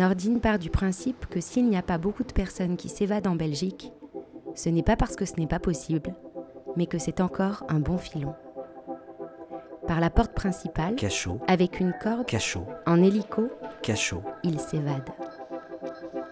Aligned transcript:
Nordine 0.00 0.40
part 0.40 0.58
du 0.58 0.70
principe 0.70 1.26
que 1.26 1.42
s'il 1.42 1.68
n'y 1.68 1.76
a 1.76 1.82
pas 1.82 1.98
beaucoup 1.98 2.24
de 2.24 2.32
personnes 2.32 2.78
qui 2.78 2.88
s'évadent 2.88 3.26
en 3.26 3.34
Belgique, 3.34 3.92
ce 4.54 4.70
n'est 4.70 4.82
pas 4.82 4.96
parce 4.96 5.14
que 5.14 5.26
ce 5.26 5.34
n'est 5.36 5.46
pas 5.46 5.58
possible, 5.58 6.14
mais 6.74 6.86
que 6.86 6.96
c'est 6.96 7.20
encore 7.20 7.64
un 7.68 7.80
bon 7.80 7.98
filon. 7.98 8.34
Par 9.86 10.00
la 10.00 10.08
porte 10.08 10.32
principale, 10.32 10.94
Cachot, 10.94 11.38
avec 11.48 11.80
une 11.80 11.92
corde, 12.02 12.24
cachot, 12.24 12.64
en 12.86 13.02
hélico, 13.02 13.50
cachot. 13.82 14.22
il 14.42 14.58
s'évade. 14.58 15.10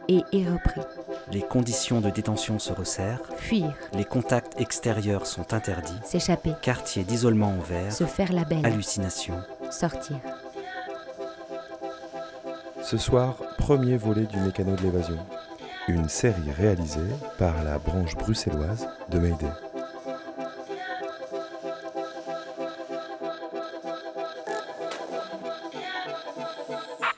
Et 0.09 0.23
est 0.33 0.49
repris. 0.49 0.81
Les 1.31 1.43
conditions 1.43 2.01
de 2.01 2.09
détention 2.09 2.59
se 2.59 2.73
resserrent, 2.73 3.21
Fuir, 3.37 3.75
les 3.93 4.07
contacts 4.07 4.59
extérieurs 4.59 5.27
sont 5.27 5.53
interdits, 5.53 5.93
s'échapper, 6.05 6.55
quartier 6.63 7.05
d'isolement 7.05 7.55
ouvert, 7.59 7.93
se 7.93 8.05
faire 8.05 8.33
la 8.33 8.45
belle, 8.45 8.65
hallucination. 8.65 9.35
sortir. 9.71 10.17
Ce 12.81 12.97
soir, 12.97 13.37
premier 13.69 13.99
volet 13.99 14.25
du 14.25 14.39
Mécano 14.39 14.77
de 14.77 14.81
l'évasion. 14.81 15.19
Une 15.89 16.09
série 16.09 16.51
réalisée 16.53 17.11
par 17.37 17.63
la 17.65 17.79
branche 17.79 18.15
bruxelloise 18.17 18.89
de 19.11 19.19
Mayday. 19.19 19.45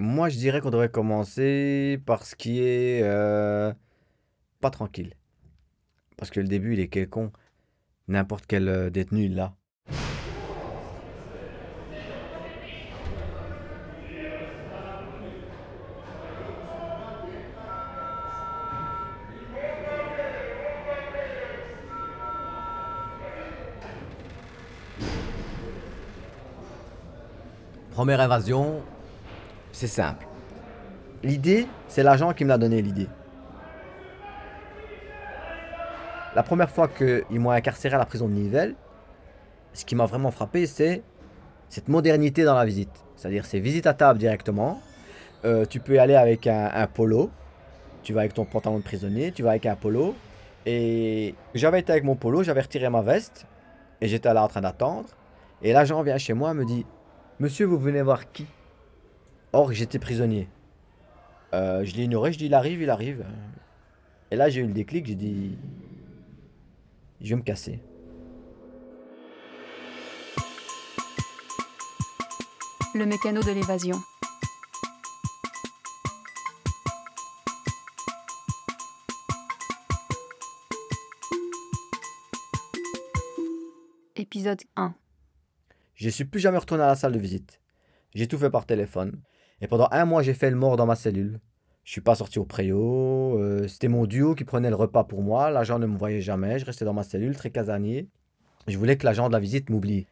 Moi, 0.00 0.28
je 0.28 0.38
dirais 0.38 0.60
qu'on 0.60 0.70
devrait 0.70 0.88
commencer 0.88 2.00
par 2.04 2.24
ce 2.24 2.34
qui 2.34 2.58
est 2.58 3.04
euh, 3.04 3.72
pas 4.60 4.70
tranquille. 4.70 5.14
Parce 6.16 6.32
que 6.32 6.40
le 6.40 6.48
début, 6.48 6.72
il 6.72 6.80
est 6.80 6.88
quelconque. 6.88 7.32
N'importe 8.08 8.46
quel 8.48 8.68
euh, 8.68 8.90
détenu, 8.90 9.26
il 9.26 9.36
l'a. 9.36 9.54
Première 28.00 28.22
évasion, 28.22 28.80
c'est 29.72 29.86
simple. 29.86 30.26
L'idée, 31.22 31.66
c'est 31.86 32.02
l'agent 32.02 32.32
qui 32.32 32.44
me 32.44 32.48
l'a 32.48 32.56
donné 32.56 32.80
l'idée. 32.80 33.08
La 36.34 36.42
première 36.42 36.70
fois 36.70 36.88
qu'ils 36.88 37.38
m'ont 37.38 37.50
incarcéré 37.50 37.96
à 37.96 37.98
la 37.98 38.06
prison 38.06 38.26
de 38.26 38.32
Nivelles, 38.32 38.74
ce 39.74 39.84
qui 39.84 39.94
m'a 39.96 40.06
vraiment 40.06 40.30
frappé, 40.30 40.64
c'est 40.64 41.02
cette 41.68 41.88
modernité 41.88 42.42
dans 42.44 42.54
la 42.54 42.64
visite. 42.64 43.04
C'est-à-dire, 43.16 43.44
c'est 43.44 43.60
visite 43.60 43.86
à 43.86 43.92
table 43.92 44.18
directement. 44.18 44.80
Euh, 45.44 45.66
tu 45.66 45.78
peux 45.78 45.96
y 45.96 45.98
aller 45.98 46.16
avec 46.16 46.46
un, 46.46 46.70
un 46.72 46.86
polo. 46.86 47.28
Tu 48.02 48.14
vas 48.14 48.22
avec 48.22 48.32
ton 48.32 48.46
pantalon 48.46 48.78
de 48.78 48.82
prisonnier, 48.82 49.30
tu 49.30 49.42
vas 49.42 49.50
avec 49.50 49.66
un 49.66 49.76
polo. 49.76 50.14
Et 50.64 51.34
j'avais 51.54 51.80
été 51.80 51.92
avec 51.92 52.04
mon 52.04 52.16
polo, 52.16 52.44
j'avais 52.44 52.62
retiré 52.62 52.88
ma 52.88 53.02
veste. 53.02 53.44
Et 54.00 54.08
j'étais 54.08 54.32
là 54.32 54.42
en 54.42 54.48
train 54.48 54.62
d'attendre. 54.62 55.10
Et 55.60 55.74
l'agent 55.74 56.02
vient 56.02 56.16
chez 56.16 56.32
moi 56.32 56.52
et 56.52 56.54
me 56.54 56.64
dit 56.64 56.86
Monsieur, 57.40 57.64
vous 57.64 57.78
venez 57.78 58.02
voir 58.02 58.30
qui? 58.32 58.44
Or, 59.54 59.72
j'étais 59.72 59.98
prisonnier. 59.98 60.46
Euh, 61.54 61.86
je 61.86 61.96
l'ai 61.96 62.04
ignoré, 62.04 62.34
je 62.34 62.38
dis 62.38 62.44
il 62.44 62.52
arrive, 62.52 62.82
il 62.82 62.90
arrive. 62.90 63.24
Et 64.30 64.36
là, 64.36 64.50
j'ai 64.50 64.60
eu 64.60 64.66
le 64.66 64.74
déclic, 64.74 65.06
j'ai 65.06 65.14
dit 65.14 65.56
je 67.22 67.30
vais 67.30 67.36
me 67.36 67.42
casser. 67.42 67.80
Le 72.94 73.06
mécano 73.06 73.42
de 73.42 73.52
l'évasion. 73.52 73.96
Épisode 84.14 84.60
1. 84.76 84.94
Je 86.00 86.08
suis 86.08 86.24
plus 86.24 86.40
jamais 86.40 86.56
retourné 86.56 86.82
à 86.82 86.86
la 86.86 86.94
salle 86.94 87.12
de 87.12 87.18
visite. 87.18 87.60
J'ai 88.14 88.26
tout 88.26 88.38
fait 88.38 88.48
par 88.48 88.64
téléphone. 88.64 89.20
Et 89.60 89.66
pendant 89.66 89.86
un 89.90 90.06
mois, 90.06 90.22
j'ai 90.22 90.32
fait 90.32 90.48
le 90.48 90.56
mort 90.56 90.78
dans 90.78 90.86
ma 90.86 90.96
cellule. 90.96 91.40
Je 91.84 91.92
suis 91.92 92.00
pas 92.00 92.14
sorti 92.14 92.38
au 92.38 92.46
préau. 92.46 93.38
euh, 93.38 93.68
C'était 93.68 93.88
mon 93.88 94.06
duo 94.06 94.34
qui 94.34 94.44
prenait 94.44 94.70
le 94.70 94.76
repas 94.76 95.04
pour 95.04 95.22
moi. 95.22 95.50
L'agent 95.50 95.78
ne 95.78 95.84
me 95.84 95.98
voyait 95.98 96.22
jamais. 96.22 96.58
Je 96.58 96.64
restais 96.64 96.86
dans 96.86 96.94
ma 96.94 97.02
cellule, 97.02 97.36
très 97.36 97.50
casanier. 97.50 98.08
Je 98.66 98.78
voulais 98.78 98.96
que 98.96 99.04
l'agent 99.04 99.28
de 99.28 99.34
la 99.34 99.40
visite 99.40 99.68
m'oublie. 99.68 100.06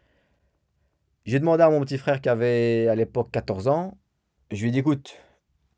J'ai 1.25 1.41
demandé 1.41 1.63
à 1.63 1.71
mon 1.71 1.81
petit 1.81 1.97
frère 1.97 2.21
qui 2.21 2.29
avait 2.29 2.87
à 2.89 2.95
l'époque 2.95 3.31
14 3.31 3.69
ans. 3.69 3.97
Je 4.51 4.61
lui 4.61 4.69
ai 4.69 4.73
dit 4.73 4.81
écoute, 4.81 5.17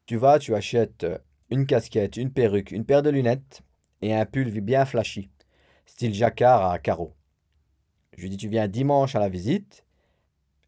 tu 0.06 0.16
vas, 0.16 0.41
tu 0.41 0.56
achètes 0.56 1.06
une 1.50 1.66
casquette, 1.66 2.16
une 2.16 2.32
perruque, 2.32 2.72
une 2.72 2.84
paire 2.84 3.03
de 3.04 3.10
lunettes 3.10 3.62
et 4.03 4.12
un 4.12 4.27
pull 4.27 4.50
bien 4.60 4.84
flashy, 4.84 5.31
style 5.87 6.15
jacquard 6.15 6.69
à 6.69 6.81
carreaux. 6.81 7.15
Je 8.16 8.22
lui 8.22 8.27
ai 8.27 8.31
dit 8.31 8.37
tu 8.38 8.48
viens 8.48 8.66
dimanche 8.66 9.15
à 9.15 9.21
la 9.21 9.28
visite 9.28 9.84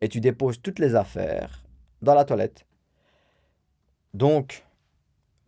et 0.02 0.08
tu 0.08 0.20
déposes 0.20 0.60
toutes 0.60 0.80
les 0.80 0.94
affaires 0.96 1.62
dans 2.02 2.14
la 2.14 2.24
toilette. 2.24 2.66
Donc, 4.12 4.64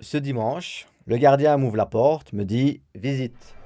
ce 0.01 0.17
dimanche, 0.17 0.87
le 1.07 1.19
gardien 1.19 1.57
m'ouvre 1.59 1.77
la 1.77 1.87
porte, 1.87 2.33
me 2.33 2.45
dit 2.45 2.81
visite. 2.95 3.57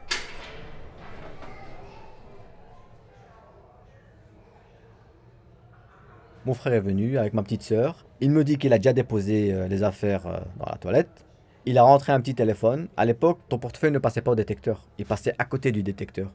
Mon 6.46 6.54
frère 6.54 6.72
est 6.72 6.80
venu 6.80 7.18
avec 7.18 7.34
ma 7.34 7.42
petite 7.42 7.62
sœur. 7.62 8.06
Il 8.20 8.30
me 8.30 8.42
dit 8.42 8.56
qu'il 8.56 8.72
a 8.72 8.78
déjà 8.78 8.94
déposé 8.94 9.52
euh, 9.52 9.68
les 9.68 9.82
affaires 9.82 10.26
euh, 10.26 10.40
dans 10.56 10.70
la 10.70 10.78
toilette. 10.78 11.26
Il 11.66 11.76
a 11.76 11.82
rentré 11.82 12.12
un 12.12 12.20
petit 12.22 12.34
téléphone. 12.34 12.88
À 12.96 13.04
l'époque, 13.04 13.40
ton 13.50 13.58
portefeuille 13.58 13.92
ne 13.92 13.98
passait 13.98 14.22
pas 14.22 14.30
au 14.30 14.34
détecteur. 14.34 14.86
Il 14.96 15.04
passait 15.04 15.34
à 15.38 15.44
côté 15.44 15.70
du 15.70 15.82
détecteur. 15.82 16.32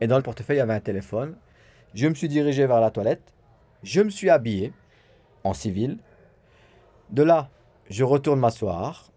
Et 0.00 0.06
dans 0.06 0.16
le 0.16 0.22
portefeuille, 0.22 0.56
il 0.56 0.60
y 0.60 0.62
avait 0.62 0.72
un 0.72 0.80
téléphone. 0.80 1.36
Je 1.92 2.08
me 2.08 2.14
suis 2.14 2.28
dirigé 2.28 2.66
vers 2.66 2.80
la 2.80 2.90
toilette. 2.90 3.34
Je 3.82 4.02
me 4.02 4.10
suis 4.10 4.28
habillé 4.28 4.72
en 5.44 5.54
civil. 5.54 5.98
De 7.10 7.22
là, 7.22 7.48
je 7.88 8.04
retourne 8.04 8.38
m'asseoir. 8.38 9.10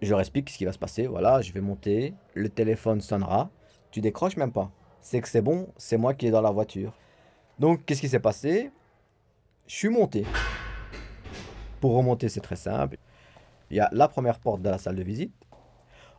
Je 0.00 0.10
leur 0.10 0.20
explique 0.20 0.50
ce 0.50 0.58
qui 0.58 0.64
va 0.64 0.72
se 0.72 0.78
passer. 0.78 1.06
Voilà, 1.06 1.40
je 1.40 1.52
vais 1.52 1.60
monter. 1.60 2.14
Le 2.34 2.48
téléphone 2.48 3.00
sonnera. 3.00 3.50
Tu 3.90 4.00
décroches 4.00 4.36
même 4.36 4.52
pas. 4.52 4.70
C'est 5.00 5.20
que 5.20 5.28
c'est 5.28 5.42
bon, 5.42 5.68
c'est 5.76 5.96
moi 5.96 6.14
qui 6.14 6.26
est 6.26 6.30
dans 6.30 6.40
la 6.40 6.50
voiture. 6.50 6.92
Donc, 7.58 7.84
qu'est-ce 7.84 8.00
qui 8.00 8.08
s'est 8.08 8.20
passé? 8.20 8.70
Je 9.66 9.74
suis 9.74 9.88
monté. 9.88 10.24
Pour 11.80 11.94
remonter, 11.96 12.28
c'est 12.28 12.40
très 12.40 12.56
simple. 12.56 12.98
Il 13.70 13.76
y 13.76 13.80
a 13.80 13.88
la 13.92 14.08
première 14.08 14.38
porte 14.38 14.62
de 14.62 14.70
la 14.70 14.78
salle 14.78 14.96
de 14.96 15.02
visite. 15.02 15.34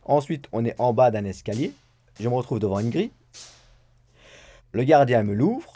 Ensuite, 0.04 0.48
on 0.52 0.64
est 0.64 0.78
en 0.78 0.92
bas 0.92 1.10
d'un 1.10 1.24
escalier. 1.24 1.72
Je 2.18 2.28
me 2.28 2.34
retrouve 2.34 2.58
devant 2.58 2.78
une 2.78 2.90
grille. 2.90 3.12
Le 4.72 4.84
gardien 4.84 5.22
me 5.22 5.34
l'ouvre. 5.34 5.72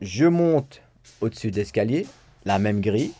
Je 0.00 0.26
monte 0.26 0.82
au-dessus 1.20 1.50
de 1.50 1.56
l'escalier, 1.56 2.06
la 2.44 2.58
même 2.58 2.80
grille. 2.80 3.12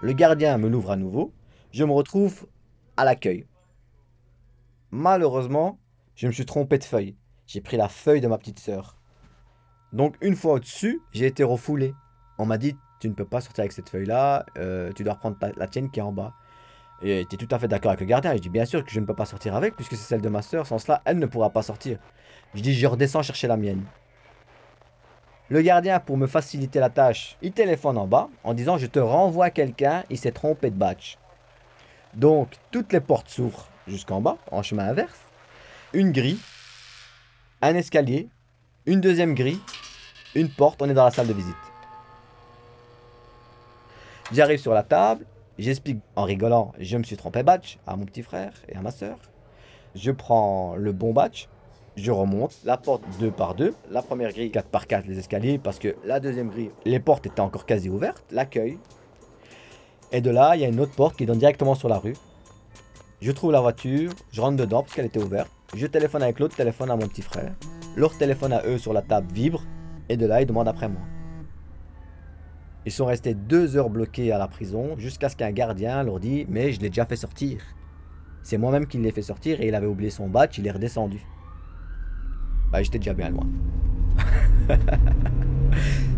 Le 0.00 0.12
gardien 0.12 0.58
me 0.58 0.68
l'ouvre 0.68 0.90
à 0.92 0.96
nouveau. 0.96 1.32
Je 1.72 1.84
me 1.84 1.92
retrouve 1.92 2.46
à 2.96 3.04
l'accueil. 3.04 3.46
Malheureusement, 4.90 5.78
je 6.14 6.26
me 6.26 6.32
suis 6.32 6.46
trompé 6.46 6.78
de 6.78 6.84
feuille. 6.84 7.16
J'ai 7.46 7.60
pris 7.60 7.76
la 7.76 7.88
feuille 7.88 8.20
de 8.20 8.28
ma 8.28 8.38
petite 8.38 8.58
sœur. 8.60 8.96
Donc 9.92 10.16
une 10.20 10.36
fois 10.36 10.54
au-dessus, 10.54 11.00
j'ai 11.12 11.26
été 11.26 11.42
refoulé. 11.42 11.94
On 12.38 12.46
m'a 12.46 12.58
dit, 12.58 12.76
tu 13.00 13.08
ne 13.08 13.14
peux 13.14 13.24
pas 13.24 13.40
sortir 13.40 13.62
avec 13.62 13.72
cette 13.72 13.88
feuille-là, 13.88 14.44
euh, 14.58 14.92
tu 14.92 15.04
dois 15.04 15.14
prendre 15.16 15.38
ta- 15.38 15.52
la 15.56 15.66
tienne 15.68 15.90
qui 15.90 16.00
est 16.00 16.02
en 16.02 16.12
bas. 16.12 16.32
Et 17.04 17.18
j'étais 17.18 17.36
tout 17.36 17.54
à 17.54 17.58
fait 17.58 17.68
d'accord 17.68 17.90
avec 17.90 18.00
le 18.00 18.06
gardien. 18.06 18.34
Je 18.34 18.38
dis, 18.38 18.48
bien 18.48 18.64
sûr 18.64 18.82
que 18.82 18.90
je 18.90 18.98
ne 18.98 19.04
peux 19.04 19.14
pas 19.14 19.26
sortir 19.26 19.54
avec, 19.54 19.76
puisque 19.76 19.90
c'est 19.90 20.08
celle 20.08 20.22
de 20.22 20.28
ma 20.30 20.40
soeur. 20.40 20.66
Sans 20.66 20.78
cela, 20.78 21.02
elle 21.04 21.18
ne 21.18 21.26
pourra 21.26 21.50
pas 21.50 21.62
sortir. 21.62 21.98
Je 22.54 22.62
dis, 22.62 22.72
je 22.74 22.86
redescends 22.86 23.22
chercher 23.22 23.46
la 23.46 23.58
mienne. 23.58 23.84
Le 25.50 25.60
gardien, 25.60 26.00
pour 26.00 26.16
me 26.16 26.26
faciliter 26.26 26.80
la 26.80 26.88
tâche, 26.88 27.36
il 27.42 27.52
téléphone 27.52 27.98
en 27.98 28.06
bas 28.06 28.30
en 28.42 28.54
disant, 28.54 28.78
je 28.78 28.86
te 28.86 28.98
renvoie 28.98 29.50
quelqu'un, 29.50 30.02
il 30.08 30.16
s'est 30.16 30.32
trompé 30.32 30.70
de 30.70 30.76
batch. 30.76 31.18
Donc, 32.14 32.54
toutes 32.70 32.94
les 32.94 33.00
portes 33.00 33.28
s'ouvrent 33.28 33.68
jusqu'en 33.86 34.22
bas, 34.22 34.38
en 34.50 34.62
chemin 34.62 34.88
inverse. 34.88 35.20
Une 35.92 36.10
grille, 36.10 36.40
un 37.60 37.74
escalier, 37.74 38.28
une 38.86 39.02
deuxième 39.02 39.34
grille, 39.34 39.60
une 40.34 40.48
porte, 40.48 40.80
on 40.80 40.88
est 40.88 40.94
dans 40.94 41.04
la 41.04 41.10
salle 41.10 41.26
de 41.26 41.34
visite. 41.34 41.54
J'arrive 44.32 44.58
sur 44.58 44.72
la 44.72 44.82
table, 44.82 45.26
j'explique 45.58 45.98
en 46.16 46.24
rigolant, 46.24 46.72
je 46.78 46.96
me 46.96 47.02
suis 47.02 47.16
trompé 47.16 47.42
batch 47.42 47.78
à 47.86 47.96
mon 47.96 48.04
petit 48.04 48.22
frère 48.22 48.52
et 48.68 48.76
à 48.76 48.82
ma 48.82 48.90
soeur. 48.90 49.18
Je 49.94 50.10
prends 50.10 50.74
le 50.76 50.92
bon 50.92 51.12
batch, 51.12 51.48
je 51.96 52.10
remonte 52.10 52.56
la 52.64 52.76
porte 52.76 53.02
deux 53.20 53.30
par 53.30 53.54
deux, 53.54 53.74
la 53.90 54.02
première 54.02 54.32
grille 54.32 54.50
4 54.50 54.68
par 54.68 54.86
4 54.86 55.06
les 55.06 55.18
escaliers 55.18 55.58
parce 55.58 55.78
que 55.78 55.94
la 56.04 56.18
deuxième 56.18 56.50
grille, 56.50 56.70
les 56.84 56.98
portes 56.98 57.26
étaient 57.26 57.40
encore 57.40 57.66
quasi 57.66 57.88
ouvertes, 57.88 58.24
l'accueil. 58.32 58.78
Et 60.10 60.20
de 60.20 60.30
là, 60.30 60.56
il 60.56 60.62
y 60.62 60.64
a 60.64 60.68
une 60.68 60.80
autre 60.80 60.94
porte 60.94 61.16
qui 61.16 61.26
donne 61.26 61.38
directement 61.38 61.74
sur 61.74 61.88
la 61.88 61.98
rue. 61.98 62.16
Je 63.20 63.30
trouve 63.30 63.52
la 63.52 63.60
voiture, 63.60 64.10
je 64.32 64.40
rentre 64.40 64.56
dedans 64.56 64.82
parce 64.82 64.94
qu'elle 64.94 65.06
était 65.06 65.22
ouverte. 65.22 65.50
Je 65.74 65.86
téléphone 65.86 66.22
avec 66.22 66.40
l'autre 66.40 66.56
téléphone 66.56 66.90
à 66.90 66.96
mon 66.96 67.06
petit 67.06 67.22
frère. 67.22 67.54
Leur 67.96 68.16
téléphone 68.16 68.52
à 68.52 68.64
eux 68.66 68.78
sur 68.78 68.92
la 68.92 69.02
table 69.02 69.32
vibre 69.32 69.62
et 70.08 70.16
de 70.16 70.26
là, 70.26 70.42
ils 70.42 70.46
demandent 70.46 70.68
après 70.68 70.88
moi. 70.88 71.00
Ils 72.86 72.92
sont 72.92 73.06
restés 73.06 73.34
deux 73.34 73.76
heures 73.76 73.88
bloqués 73.88 74.30
à 74.32 74.38
la 74.38 74.46
prison 74.46 74.96
jusqu'à 74.98 75.28
ce 75.28 75.36
qu'un 75.36 75.52
gardien 75.52 76.02
leur 76.02 76.20
dit 76.20 76.46
Mais 76.48 76.72
je 76.72 76.80
l'ai 76.80 76.88
déjà 76.88 77.06
fait 77.06 77.16
sortir. 77.16 77.62
C'est 78.42 78.58
moi-même 78.58 78.86
qui 78.86 78.98
l'ai 78.98 79.10
fait 79.10 79.22
sortir 79.22 79.60
et 79.60 79.68
il 79.68 79.74
avait 79.74 79.86
oublié 79.86 80.10
son 80.10 80.28
badge, 80.28 80.58
il 80.58 80.66
est 80.66 80.70
redescendu. 80.70 81.20
Bah, 82.70 82.82
j'étais 82.82 82.98
déjà 82.98 83.14
bien 83.14 83.30
loin. 83.30 83.46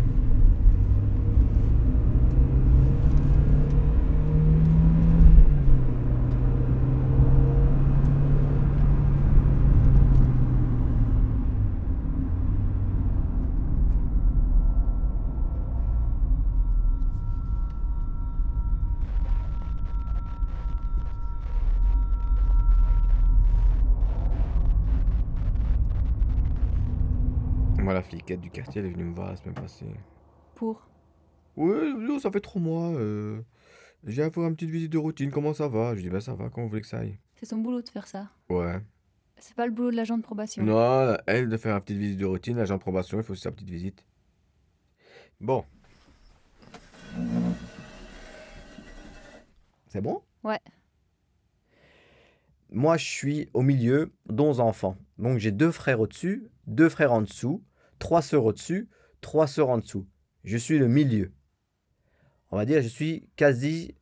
la 27.97 28.03
fliquette 28.03 28.41
du 28.41 28.51
quartier, 28.51 28.81
elle 28.81 28.87
est 28.87 28.91
venue 28.91 29.05
me 29.05 29.15
voir 29.15 29.29
la 29.29 29.35
semaine 29.35 29.55
passée. 29.55 29.85
Pour 30.55 30.87
Ouais, 31.55 31.93
non, 31.97 32.19
ça 32.19 32.31
fait 32.31 32.39
trois 32.39 32.61
mois. 32.61 32.91
Euh... 32.91 33.41
J'ai 34.05 34.21
à 34.21 34.29
faire 34.29 34.43
une 34.43 34.55
petite 34.55 34.69
visite 34.69 34.91
de 34.91 34.99
routine. 34.99 35.31
Comment 35.31 35.53
ça 35.53 35.67
va? 35.67 35.95
Je 35.95 36.01
dis, 36.01 36.09
bah 36.09 36.21
ça 36.21 36.35
va, 36.35 36.49
comment 36.49 36.65
vous 36.65 36.69
voulez 36.69 36.81
que 36.81 36.87
ça 36.87 36.99
aille? 36.99 37.17
C'est 37.33 37.47
son 37.47 37.57
boulot 37.57 37.81
de 37.81 37.89
faire 37.89 38.05
ça. 38.05 38.29
Ouais. 38.49 38.79
C'est 39.39 39.55
pas 39.55 39.65
le 39.65 39.71
boulot 39.71 39.89
de 39.89 39.95
l'agent 39.95 40.17
de 40.17 40.23
probation. 40.23 40.63
Non, 40.63 41.17
elle 41.25 41.49
de 41.49 41.57
faire 41.57 41.75
une 41.75 41.81
petite 41.81 41.97
visite 41.97 42.19
de 42.19 42.25
routine, 42.25 42.57
l'agent 42.57 42.75
de 42.75 42.81
probation, 42.81 43.17
il 43.17 43.23
faut 43.23 43.33
aussi 43.33 43.41
sa 43.41 43.51
petite 43.51 43.69
visite. 43.69 44.05
Bon. 45.41 45.65
C'est 49.87 50.01
bon? 50.01 50.21
Ouais. 50.43 50.59
Moi, 52.69 52.97
je 52.97 53.05
suis 53.05 53.49
au 53.53 53.61
milieu 53.61 54.11
d'11 54.29 54.59
enfants. 54.59 54.97
Donc, 55.17 55.39
j'ai 55.39 55.51
deux 55.51 55.71
frères 55.71 55.99
au-dessus, 55.99 56.49
deux 56.67 56.89
frères 56.89 57.13
en 57.13 57.21
dessous, 57.21 57.63
trois 57.99 58.21
sœurs 58.21 58.45
au-dessus, 58.45 58.89
trois 59.21 59.47
sœurs 59.47 59.69
en 59.69 59.77
dessous. 59.77 60.07
Je 60.43 60.57
suis 60.57 60.77
le 60.77 60.87
milieu. 60.87 61.33
On 62.51 62.57
va 62.57 62.65
dire, 62.65 62.81
je 62.81 62.87
suis 62.87 63.29
quasi 63.35 63.95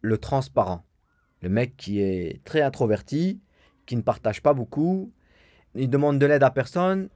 le 0.00 0.18
transparent. 0.18 0.84
Le 1.40 1.48
mec 1.48 1.76
qui 1.76 2.00
est 2.00 2.42
très 2.44 2.62
introverti, 2.62 3.40
qui 3.86 3.96
ne 3.96 4.02
partage 4.02 4.42
pas 4.42 4.54
beaucoup, 4.54 5.12
il 5.74 5.88
demande 5.88 6.18
de 6.18 6.26
l'aide 6.26 6.42
à 6.42 6.50
personne. 6.50 7.08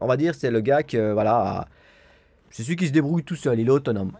On 0.00 0.06
va 0.06 0.16
dire, 0.16 0.34
c'est 0.34 0.50
le 0.50 0.60
gars 0.60 0.82
que, 0.82 1.12
voilà, 1.12 1.68
c'est 2.50 2.62
celui 2.62 2.76
qui 2.76 2.86
se 2.86 2.92
débrouille 2.92 3.24
tout 3.24 3.36
seul, 3.36 3.58
il 3.58 3.66
est 3.66 3.70
autonome. 3.70 4.12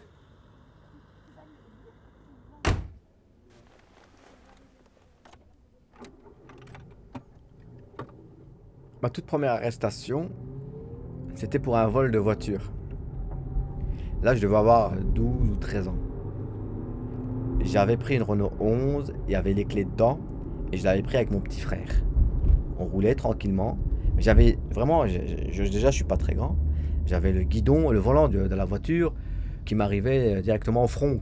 Ma 9.00 9.10
toute 9.10 9.26
première 9.26 9.52
arrestation, 9.52 10.30
c'était 11.38 11.60
pour 11.60 11.76
un 11.78 11.86
vol 11.86 12.10
de 12.10 12.18
voiture. 12.18 12.72
Là, 14.24 14.34
je 14.34 14.42
devais 14.42 14.56
avoir 14.56 14.92
12 15.14 15.50
ou 15.52 15.56
13 15.56 15.86
ans. 15.86 15.94
J'avais 17.60 17.96
pris 17.96 18.16
une 18.16 18.24
Renault 18.24 18.50
11, 18.58 19.12
il 19.28 19.32
y 19.32 19.36
avait 19.36 19.54
les 19.54 19.64
clés 19.64 19.84
dedans, 19.84 20.18
et 20.72 20.76
je 20.78 20.84
l'avais 20.84 21.02
pris 21.02 21.16
avec 21.16 21.30
mon 21.30 21.38
petit 21.38 21.60
frère. 21.60 21.86
On 22.80 22.86
roulait 22.86 23.14
tranquillement. 23.14 23.78
J'avais 24.18 24.58
vraiment, 24.72 25.06
je- 25.06 25.20
je- 25.52 25.62
déjà, 25.70 25.92
suis 25.92 26.02
pas 26.02 26.16
très 26.16 26.34
grand. 26.34 26.56
J'avais 27.06 27.30
le 27.30 27.44
guidon, 27.44 27.92
le 27.92 28.00
volant 28.00 28.26
de, 28.26 28.40
la 28.40 28.64
voiture 28.64 29.14
qui 29.64 29.76
m'arrivait 29.76 30.42
directement 30.42 30.82
au 30.82 30.88
front. 30.88 31.20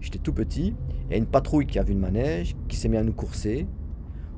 J'étais 0.00 0.18
tout 0.18 0.32
petit. 0.32 0.74
Il 1.06 1.12
y 1.12 1.14
a 1.14 1.18
une 1.18 1.26
patrouille 1.26 1.66
qui 1.66 1.78
a 1.78 1.84
vu 1.84 1.94
le 1.94 2.00
manège, 2.00 2.56
qui 2.66 2.74
s'est 2.76 2.88
mis 2.88 2.96
à 2.96 3.04
nous 3.04 3.12
courser. 3.12 3.68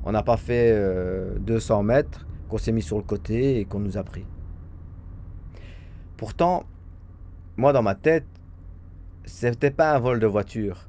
On 0.03 0.11
n'a 0.11 0.21
pas 0.21 0.37
fait 0.37 0.69
euh, 0.71 1.39
200 1.39 1.81
mètres, 1.81 2.27
qu'on 2.47 2.59
s'est 2.59 2.71
mis 2.71 2.83
sur 2.83 2.97
le 2.97 3.03
côté 3.03 3.59
et 3.59 3.65
qu'on 3.65 3.79
nous 3.79 3.97
a 3.97 4.03
pris. 4.03 4.27
Pourtant, 6.17 6.65
moi 7.57 7.73
dans 7.73 7.81
ma 7.81 7.95
tête, 7.95 8.25
c'était 9.25 9.71
pas 9.71 9.93
un 9.93 9.99
vol 9.99 10.19
de 10.19 10.27
voiture. 10.27 10.87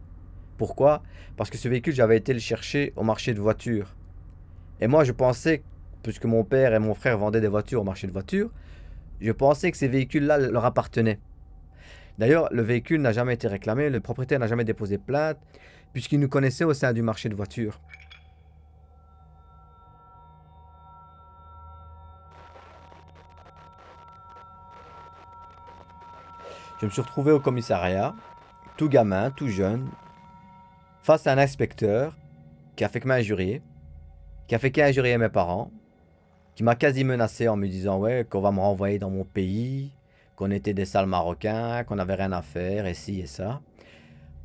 Pourquoi? 0.56 1.02
Parce 1.36 1.50
que 1.50 1.58
ce 1.58 1.68
véhicule, 1.68 1.94
j'avais 1.94 2.16
été 2.16 2.32
le 2.32 2.38
chercher 2.38 2.92
au 2.96 3.02
marché 3.02 3.34
de 3.34 3.40
voitures. 3.40 3.94
Et 4.80 4.86
moi, 4.86 5.04
je 5.04 5.12
pensais, 5.12 5.62
puisque 6.02 6.24
mon 6.24 6.44
père 6.44 6.74
et 6.74 6.78
mon 6.78 6.94
frère 6.94 7.18
vendaient 7.18 7.40
des 7.40 7.48
voitures 7.48 7.80
au 7.80 7.84
marché 7.84 8.06
de 8.06 8.12
voitures, 8.12 8.50
je 9.20 9.32
pensais 9.32 9.70
que 9.70 9.76
ces 9.76 9.88
véhicules-là 9.88 10.38
leur 10.38 10.64
appartenaient. 10.64 11.18
D'ailleurs, 12.18 12.48
le 12.52 12.62
véhicule 12.62 13.00
n'a 13.02 13.12
jamais 13.12 13.34
été 13.34 13.48
réclamé, 13.48 13.90
le 13.90 14.00
propriétaire 14.00 14.38
n'a 14.38 14.46
jamais 14.46 14.64
déposé 14.64 14.96
plainte, 14.98 15.38
puisqu'il 15.92 16.20
nous 16.20 16.28
connaissait 16.28 16.64
au 16.64 16.72
sein 16.74 16.92
du 16.92 17.02
marché 17.02 17.28
de 17.28 17.34
voitures. 17.34 17.80
Je 26.78 26.84
me 26.84 26.90
suis 26.90 27.00
retrouvé 27.00 27.32
au 27.32 27.40
commissariat, 27.40 28.14
tout 28.76 28.88
gamin, 28.88 29.30
tout 29.30 29.48
jeune, 29.48 29.88
face 31.02 31.26
à 31.26 31.32
un 31.32 31.38
inspecteur 31.38 32.14
qui 32.76 32.84
a 32.84 32.88
fait 32.88 33.00
que 33.00 33.08
m'injurier, 33.08 33.62
qui 34.46 34.54
a 34.54 34.58
fait 34.58 34.70
qu'injurier 34.70 35.16
mes 35.16 35.30
parents, 35.30 35.70
qui 36.54 36.62
m'a 36.62 36.74
quasi 36.74 37.04
menacé 37.04 37.48
en 37.48 37.56
me 37.56 37.66
disant 37.66 37.98
ouais 37.98 38.26
qu'on 38.28 38.40
va 38.40 38.52
me 38.52 38.60
renvoyer 38.60 38.98
dans 38.98 39.10
mon 39.10 39.24
pays, 39.24 39.92
qu'on 40.36 40.50
était 40.50 40.74
des 40.74 40.84
sales 40.84 41.06
Marocains, 41.06 41.84
qu'on 41.84 41.96
n'avait 41.96 42.14
rien 42.14 42.32
à 42.32 42.42
faire, 42.42 42.86
et 42.86 42.94
ci 42.94 43.20
et 43.20 43.26
ça. 43.26 43.60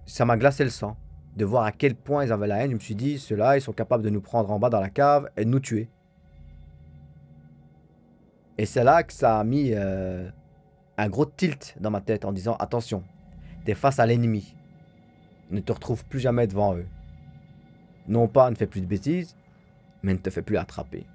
Ça 0.05 0.23
m'a 0.23 0.37
glacé 0.37 0.63
le 0.63 0.69
sang 0.69 0.95
de 1.35 1.45
voir 1.45 1.65
à 1.65 1.71
quel 1.71 1.95
point 1.95 2.25
ils 2.25 2.31
avaient 2.31 2.47
la 2.47 2.63
haine. 2.63 2.71
Je 2.71 2.75
me 2.75 2.79
suis 2.79 2.95
dit, 2.95 3.19
ceux-là, 3.19 3.57
ils 3.57 3.61
sont 3.61 3.73
capables 3.73 4.03
de 4.03 4.09
nous 4.09 4.21
prendre 4.21 4.51
en 4.51 4.59
bas 4.59 4.69
dans 4.69 4.79
la 4.79 4.89
cave 4.89 5.29
et 5.35 5.45
de 5.45 5.49
nous 5.49 5.59
tuer. 5.59 5.89
Et 8.57 8.65
c'est 8.65 8.83
là 8.83 9.03
que 9.03 9.13
ça 9.13 9.39
a 9.39 9.43
mis 9.43 9.71
euh, 9.73 10.29
un 11.01 11.09
gros 11.09 11.25
tilt 11.25 11.75
dans 11.79 11.89
ma 11.89 11.99
tête 11.99 12.25
en 12.25 12.31
disant, 12.31 12.55
attention, 12.59 13.03
t'es 13.65 13.73
face 13.73 13.97
à 13.97 14.05
l'ennemi. 14.05 14.55
Ne 15.49 15.59
te 15.59 15.71
retrouve 15.71 16.05
plus 16.05 16.19
jamais 16.19 16.45
devant 16.45 16.75
eux. 16.75 16.85
Non 18.07 18.27
pas 18.27 18.51
ne 18.51 18.55
fais 18.55 18.67
plus 18.67 18.81
de 18.81 18.85
bêtises, 18.85 19.35
mais 20.03 20.13
ne 20.13 20.19
te 20.19 20.29
fais 20.29 20.43
plus 20.43 20.57
attraper. 20.57 21.07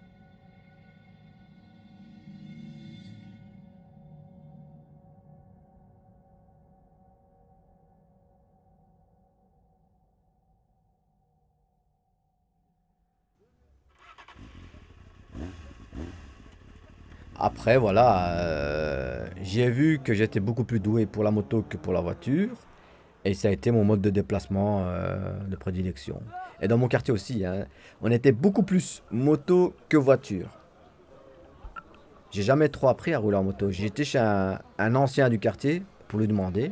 Après, 17.38 17.76
voilà, 17.76 18.38
euh, 18.40 19.05
j'ai 19.42 19.70
vu 19.70 19.98
que 20.02 20.14
j'étais 20.14 20.40
beaucoup 20.40 20.64
plus 20.64 20.80
doué 20.80 21.06
pour 21.06 21.22
la 21.22 21.30
moto 21.30 21.64
que 21.68 21.76
pour 21.76 21.92
la 21.92 22.00
voiture. 22.00 22.50
Et 23.24 23.34
ça 23.34 23.48
a 23.48 23.50
été 23.50 23.70
mon 23.70 23.84
mode 23.84 24.00
de 24.00 24.10
déplacement 24.10 24.84
euh, 24.86 25.38
de 25.48 25.56
prédilection. 25.56 26.22
Et 26.60 26.68
dans 26.68 26.78
mon 26.78 26.88
quartier 26.88 27.12
aussi, 27.12 27.44
hein, 27.44 27.66
on 28.00 28.10
était 28.10 28.32
beaucoup 28.32 28.62
plus 28.62 29.02
moto 29.10 29.74
que 29.88 29.96
voiture. 29.96 30.48
J'ai 32.30 32.42
jamais 32.42 32.68
trop 32.68 32.88
appris 32.88 33.14
à 33.14 33.18
rouler 33.18 33.36
en 33.36 33.42
moto. 33.42 33.70
J'étais 33.70 34.04
chez 34.04 34.18
un, 34.18 34.94
ancien 34.94 35.28
du 35.28 35.38
quartier 35.38 35.82
pour 36.08 36.18
lui 36.18 36.28
demander. 36.28 36.70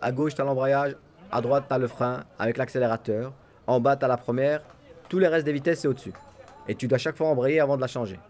À 0.00 0.12
gauche, 0.12 0.34
t'as 0.34 0.44
l'embrayage, 0.44 0.96
à 1.32 1.40
droite, 1.40 1.64
t'as 1.68 1.78
le 1.78 1.88
frein 1.88 2.24
avec 2.38 2.56
l'accélérateur. 2.58 3.32
En 3.66 3.80
bas, 3.80 3.96
t'as 3.96 4.08
la 4.08 4.16
première. 4.16 4.60
Tous 5.08 5.18
les 5.18 5.28
restes 5.28 5.46
des 5.46 5.52
vitesses, 5.52 5.80
c'est 5.80 5.88
au-dessus. 5.88 6.12
Et 6.68 6.74
tu 6.74 6.86
dois 6.86 6.98
chaque 6.98 7.16
fois 7.16 7.28
embrayer 7.28 7.60
avant 7.60 7.76
de 7.76 7.80
la 7.80 7.86
changer. 7.86 8.20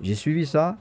J'ai 0.00 0.14
suivi 0.14 0.46
ça. 0.46 0.76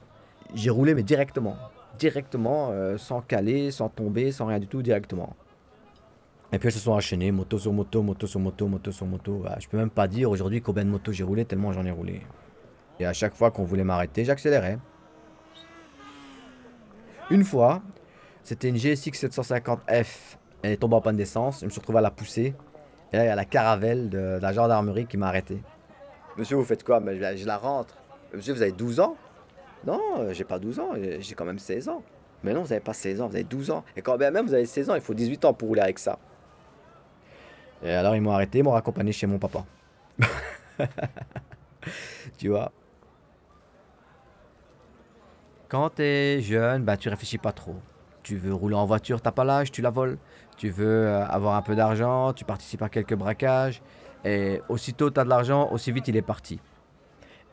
J'ai 0.54 0.70
roulé, 0.70 0.94
mais 0.94 1.04
directement. 1.04 1.58
Directement, 1.98 2.70
euh, 2.72 2.98
sans 2.98 3.22
caler, 3.22 3.72
sans 3.72 3.90
tomber, 3.90 4.32
sans 4.32 4.48
rien 4.48 4.60
du 4.60 4.68
tout, 4.68 4.82
directement. 4.82 5.36
Et 6.52 6.60
puis 6.60 6.68
elles 6.68 6.74
se 6.74 6.80
sont 6.80 6.92
enchaînées, 6.92 7.32
moto 7.32 7.58
sur 7.58 7.74
moto, 7.74 8.04
moto 8.04 8.28
sur 8.28 8.40
moto, 8.40 8.68
moto 8.68 8.92
sur 8.92 9.06
moto. 9.06 9.44
Ah, 9.48 9.58
je 9.60 9.68
peux 9.68 9.78
même 9.78 9.90
pas 9.90 10.08
dire 10.08 10.30
aujourd'hui 10.30 10.62
combien 10.62 10.86
de 10.86 10.90
motos 10.90 11.12
j'ai 11.12 11.24
roulé, 11.24 11.46
tellement 11.46 11.74
j'en 11.74 11.86
ai 11.86 11.92
roulé. 11.92 12.22
Et 13.00 13.06
à 13.06 13.14
chaque 13.14 13.34
fois 13.36 13.50
qu'on 13.50 13.64
voulait 13.64 13.84
m'arrêter, 13.84 14.24
j'accélérais. 14.24 14.78
Une 17.32 17.44
fois, 17.44 17.82
c'était 18.44 18.70
une 18.70 18.78
GSX 18.78 19.26
750F. 19.28 20.38
Elle 20.62 20.74
est 20.74 20.78
tombée 20.78 20.96
en 20.96 21.02
panne 21.02 21.16
d'essence. 21.16 21.62
Je 21.62 21.66
me 21.66 21.70
suis 21.72 21.80
retrouvé 21.80 21.98
à 22.00 22.02
la 22.02 22.12
pousser. 22.12 22.54
Et 23.12 23.18
là, 23.18 23.24
il 23.24 23.28
y 23.28 23.32
a 23.32 23.36
la 23.36 23.46
caravelle 23.46 24.10
de, 24.10 24.40
la 24.42 24.54
gendarmerie 24.54 25.08
qui 25.08 25.18
m'a 25.18 25.30
arrêté. 25.30 25.62
Monsieur, 26.38 26.58
vous 26.58 26.64
faites 26.64 26.84
quoi? 26.84 27.02
Je 27.06 27.46
la 27.46 27.58
rentre. 27.58 27.96
Monsieur, 28.34 28.54
vous 28.54 28.62
avez 28.62 28.72
12 28.72 29.00
ans? 29.00 29.16
Non, 29.86 30.02
euh, 30.20 30.34
j'ai 30.34 30.44
pas 30.44 30.60
12 30.60 30.80
ans. 30.80 30.92
J'ai 30.96 31.22
j'ai 31.22 31.36
quand 31.36 31.46
même 31.46 31.60
16 31.60 31.90
ans. 31.90 32.04
Mais 32.44 32.54
non, 32.54 32.62
vous 32.64 32.70
n'avez 32.70 32.82
pas 32.82 32.94
16 32.94 33.22
ans, 33.22 33.28
vous 33.28 33.36
avez 33.36 33.44
12 33.44 33.72
ans. 33.72 33.84
Et 33.96 34.02
quand 34.02 34.18
même 34.18 34.46
vous 34.46 34.54
avez 34.54 34.66
16 34.66 34.90
ans, 34.90 34.96
il 34.96 35.02
faut 35.02 35.14
18 35.14 35.46
ans 35.46 35.54
pour 35.54 35.70
rouler 35.70 35.82
avec 35.82 36.00
ça. 36.00 36.20
Et 37.84 37.92
alors, 37.92 38.16
ils 38.16 38.22
m'ont 38.22 38.32
arrêté, 38.32 38.60
ils 38.60 38.64
m'ont 38.64 38.72
raccompagné 38.72 39.12
chez 39.12 39.28
mon 39.28 39.40
papa. 39.40 39.66
tu 42.38 42.48
vois 42.48 42.72
Quand 45.68 45.90
t'es 45.90 46.40
jeune, 46.42 46.84
bah, 46.84 46.96
tu 46.96 47.10
réfléchis 47.10 47.38
pas 47.38 47.52
trop. 47.52 47.76
Tu 48.24 48.38
veux 48.38 48.54
rouler 48.54 48.76
en 48.76 48.86
voiture, 48.86 49.22
t'as 49.22 49.34
pas 49.34 49.44
l'âge, 49.44 49.72
tu 49.72 49.82
la 49.82 49.90
voles. 49.90 50.18
Tu 50.56 50.70
veux 50.70 51.08
euh, 51.08 51.26
avoir 51.26 51.56
un 51.56 51.62
peu 51.62 51.76
d'argent, 51.76 52.32
tu 52.32 52.46
participes 52.46 52.82
à 52.82 52.90
quelques 52.90 53.16
braquages. 53.16 53.82
Et 54.24 54.62
aussitôt 54.70 55.10
t'as 55.10 55.26
de 55.26 55.30
l'argent, 55.30 55.70
aussi 55.72 55.92
vite 55.92 56.08
il 56.08 56.16
est 56.16 56.22
parti. 56.22 56.62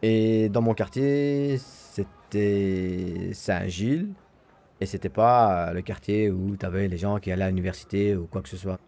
Et 0.02 0.48
dans 0.48 0.62
mon 0.62 0.74
quartier, 0.74 1.58
c'était 1.92 3.30
Saint-Gilles. 3.32 4.08
Et 4.80 4.86
c'était 4.86 5.10
pas 5.10 5.68
euh, 5.68 5.72
le 5.72 5.82
quartier 5.82 6.30
où 6.30 6.56
t'avais 6.56 6.88
les 6.88 6.96
gens 6.96 7.18
qui 7.18 7.30
allaient 7.30 7.44
à 7.44 7.48
l'université 7.48 8.16
ou 8.16 8.26
quoi 8.26 8.40
que 8.40 8.48
ce 8.48 8.56
soit. 8.56 8.78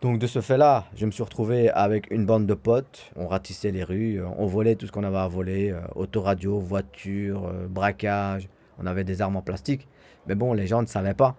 Donc 0.00 0.18
de 0.18 0.26
ce 0.26 0.40
fait-là, 0.40 0.86
je 0.96 1.04
me 1.06 1.10
suis 1.10 1.22
retrouvé 1.22 1.70
avec 1.70 2.10
une 2.10 2.24
bande 2.24 2.46
de 2.46 2.54
potes. 2.54 3.10
On 3.16 3.26
ratissait 3.28 3.70
les 3.70 3.84
rues, 3.84 4.20
euh, 4.20 4.26
on 4.38 4.46
volait 4.46 4.76
tout 4.76 4.86
ce 4.86 4.92
qu'on 4.92 5.04
avait 5.04 5.18
à 5.18 5.28
voler. 5.28 5.70
euh, 5.70 5.80
autoradio, 5.94 6.58
voiture, 6.58 7.52
braquage. 7.68 8.48
On 8.78 8.86
avait 8.86 9.04
des 9.04 9.20
armes 9.20 9.36
en 9.36 9.42
plastique. 9.42 9.86
Mais 10.26 10.34
bon, 10.34 10.52
les 10.54 10.66
gens 10.66 10.82
ne 10.82 10.86
savaient 10.86 11.14
pas. 11.14 11.36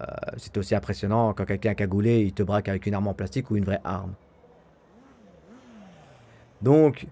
Euh, 0.00 0.04
C'était 0.36 0.58
aussi 0.58 0.74
impressionnant 0.74 1.32
quand 1.32 1.44
quelqu'un 1.46 1.74
cagoulé, 1.74 2.22
il 2.22 2.32
te 2.32 2.42
braque 2.42 2.68
avec 2.68 2.86
une 2.86 2.94
arme 2.94 3.08
en 3.08 3.14
plastique 3.14 3.50
ou 3.50 3.56
une 3.56 3.64
vraie 3.64 3.80
arme. 3.84 4.14
Donc, 6.62 7.06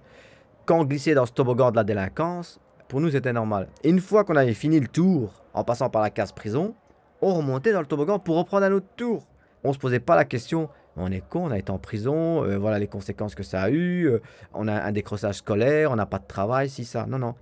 quand 0.67 0.81
on 0.81 0.85
glissait 0.85 1.15
dans 1.15 1.27
ce 1.27 1.33
toboggan 1.33 1.71
de 1.71 1.77
la 1.77 1.85
délinquance, 1.85 2.61
pour 2.89 3.01
nous 3.01 3.11
c'était 3.11 3.33
normal. 3.33 3.69
Et 3.83 3.91
une 3.91 4.01
fois 4.01 4.25
qu'on 4.25 4.37
avait 4.37 4.55
fini 4.55 4.81
le 4.81 4.89
tour, 4.89 5.43
en 5.53 5.65
passant 5.65 5.91
par 5.91 6.03
la 6.03 6.11
case 6.11 6.33
prison, 6.33 6.75
on 7.23 7.35
remontait 7.35 7.73
dans 7.73 7.81
le 7.81 7.87
toboggan 7.87 8.19
pour 8.19 8.37
reprendre 8.37 8.67
un 8.67 8.73
autre 8.73 8.89
tour. 8.97 9.27
On 9.63 9.73
se 9.73 9.79
posait 9.79 10.01
pas 10.01 10.17
la 10.17 10.25
question, 10.25 10.69
on 10.97 11.11
est 11.11 11.27
con, 11.27 11.47
on 11.47 11.51
a 11.51 11.59
été 11.59 11.71
en 11.71 11.79
prison, 11.79 12.45
euh, 12.45 12.59
voilà 12.59 12.79
les 12.79 12.87
conséquences 12.87 13.35
que 13.35 13.43
ça 13.43 13.63
a 13.63 13.71
eu, 13.71 14.07
euh, 14.07 14.21
on 14.53 14.69
a 14.69 14.75
un 14.75 14.93
décrochage 14.93 15.37
scolaire, 15.37 15.91
on 15.91 15.97
n'a 15.97 16.07
pas 16.07 16.19
de 16.19 16.27
travail, 16.27 16.69
si 16.69 16.85
ça. 16.85 17.07
Non, 17.07 17.19
non. 17.19 17.35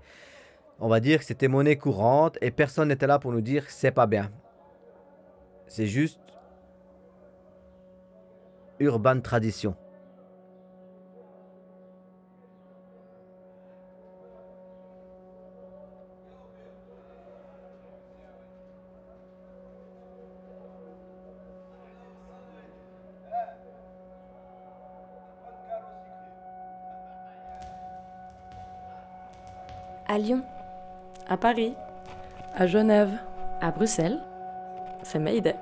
On 0.79 0.89
va 0.89 1.01
dire 1.01 1.19
que 1.19 1.25
c'était 1.25 1.49
monnaie 1.49 1.77
courante 1.77 2.39
et 2.41 2.51
personne 2.51 2.89
n'était 2.89 3.07
là 3.07 3.19
pour 3.19 3.33
nous 3.33 3.41
dire 3.41 3.65
c'est 3.69 3.91
pas 3.91 4.07
bien. 4.07 4.31
C'est 5.67 5.87
juste 5.87 6.21
urban 8.79 9.21
tradition. 9.21 9.77
À 30.13 30.19
Lyon, 30.19 30.43
À 31.27 31.39
Paris, 31.39 31.73
à 32.55 32.67
Genève, 32.67 33.13
à 33.63 33.71
Bruxelles, 33.71 34.21
c'est 35.03 35.19
Mayday. 35.19 35.57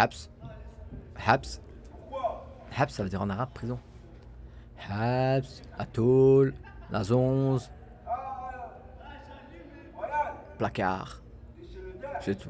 Habs. 0.00 0.30
Habs. 1.14 1.60
Habs, 2.74 2.88
ça 2.88 3.02
veut 3.02 3.10
dire 3.10 3.20
en 3.20 3.28
arabe 3.28 3.50
prison. 3.52 3.78
Habs, 4.88 5.60
Atoll, 5.78 6.54
11. 6.90 7.70
Placard. 10.56 11.20
C'est 12.22 12.34
tout. 12.34 12.48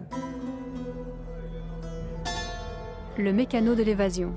Le 3.19 3.33
mécano 3.33 3.75
de 3.75 3.83
l'évasion. 3.83 4.33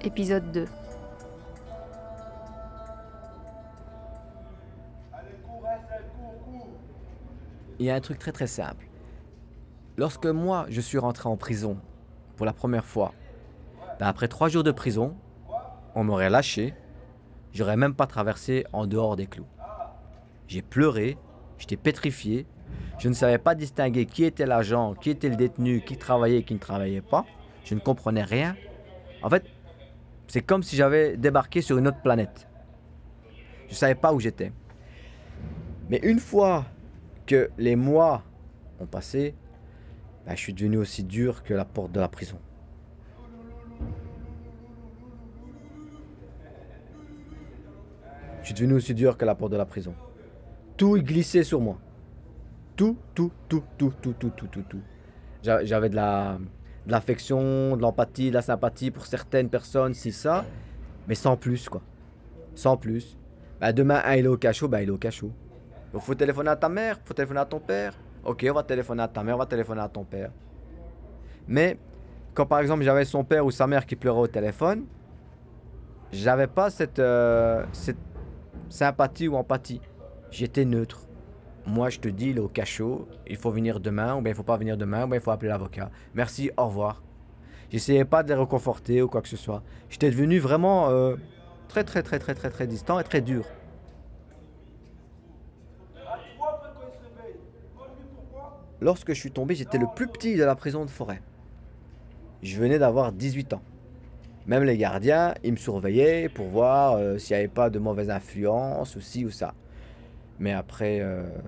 Épisode 0.00 0.50
2. 0.52 0.66
Il 7.82 7.86
y 7.86 7.90
a 7.90 7.96
un 7.96 8.00
truc 8.00 8.20
très 8.20 8.30
très 8.30 8.46
simple. 8.46 8.86
Lorsque 9.96 10.26
moi 10.26 10.66
je 10.68 10.80
suis 10.80 10.98
rentré 10.98 11.28
en 11.28 11.36
prison 11.36 11.78
pour 12.36 12.46
la 12.46 12.52
première 12.52 12.84
fois, 12.84 13.12
ben 13.98 14.06
après 14.06 14.28
trois 14.28 14.48
jours 14.48 14.62
de 14.62 14.70
prison, 14.70 15.16
on 15.96 16.04
m'aurait 16.04 16.30
lâché, 16.30 16.74
j'aurais 17.52 17.76
même 17.76 17.94
pas 17.94 18.06
traversé 18.06 18.64
en 18.72 18.86
dehors 18.86 19.16
des 19.16 19.26
clous. 19.26 19.48
J'ai 20.46 20.62
pleuré, 20.62 21.18
j'étais 21.58 21.76
pétrifié, 21.76 22.46
je 23.00 23.08
ne 23.08 23.14
savais 23.14 23.38
pas 23.38 23.56
distinguer 23.56 24.06
qui 24.06 24.22
était 24.22 24.46
l'agent, 24.46 24.94
qui 24.94 25.10
était 25.10 25.28
le 25.28 25.34
détenu, 25.34 25.80
qui 25.80 25.96
travaillait, 25.96 26.44
qui 26.44 26.54
ne 26.54 26.60
travaillait 26.60 27.00
pas, 27.02 27.26
je 27.64 27.74
ne 27.74 27.80
comprenais 27.80 28.22
rien. 28.22 28.54
En 29.24 29.28
fait, 29.28 29.44
c'est 30.28 30.42
comme 30.42 30.62
si 30.62 30.76
j'avais 30.76 31.16
débarqué 31.16 31.60
sur 31.60 31.78
une 31.78 31.88
autre 31.88 32.00
planète. 32.00 32.46
Je 33.66 33.72
ne 33.72 33.76
savais 33.76 33.96
pas 33.96 34.12
où 34.12 34.20
j'étais. 34.20 34.52
Mais 35.90 35.98
une 36.04 36.20
fois 36.20 36.64
que 37.32 37.50
les 37.56 37.76
mois 37.76 38.22
ont 38.78 38.84
passé, 38.86 39.34
ben, 40.26 40.34
je 40.36 40.40
suis 40.40 40.52
devenu 40.52 40.76
aussi 40.76 41.02
dur 41.02 41.42
que 41.42 41.54
la 41.54 41.64
porte 41.64 41.90
de 41.92 41.98
la 42.00 42.08
prison. 42.08 42.38
Je 48.40 48.46
suis 48.46 48.54
devenu 48.54 48.74
aussi 48.74 48.94
dur 48.94 49.16
que 49.16 49.24
la 49.24 49.34
porte 49.34 49.52
de 49.52 49.56
la 49.56 49.64
prison. 49.64 49.94
Tout 50.76 50.94
glissait 50.98 51.44
sur 51.44 51.60
moi. 51.60 51.78
Tout, 52.76 52.96
tout, 53.14 53.30
tout, 53.48 53.62
tout, 53.78 53.92
tout, 54.02 54.14
tout, 54.18 54.30
tout, 54.30 54.46
tout, 54.48 54.62
tout. 54.68 54.80
J'a- 55.42 55.64
J'avais 55.64 55.88
de 55.88 55.96
la, 55.96 56.38
de 56.86 56.92
l'affection, 56.92 57.76
de 57.76 57.82
l'empathie, 57.82 58.28
de 58.30 58.34
la 58.34 58.42
sympathie 58.42 58.90
pour 58.90 59.06
certaines 59.06 59.48
personnes, 59.48 59.94
si 59.94 60.10
ça, 60.12 60.44
mais 61.08 61.14
sans 61.14 61.36
plus, 61.36 61.68
quoi. 61.68 61.82
Sans 62.54 62.76
plus. 62.76 63.16
Ben, 63.60 63.72
demain, 63.72 64.02
un 64.04 64.16
il 64.16 64.24
est 64.24 64.28
au 64.28 64.36
cachot, 64.36 64.68
ben, 64.68 64.80
il 64.80 64.88
est 64.88 64.92
au 64.92 64.98
cachot. 64.98 65.30
Il 65.94 66.00
faut 66.00 66.14
téléphoner 66.14 66.50
à 66.50 66.56
ta 66.56 66.68
mère, 66.68 66.98
faut 67.04 67.14
téléphoner 67.14 67.40
à 67.40 67.44
ton 67.44 67.60
père. 67.60 67.94
Ok, 68.24 68.46
on 68.48 68.54
va 68.54 68.62
téléphoner 68.62 69.02
à 69.02 69.08
ta 69.08 69.22
mère, 69.22 69.36
on 69.36 69.38
va 69.38 69.46
téléphoner 69.46 69.80
à 69.80 69.88
ton 69.88 70.04
père. 70.04 70.30
Mais 71.46 71.78
quand 72.34 72.46
par 72.46 72.60
exemple 72.60 72.82
j'avais 72.82 73.04
son 73.04 73.24
père 73.24 73.44
ou 73.44 73.50
sa 73.50 73.66
mère 73.66 73.84
qui 73.84 73.96
pleurait 73.96 74.20
au 74.20 74.26
téléphone, 74.26 74.84
j'avais 76.12 76.46
pas 76.46 76.70
cette, 76.70 76.98
euh, 76.98 77.64
cette 77.72 77.98
sympathie 78.68 79.28
ou 79.28 79.36
empathie. 79.36 79.80
J'étais 80.30 80.64
neutre. 80.64 81.06
Moi, 81.64 81.90
je 81.90 82.00
te 82.00 82.08
dis, 82.08 82.30
il 82.30 82.38
est 82.38 82.40
au 82.40 82.48
cachot, 82.48 83.06
il 83.26 83.36
faut 83.36 83.50
venir 83.50 83.78
demain, 83.78 84.16
ou 84.16 84.20
bien 84.20 84.32
il 84.32 84.34
faut 84.34 84.42
pas 84.42 84.56
venir 84.56 84.76
demain, 84.76 85.04
ou 85.04 85.06
bien 85.06 85.18
il 85.18 85.22
faut 85.22 85.30
appeler 85.30 85.48
l'avocat. 85.48 85.90
Merci, 86.12 86.50
au 86.56 86.66
revoir. 86.66 87.02
J'essayais 87.70 88.04
pas 88.04 88.22
de 88.22 88.28
les 88.28 88.34
réconforter 88.34 89.00
ou 89.00 89.08
quoi 89.08 89.22
que 89.22 89.28
ce 89.28 89.36
soit. 89.36 89.62
J'étais 89.88 90.10
devenu 90.10 90.38
vraiment 90.38 90.90
euh, 90.90 91.14
très, 91.68 91.84
très, 91.84 92.02
très, 92.02 92.18
très, 92.18 92.34
très, 92.34 92.50
très 92.50 92.66
distant 92.66 92.98
et 92.98 93.04
très 93.04 93.20
dur. 93.20 93.44
Lorsque 98.82 99.14
je 99.14 99.20
suis 99.20 99.30
tombé, 99.30 99.54
j'étais 99.54 99.78
le 99.78 99.86
plus 99.94 100.08
petit 100.08 100.34
de 100.34 100.42
la 100.42 100.56
prison 100.56 100.84
de 100.84 100.90
forêt. 100.90 101.22
Je 102.42 102.58
venais 102.58 102.80
d'avoir 102.80 103.12
18 103.12 103.52
ans. 103.52 103.62
Même 104.48 104.64
les 104.64 104.76
gardiens, 104.76 105.34
ils 105.44 105.52
me 105.52 105.56
surveillaient 105.56 106.28
pour 106.28 106.48
voir 106.48 106.94
euh, 106.94 107.16
s'il 107.16 107.36
n'y 107.36 107.38
avait 107.38 107.48
pas 107.48 107.70
de 107.70 107.78
mauvaise 107.78 108.10
influence 108.10 108.96
ou 108.96 109.00
ci 109.00 109.24
ou 109.24 109.30
ça. 109.30 109.54
Mais 110.40 110.52
après 110.52 111.00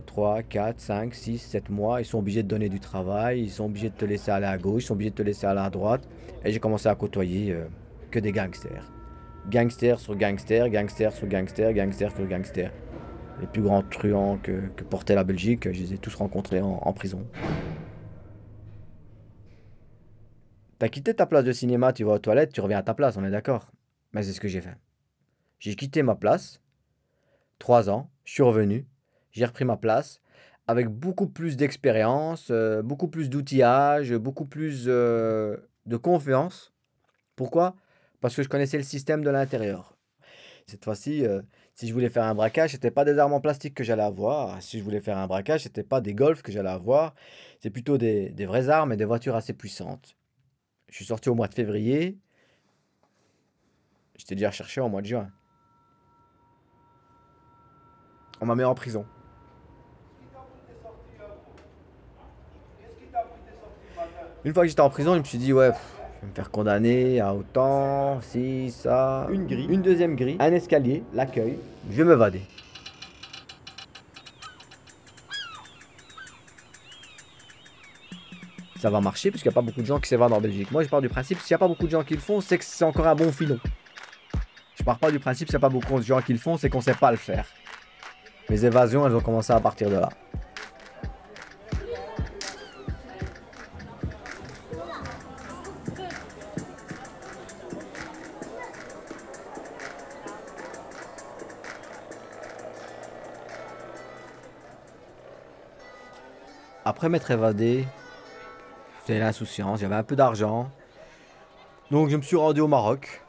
3, 0.07 0.45
4, 0.45 0.79
5, 0.79 1.13
6, 1.13 1.39
7 1.39 1.71
mois, 1.71 2.01
ils 2.01 2.05
sont 2.05 2.21
obligés 2.21 2.45
de 2.45 2.49
donner 2.49 2.69
du 2.69 2.79
travail, 2.79 3.41
ils 3.41 3.51
sont 3.51 3.65
obligés 3.65 3.91
de 3.91 3.97
te 3.97 4.05
laisser 4.05 4.31
aller 4.31 4.47
à 4.47 4.57
gauche, 4.57 4.85
ils 4.85 4.87
sont 4.87 4.95
obligés 4.95 5.11
de 5.11 5.17
te 5.17 5.23
laisser 5.23 5.47
aller 5.47 5.59
à 5.59 5.71
droite. 5.71 6.09
Et 6.45 6.53
j'ai 6.53 6.61
commencé 6.61 6.89
à 6.89 6.95
côtoyer 6.95 7.51
euh, 7.51 7.65
que 8.13 8.21
des 8.21 8.31
gangsters. 8.31 8.93
Gangsters 9.51 9.99
sur 9.99 10.15
gangsters, 10.15 10.71
gangsters 10.71 11.13
sur 11.13 11.27
gangsters, 11.27 11.73
gangsters 11.73 12.15
sur 12.15 12.29
gangsters. 12.29 12.71
Les 13.41 13.47
plus 13.47 13.63
grands 13.63 13.83
truands 13.83 14.39
que, 14.39 14.71
portait 14.85 15.15
la 15.15 15.25
Belgique, 15.25 15.71
je 15.73 15.81
les 15.81 15.95
ai 15.95 15.99
tous 15.99 16.15
rencontrés 16.15 16.61
en, 16.61 16.81
en 16.83 16.93
prison. 16.93 17.27
T'as 20.79 20.89
quitté 20.89 21.15
ta 21.15 21.27
place 21.27 21.45
de 21.45 21.53
cinéma, 21.53 21.93
tu 21.93 22.05
vas 22.05 22.13
aux 22.13 22.19
toilettes, 22.19 22.53
tu 22.53 22.61
reviens 22.61 22.79
à 22.79 22.83
ta 22.83 22.95
place, 22.95 23.17
on 23.17 23.25
est 23.25 23.31
d'accord 23.31 23.71
Mais 24.13 24.23
c'est 24.23 24.33
ce 24.33 24.41
que 24.41 24.49
j'ai 24.49 24.61
fait. 24.61 24.77
J'ai 25.59 25.77
quitté 25.77 26.03
ma 26.03 26.15
place, 26.15 26.61
trois 27.59 27.89
ans, 27.89 28.11
je 28.25 28.33
suis 28.33 28.43
revenu, 28.43 28.87
j'ai 29.31 29.45
repris 29.45 29.65
ma 29.65 29.77
place, 29.77 30.21
avec 30.67 30.89
beaucoup 30.89 31.27
plus 31.27 31.57
d'expérience, 31.57 32.49
euh, 32.51 32.83
beaucoup 32.83 33.09
plus 33.09 33.31
d'outillage, 33.31 34.15
beaucoup 34.15 34.47
plus 34.47 34.85
euh, 34.89 35.57
de 35.87 35.97
confiance. 35.97 36.73
Pourquoi? 37.37 37.77
Parce 38.21 38.35
que 38.35 38.43
je 38.43 38.49
connaissais 38.49 38.77
le 38.77 38.85
système 38.85 39.23
de 39.23 39.31
l'intérieur. 39.31 39.97
Cette 40.67 40.85
fois-ci, 40.85 41.27
euh, 41.27 41.43
si 41.75 41.89
je 41.89 41.93
voulais 41.93 42.09
faire 42.09 42.23
un 42.23 42.35
braquage, 42.35 42.71
c'était 42.71 42.93
pas 42.93 43.05
des 43.05 43.19
armes 43.19 43.33
en 43.33 43.41
plastique 43.41 43.75
que 43.75 43.83
j'allais 43.83 44.05
avoir. 44.05 44.63
Si 44.63 44.79
je 44.79 44.85
voulais 44.85 45.01
faire 45.01 45.19
un 45.19 45.27
braquage, 45.27 45.65
c'était 45.65 45.83
pas 45.83 46.01
des 46.01 46.15
golfs 46.15 46.43
que 46.43 46.53
j'allais 46.53 46.71
avoir. 46.71 47.15
C'est 47.61 47.71
plutôt 47.71 47.99
des, 47.99 48.33
vraies 48.47 48.69
armes 48.69 48.93
et 48.93 48.97
des 48.97 49.05
voitures 49.05 49.35
assez 49.35 49.53
puissantes. 49.53 50.17
Je 50.89 50.95
suis 50.95 51.05
sorti 51.07 51.29
au 51.31 51.35
mois 51.35 51.49
de 51.49 51.55
février. 51.55 52.19
J'étais 54.17 54.37
déjà 54.37 54.51
recherché 54.51 54.81
au 54.81 54.89
mois 54.89 55.03
de 55.03 55.07
juin. 55.07 55.29
On 58.41 58.47
m'a 58.47 58.55
mis 58.55 58.63
en 58.63 58.75
prison. 58.75 59.05
Une 64.45 64.53
fois 64.53 64.63
que 64.63 64.69
j'étais 64.69 64.81
en 64.81 64.91
prison, 64.91 65.15
je 65.15 65.21
me 65.21 65.25
suis 65.25 65.39
dit, 65.39 65.53
ouais, 65.53 65.73
vais 66.25 66.31
me 66.31 66.35
faire 66.35 66.51
condamner 66.51 67.21
à 67.21 67.35
autant, 67.35 68.21
si, 68.21 68.71
ça. 68.71 69.27
Une 69.31 69.47
grille. 69.47 69.67
Une 69.69 69.83
deuxième 69.83 70.17
grille, 70.17 70.37
un 70.41 70.53
escalier, 70.53 71.03
l'accueil. 71.13 71.59
Je 71.91 71.97
vais 71.97 72.05
m'évader. 72.05 72.43
Ça 78.81 78.91
va 78.91 79.01
marcher 79.01 79.31
parce 79.31 79.43
qu'il 79.43 79.49
n'y 79.49 79.55
a 79.55 79.61
pas 79.61 79.63
beaucoup 79.63 79.81
de 79.81 79.87
gens 79.87 79.99
qui 79.99 80.09
s'évadent 80.09 80.33
en 80.33 80.41
Belgique. 80.41 80.71
Moi, 80.71 80.83
je 80.83 80.89
pars 80.89 81.01
du 81.01 81.09
principe, 81.09 81.39
s'il 81.39 81.55
n'y 81.55 81.57
a 81.57 81.59
pas 81.59 81.69
beaucoup 81.69 81.87
de 81.87 81.91
gens 81.91 82.05
qui 82.05 82.15
le 82.15 82.21
font, 82.21 82.43
c'est 82.43 82.59
que 82.59 82.65
c'est 82.65 82.85
encore 82.85 83.07
un 83.07 83.15
bon 83.15 83.33
filon. 83.33 83.59
Je 84.75 84.83
pars 84.83 84.99
pas 84.99 85.11
du 85.11 85.19
principe, 85.19 85.49
s'il 85.49 85.55
n'y 85.55 85.65
a 85.65 85.69
pas 85.69 85.71
beaucoup 85.71 85.99
de 85.99 86.05
gens 86.05 86.21
qui 86.21 86.33
le 86.33 86.39
font, 86.39 86.59
c'est 86.59 86.69
qu'on 86.69 86.83
sait 86.83 86.95
pas 86.95 87.11
le 87.11 87.17
faire. 87.17 87.47
Mes 88.51 88.63
évasions, 88.63 89.07
elles 89.07 89.15
ont 89.15 89.23
commencé 89.23 89.55
à 89.55 89.61
partir 89.61 89.89
de 89.89 89.97
là. 89.97 90.11
Après 106.87 107.09
m'être 107.09 107.31
évadé, 107.31 107.87
c'était 109.01 109.19
l'insouciance, 109.19 109.81
j'avais 109.81 109.95
un 109.95 110.03
peu 110.03 110.17
d'argent. 110.17 110.71
Donc 111.91 112.11
je 112.11 112.17
me 112.17 112.23
suis 112.23 112.37
rendu 112.37 112.61
au 112.61 112.69
Maroc. 112.69 113.23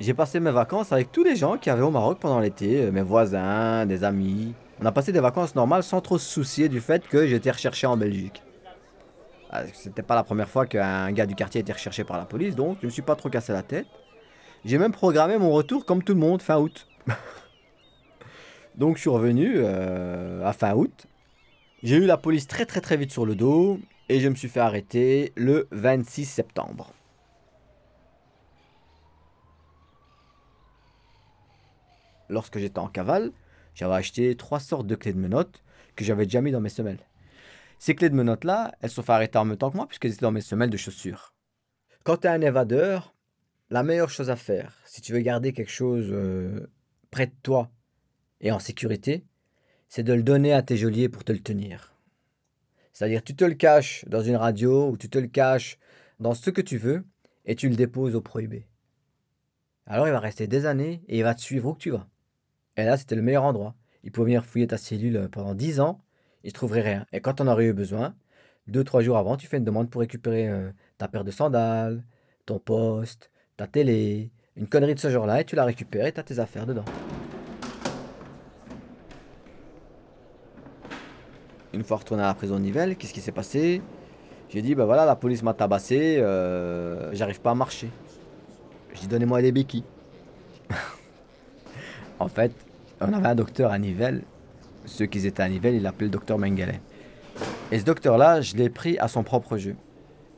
J'ai 0.00 0.14
passé 0.14 0.40
mes 0.40 0.50
vacances 0.50 0.90
avec 0.90 1.12
tous 1.12 1.22
les 1.22 1.36
gens 1.36 1.58
qui 1.58 1.68
avaient 1.68 1.82
au 1.82 1.90
Maroc 1.90 2.18
pendant 2.20 2.40
l'été, 2.40 2.84
euh, 2.84 2.90
mes 2.90 3.02
voisins, 3.02 3.84
des 3.86 4.02
amis. 4.02 4.54
On 4.80 4.86
a 4.86 4.92
passé 4.92 5.12
des 5.12 5.20
vacances 5.20 5.54
normales 5.54 5.82
sans 5.82 6.00
trop 6.00 6.18
se 6.18 6.28
soucier 6.28 6.68
du 6.68 6.80
fait 6.80 7.06
que 7.06 7.26
j'étais 7.26 7.50
recherché 7.50 7.86
en 7.86 7.96
Belgique. 7.96 8.42
Ah, 9.50 9.62
C'était 9.72 10.02
pas 10.02 10.14
la 10.14 10.24
première 10.24 10.48
fois 10.48 10.66
qu'un 10.66 11.12
gars 11.12 11.26
du 11.26 11.34
quartier 11.34 11.60
était 11.60 11.72
recherché 11.72 12.02
par 12.02 12.16
la 12.16 12.24
police, 12.24 12.56
donc 12.56 12.78
je 12.80 12.86
me 12.86 12.90
suis 12.90 13.02
pas 13.02 13.14
trop 13.14 13.28
cassé 13.28 13.52
la 13.52 13.62
tête. 13.62 13.86
J'ai 14.64 14.78
même 14.78 14.92
programmé 14.92 15.36
mon 15.36 15.50
retour 15.50 15.84
comme 15.84 16.02
tout 16.02 16.14
le 16.14 16.20
monde 16.20 16.40
fin 16.40 16.56
août. 16.58 16.88
donc 18.74 18.96
je 18.96 19.02
suis 19.02 19.10
revenu 19.10 19.54
euh, 19.56 20.44
à 20.44 20.52
fin 20.54 20.74
août. 20.74 21.06
J'ai 21.84 21.96
eu 21.96 22.06
la 22.06 22.16
police 22.16 22.46
très 22.46 22.64
très 22.64 22.80
très 22.80 22.96
vite 22.96 23.12
sur 23.12 23.26
le 23.26 23.34
dos 23.34 23.78
et 24.08 24.18
je 24.18 24.26
me 24.30 24.34
suis 24.34 24.48
fait 24.48 24.60
arrêter 24.60 25.34
le 25.36 25.68
26 25.70 26.24
septembre. 26.24 26.94
Lorsque 32.30 32.58
j'étais 32.58 32.78
en 32.78 32.88
cavale, 32.88 33.32
j'avais 33.74 33.96
acheté 33.96 34.34
trois 34.34 34.60
sortes 34.60 34.86
de 34.86 34.94
clés 34.94 35.12
de 35.12 35.18
menottes 35.18 35.62
que 35.94 36.06
j'avais 36.06 36.24
déjà 36.24 36.40
mis 36.40 36.52
dans 36.52 36.62
mes 36.62 36.70
semelles. 36.70 37.06
Ces 37.78 37.94
clés 37.94 38.08
de 38.08 38.14
menottes 38.14 38.44
là, 38.44 38.74
elles 38.80 38.88
sont 38.88 39.02
fait 39.02 39.12
arrêter 39.12 39.36
en 39.36 39.44
même 39.44 39.58
temps 39.58 39.70
que 39.70 39.76
moi 39.76 39.86
puisqu'elles 39.86 40.12
étaient 40.12 40.22
dans 40.22 40.32
mes 40.32 40.40
semelles 40.40 40.70
de 40.70 40.78
chaussures. 40.78 41.34
Quand 42.02 42.16
tu 42.16 42.28
es 42.28 42.30
un 42.30 42.40
évadeur, 42.40 43.14
la 43.68 43.82
meilleure 43.82 44.08
chose 44.08 44.30
à 44.30 44.36
faire, 44.36 44.78
si 44.86 45.02
tu 45.02 45.12
veux 45.12 45.20
garder 45.20 45.52
quelque 45.52 45.70
chose 45.70 46.08
euh, 46.10 46.66
près 47.10 47.26
de 47.26 47.34
toi 47.42 47.70
et 48.40 48.52
en 48.52 48.58
sécurité, 48.58 49.26
c'est 49.94 50.02
de 50.02 50.12
le 50.12 50.24
donner 50.24 50.52
à 50.52 50.60
tes 50.60 50.76
geôliers 50.76 51.08
pour 51.08 51.22
te 51.22 51.30
le 51.30 51.38
tenir. 51.38 51.94
C'est-à-dire, 52.92 53.22
tu 53.22 53.36
te 53.36 53.44
le 53.44 53.54
caches 53.54 54.04
dans 54.08 54.22
une 54.22 54.34
radio 54.34 54.88
ou 54.88 54.96
tu 54.96 55.08
te 55.08 55.18
le 55.18 55.28
caches 55.28 55.78
dans 56.18 56.34
ce 56.34 56.50
que 56.50 56.60
tu 56.60 56.78
veux 56.78 57.04
et 57.44 57.54
tu 57.54 57.68
le 57.68 57.76
déposes 57.76 58.16
au 58.16 58.20
prohibé. 58.20 58.66
Alors, 59.86 60.08
il 60.08 60.10
va 60.10 60.18
rester 60.18 60.48
des 60.48 60.66
années 60.66 61.04
et 61.06 61.18
il 61.18 61.22
va 61.22 61.36
te 61.36 61.40
suivre 61.40 61.68
où 61.68 61.74
que 61.74 61.78
tu 61.78 61.90
vas. 61.90 62.08
Et 62.76 62.82
là, 62.82 62.96
c'était 62.96 63.14
le 63.14 63.22
meilleur 63.22 63.44
endroit. 63.44 63.76
Il 64.02 64.10
pouvait 64.10 64.24
venir 64.24 64.44
fouiller 64.44 64.66
ta 64.66 64.78
cellule 64.78 65.28
pendant 65.30 65.54
10 65.54 65.78
ans, 65.78 66.00
il 66.42 66.48
ne 66.48 66.52
trouverait 66.54 66.80
rien. 66.82 67.06
Et 67.12 67.20
quand 67.20 67.40
on 67.40 67.46
aurait 67.46 67.66
eu 67.66 67.72
besoin, 67.72 68.16
deux, 68.66 68.82
trois 68.82 69.00
jours 69.00 69.16
avant, 69.16 69.36
tu 69.36 69.46
fais 69.46 69.58
une 69.58 69.64
demande 69.64 69.90
pour 69.90 70.00
récupérer 70.00 70.48
euh, 70.48 70.72
ta 70.98 71.06
paire 71.06 71.22
de 71.22 71.30
sandales, 71.30 72.02
ton 72.46 72.58
poste, 72.58 73.30
ta 73.56 73.68
télé, 73.68 74.32
une 74.56 74.66
connerie 74.66 74.96
de 74.96 75.00
ce 75.00 75.10
genre-là, 75.10 75.42
et 75.42 75.44
tu 75.44 75.54
la 75.54 75.64
récupères 75.64 76.06
et 76.06 76.12
tu 76.12 76.18
as 76.18 76.24
tes 76.24 76.40
affaires 76.40 76.66
dedans. 76.66 76.84
Une 81.74 81.82
fois 81.82 81.96
retourné 81.96 82.22
à 82.22 82.26
la 82.26 82.34
prison 82.34 82.60
de 82.60 82.92
qu'est-ce 82.94 83.12
qui 83.12 83.20
s'est 83.20 83.32
passé? 83.32 83.82
J'ai 84.48 84.62
dit, 84.62 84.76
ben 84.76 84.84
voilà, 84.84 85.04
la 85.04 85.16
police 85.16 85.42
m'a 85.42 85.54
tabassé, 85.54 86.18
euh, 86.18 87.12
j'arrive 87.12 87.40
pas 87.40 87.50
à 87.50 87.54
marcher. 87.54 87.90
Je 88.94 89.00
dis, 89.00 89.08
donnez-moi 89.08 89.42
des 89.42 89.50
béquilles. 89.50 89.82
en 92.20 92.28
fait, 92.28 92.52
on 93.00 93.12
avait 93.12 93.26
un 93.26 93.34
docteur 93.34 93.72
à 93.72 93.78
Nivelles. 93.78 94.22
Ceux 94.84 95.06
qui 95.06 95.26
étaient 95.26 95.42
à 95.42 95.48
Nivelles, 95.48 95.74
il 95.74 95.82
l'appelait 95.82 96.06
le 96.06 96.12
docteur 96.12 96.38
Mengele. 96.38 96.78
Et 97.72 97.80
ce 97.80 97.84
docteur-là, 97.84 98.40
je 98.40 98.54
l'ai 98.54 98.70
pris 98.70 98.96
à 98.98 99.08
son 99.08 99.24
propre 99.24 99.56
jeu. 99.56 99.74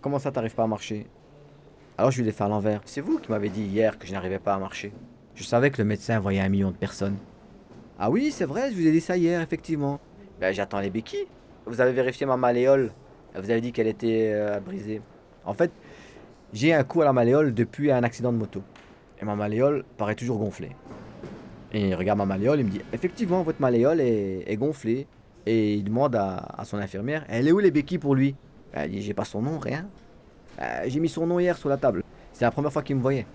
Comment 0.00 0.18
ça, 0.18 0.30
t'arrives 0.30 0.54
pas 0.54 0.64
à 0.64 0.68
marcher? 0.68 1.06
Alors 1.98 2.10
je 2.10 2.22
lui 2.22 2.28
ai 2.28 2.32
fait 2.32 2.44
à 2.44 2.48
l'envers. 2.48 2.80
C'est 2.84 3.00
vous 3.00 3.18
qui 3.18 3.30
m'avez 3.30 3.48
dit 3.48 3.62
hier 3.62 3.98
que 3.98 4.06
je 4.06 4.12
n'arrivais 4.12 4.38
pas 4.38 4.54
à 4.54 4.58
marcher. 4.58 4.92
Je 5.34 5.44
savais 5.44 5.70
que 5.70 5.78
le 5.78 5.84
médecin 5.84 6.18
voyait 6.18 6.40
un 6.40 6.48
million 6.48 6.70
de 6.70 6.76
personnes. 6.76 7.16
Ah 7.98 8.10
oui, 8.10 8.30
c'est 8.30 8.44
vrai, 8.44 8.70
je 8.70 8.76
vous 8.76 8.86
ai 8.86 8.92
dit 8.92 9.00
ça 9.00 9.16
hier, 9.16 9.40
effectivement. 9.40 10.00
Ben, 10.40 10.52
j'attends 10.52 10.80
les 10.80 10.90
béquilles. 10.90 11.26
Vous 11.66 11.80
avez 11.80 11.92
vérifié 11.92 12.26
ma 12.26 12.36
malléole. 12.36 12.92
Vous 13.34 13.50
avez 13.50 13.60
dit 13.60 13.72
qu'elle 13.72 13.86
était 13.86 14.30
euh, 14.32 14.60
brisée. 14.60 15.02
En 15.44 15.54
fait, 15.54 15.70
j'ai 16.52 16.72
un 16.72 16.84
coup 16.84 17.02
à 17.02 17.04
la 17.04 17.12
malléole 17.12 17.54
depuis 17.54 17.90
un 17.90 18.02
accident 18.02 18.32
de 18.32 18.38
moto. 18.38 18.62
Et 19.20 19.24
ma 19.24 19.34
malléole 19.34 19.84
paraît 19.96 20.14
toujours 20.14 20.38
gonflée. 20.38 20.72
Et 21.72 21.88
il 21.88 21.94
regarde 21.94 22.18
ma 22.18 22.26
malléole, 22.26 22.60
il 22.60 22.66
me 22.66 22.70
dit 22.70 22.80
Effectivement, 22.92 23.42
votre 23.42 23.60
malléole 23.60 24.00
est, 24.00 24.56
gonflée. 24.56 25.06
Et 25.46 25.74
il 25.74 25.84
demande 25.84 26.16
à, 26.16 26.36
à 26.58 26.64
son 26.64 26.76
infirmière 26.78 27.24
Elle 27.28 27.46
est 27.46 27.52
où 27.52 27.60
les 27.60 27.70
béquilles 27.70 27.98
pour 27.98 28.14
lui? 28.14 28.34
Elle 28.72 28.90
dit 28.90 29.02
J'ai 29.02 29.14
pas 29.14 29.24
son 29.24 29.42
nom, 29.42 29.58
rien. 29.58 29.86
Euh, 30.60 30.84
j'ai 30.86 31.00
mis 31.00 31.08
son 31.08 31.26
nom 31.26 31.38
hier 31.38 31.56
sur 31.56 31.68
la 31.68 31.76
table. 31.76 32.02
C'est 32.32 32.44
la 32.44 32.50
première 32.50 32.72
fois 32.72 32.82
qu'il 32.82 32.96
me 32.96 33.02
voyait. 33.02 33.26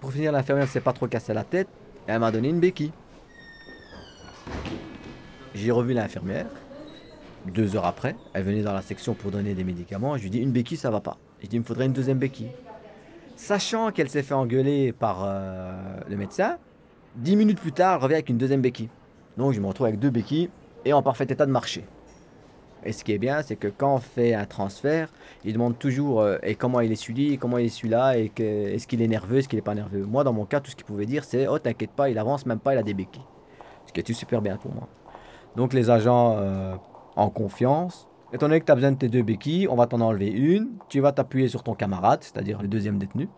Pour 0.00 0.12
finir, 0.12 0.32
l'infirmière 0.32 0.68
s'est 0.68 0.80
pas 0.80 0.92
trop 0.92 1.06
cassé 1.06 1.34
la 1.34 1.44
tête. 1.44 1.68
Et 2.06 2.12
elle 2.12 2.20
m'a 2.20 2.30
donné 2.30 2.48
une 2.48 2.60
béquille. 2.60 2.92
J'ai 5.58 5.72
revu 5.72 5.92
l'infirmière. 5.92 6.46
Deux 7.52 7.74
heures 7.74 7.86
après, 7.86 8.14
elle 8.32 8.44
venait 8.44 8.62
dans 8.62 8.72
la 8.72 8.80
section 8.80 9.14
pour 9.14 9.32
donner 9.32 9.54
des 9.54 9.64
médicaments. 9.64 10.16
Je 10.16 10.22
lui 10.22 10.30
dis 10.30 10.38
une 10.38 10.52
béquille, 10.52 10.76
ça 10.76 10.88
va 10.88 11.00
pas. 11.00 11.16
Je 11.42 11.48
dis 11.48 11.56
il 11.56 11.60
me 11.60 11.64
faudrait 11.64 11.86
une 11.86 11.92
deuxième 11.92 12.18
béquille. 12.18 12.50
Sachant 13.34 13.90
qu'elle 13.90 14.08
s'est 14.08 14.22
fait 14.22 14.34
engueuler 14.34 14.92
par 14.92 15.24
euh, 15.24 15.72
le 16.08 16.16
médecin, 16.16 16.58
dix 17.16 17.34
minutes 17.34 17.58
plus 17.58 17.72
tard, 17.72 17.96
elle 17.96 18.02
revient 18.04 18.14
avec 18.14 18.28
une 18.28 18.38
deuxième 18.38 18.60
béquille. 18.60 18.88
Donc 19.36 19.52
je 19.52 19.60
me 19.60 19.66
retrouve 19.66 19.88
avec 19.88 19.98
deux 19.98 20.10
béquilles 20.10 20.48
et 20.84 20.92
en 20.92 21.02
parfait 21.02 21.24
état 21.24 21.44
de 21.44 21.50
marché. 21.50 21.84
Et 22.84 22.92
ce 22.92 23.02
qui 23.02 23.10
est 23.10 23.18
bien, 23.18 23.42
c'est 23.42 23.56
que 23.56 23.66
quand 23.66 23.96
on 23.96 23.98
fait 23.98 24.34
un 24.34 24.46
transfert, 24.46 25.10
il 25.44 25.54
demande 25.54 25.76
toujours 25.76 26.20
euh, 26.20 26.38
et 26.44 26.54
comment 26.54 26.80
il 26.80 26.92
est 26.92 26.96
celui, 26.96 27.36
comment 27.36 27.58
il 27.58 27.66
est 27.66 27.68
celui-là, 27.68 28.16
et 28.16 28.30
est-ce 28.38 28.86
qu'il 28.86 29.02
est 29.02 29.08
nerveux, 29.08 29.38
est-ce 29.38 29.48
qu'il 29.48 29.56
n'est 29.56 29.62
pas 29.62 29.74
nerveux. 29.74 30.04
Moi, 30.04 30.22
dans 30.22 30.32
mon 30.32 30.44
cas, 30.44 30.60
tout 30.60 30.70
ce 30.70 30.76
qu'il 30.76 30.86
pouvait 30.86 31.06
dire, 31.06 31.24
c'est 31.24 31.48
Oh, 31.48 31.58
t'inquiète 31.58 31.90
pas, 31.90 32.10
il 32.10 32.18
avance 32.18 32.46
même 32.46 32.60
pas, 32.60 32.74
il 32.74 32.78
a 32.78 32.84
des 32.84 32.94
béquilles. 32.94 33.24
Ce 33.86 33.92
qui 33.92 34.00
est 34.00 34.14
super 34.14 34.40
bien 34.40 34.56
pour 34.56 34.72
moi. 34.72 34.88
Donc, 35.58 35.72
les 35.72 35.90
agents 35.90 36.36
euh, 36.38 36.76
en 37.16 37.30
confiance, 37.30 38.08
étant 38.32 38.46
donné 38.46 38.60
que 38.60 38.64
tu 38.64 38.70
as 38.70 38.76
besoin 38.76 38.92
de 38.92 38.96
tes 38.96 39.08
deux 39.08 39.22
béquilles, 39.22 39.66
on 39.66 39.74
va 39.74 39.88
t'en 39.88 40.00
enlever 40.00 40.28
une, 40.30 40.68
tu 40.88 41.00
vas 41.00 41.10
t'appuyer 41.10 41.48
sur 41.48 41.64
ton 41.64 41.74
camarade, 41.74 42.20
c'est-à-dire 42.22 42.62
le 42.62 42.68
deuxième 42.68 42.96
détenu, 42.96 43.28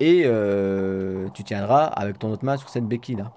et 0.00 0.22
euh, 0.24 1.28
tu 1.34 1.44
tiendras 1.44 1.84
avec 1.84 2.18
ton 2.18 2.30
autre 2.30 2.46
main 2.46 2.56
sur 2.56 2.70
cette 2.70 2.86
béquille-là. 2.86 3.32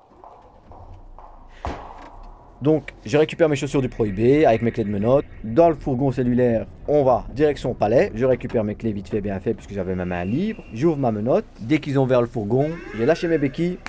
Donc, 2.61 2.93
je 3.05 3.17
récupère 3.17 3.49
mes 3.49 3.57
chaussures 3.57 3.81
du 3.81 3.89
prohibé 3.89 4.45
avec 4.45 4.61
mes 4.61 4.71
clés 4.71 4.85
de 4.85 4.89
menottes. 4.89 5.25
Dans 5.43 5.67
le 5.67 5.75
fourgon 5.75 6.13
cellulaire, 6.13 6.65
on 6.87 7.03
va 7.03 7.25
direction 7.35 7.73
palais. 7.73 8.09
Je 8.15 8.25
récupère 8.25 8.63
mes 8.63 8.75
clés 8.75 8.93
vite 8.93 9.09
fait, 9.09 9.19
bien 9.19 9.37
fait, 9.41 9.53
puisque 9.53 9.73
j'avais 9.73 9.95
ma 9.95 10.05
main 10.05 10.23
libre. 10.23 10.63
J'ouvre 10.73 10.95
ma 10.95 11.11
menotte. 11.11 11.43
Dès 11.59 11.79
qu'ils 11.79 11.99
ont 11.99 12.03
ouvert 12.03 12.21
le 12.21 12.27
fourgon, 12.27 12.69
j'ai 12.95 13.05
lâché 13.05 13.27
mes 13.27 13.37
béquilles 13.37 13.79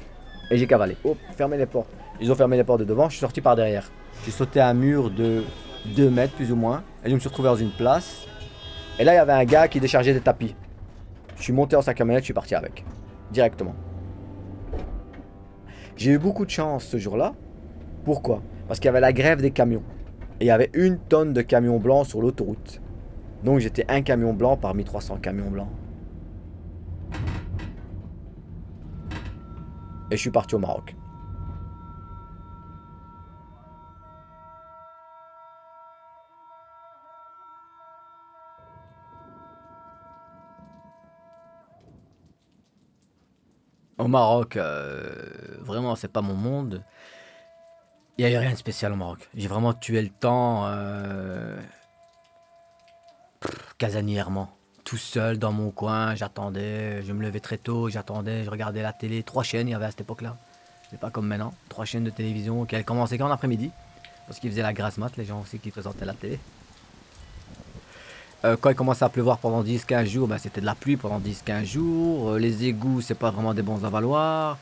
et 0.51 0.57
j'ai 0.57 0.67
cavalé. 0.67 0.97
Hop, 1.05 1.19
fermé 1.37 1.57
les 1.57 1.67
portes. 1.67 1.95
Ils 2.21 2.33
ont 2.33 2.35
fermé 2.35 2.57
les 2.57 2.65
portes 2.65 2.81
de 2.81 2.85
devant, 2.85 3.05
je 3.05 3.13
suis 3.13 3.21
sorti 3.21 3.41
par 3.41 3.55
derrière. 3.55 3.93
J'ai 4.25 4.31
sauté 4.31 4.61
un 4.61 4.75
mur 4.75 5.11
de 5.11 5.45
2 5.97 6.11
mètres 6.11 6.35
plus 6.35 6.53
ou 6.53 6.57
moins. 6.57 6.83
Et 7.05 7.11
je 7.11 7.15
me 7.15 7.21
suis 7.21 7.29
retrouvé 7.29 7.49
dans 7.49 7.57
une 7.57 7.71
place. 7.71 8.27
Et 8.99 9.05
là, 9.05 9.13
il 9.13 9.17
y 9.17 9.19
avait 9.19 9.33
un 9.33 9.45
gars 9.45 9.69
qui 9.69 9.81
déchargeait 9.81 10.15
des 10.15 10.21
tapis. 10.21 10.55
Je 11.37 11.43
suis 11.43 11.53
monté 11.53 11.77
en 11.77 11.83
sa 11.83 11.95
camionnette, 11.95 12.23
je 12.23 12.27
suis 12.27 12.35
parti 12.35 12.55
avec. 12.55 12.85
Directement. 13.33 13.75
J'ai 15.97 16.13
eu 16.13 16.19
beaucoup 16.19 16.45
de 16.45 16.51
chance 16.51 16.85
ce 16.85 16.97
jour-là. 16.97 17.35
Pourquoi? 18.05 18.43
Parce 18.67 18.81
qu'il 18.81 18.87
y 18.87 18.91
avait 18.91 19.01
la 19.01 19.13
grève 19.13 19.41
des 19.41 19.51
camions. 19.51 19.83
Et 20.41 20.45
il 20.45 20.49
y 20.49 20.51
avait 20.51 20.71
une 20.75 20.99
tonne 20.99 21.33
de 21.33 21.43
camions 21.43 21.79
blancs 21.79 22.07
sur 22.07 22.21
l'autoroute. 22.21 22.81
Donc 23.45 23.59
j'étais 23.59 23.85
un 23.89 24.03
camion 24.03 24.33
blanc 24.33 24.57
parmi 24.57 24.85
300 24.85 25.19
camions 25.19 25.51
blancs. 25.51 25.69
Et 30.11 30.17
je 30.17 30.21
suis 30.21 30.31
parti 30.31 30.55
au 30.55 30.59
Maroc. 30.59 30.95
Au 43.99 44.09
Maroc, 44.09 44.57
euh, 44.57 45.13
vraiment, 45.61 45.95
c'est 45.95 46.09
pas 46.09 46.21
mon 46.21 46.35
monde. 46.35 46.83
Il 48.19 48.25
n'y 48.25 48.31
a 48.33 48.35
eu 48.35 48.39
rien 48.39 48.53
de 48.53 48.57
spécial 48.57 48.93
au 48.93 48.97
Maroc. 48.97 49.29
J'ai 49.35 49.49
vraiment 49.49 49.73
tué 49.73 50.03
le 50.03 50.09
temps 50.09 50.65
euh, 50.67 51.57
casanièrement. 53.79 54.51
Tout 54.85 54.97
seul 54.97 55.39
dans 55.39 55.53
mon 55.53 55.71
coin, 55.71 56.15
j'attendais. 56.15 57.03
Je 57.03 57.13
me 57.13 57.23
levais 57.23 57.41
très 57.41 57.57
tôt, 57.57 57.89
j'attendais, 57.89 58.45
je 58.45 58.51
regardais 58.51 58.83
la 58.83 58.93
télé. 58.93 59.23
Trois 59.23 59.43
chaînes 59.43 59.69
il 59.69 59.73
y 59.73 59.75
avait 59.75 59.87
à 59.87 59.91
cette 59.91 60.03
époque-là. 60.03 60.37
C'est 60.91 61.01
pas 61.01 61.11
comme 61.11 61.27
maintenant. 61.27 61.55
Trois 61.69 61.85
chaînes 61.85 62.05
de 62.05 62.11
télévision 62.11 62.65
qui 62.67 62.83
commençaient 62.85 63.19
qu'en 63.19 63.31
après-midi. 63.31 63.71
Parce 64.27 64.41
qu'ils 64.41 64.51
faisaient 64.51 64.63
la 64.63 64.73
grasse 64.73 64.99
mat, 64.99 65.17
les 65.17 65.25
gens 65.25 65.41
aussi 65.41 65.59
qui 65.59 65.71
présentaient 65.71 66.05
la 66.05 66.15
télé. 66.15 66.39
Euh, 68.45 68.57
quand 68.61 68.71
il 68.71 68.77
commençait 68.77 69.05
à 69.05 69.09
pleuvoir 69.09 69.39
pendant 69.39 69.63
10-15 69.63 70.07
jours, 70.07 70.29
ben, 70.29 70.39
c'était 70.39 70.61
de 70.61 70.67
la 70.67 70.75
pluie 70.75 70.97
pendant 70.97 71.19
10-15 71.19 71.65
jours. 71.65 72.31
Euh, 72.33 72.39
les 72.39 72.65
égouts, 72.65 73.01
c'est 73.01 73.15
pas 73.15 73.31
vraiment 73.31 73.55
des 73.55 73.63
bons 73.63 73.85
avaloirs. 73.85 74.59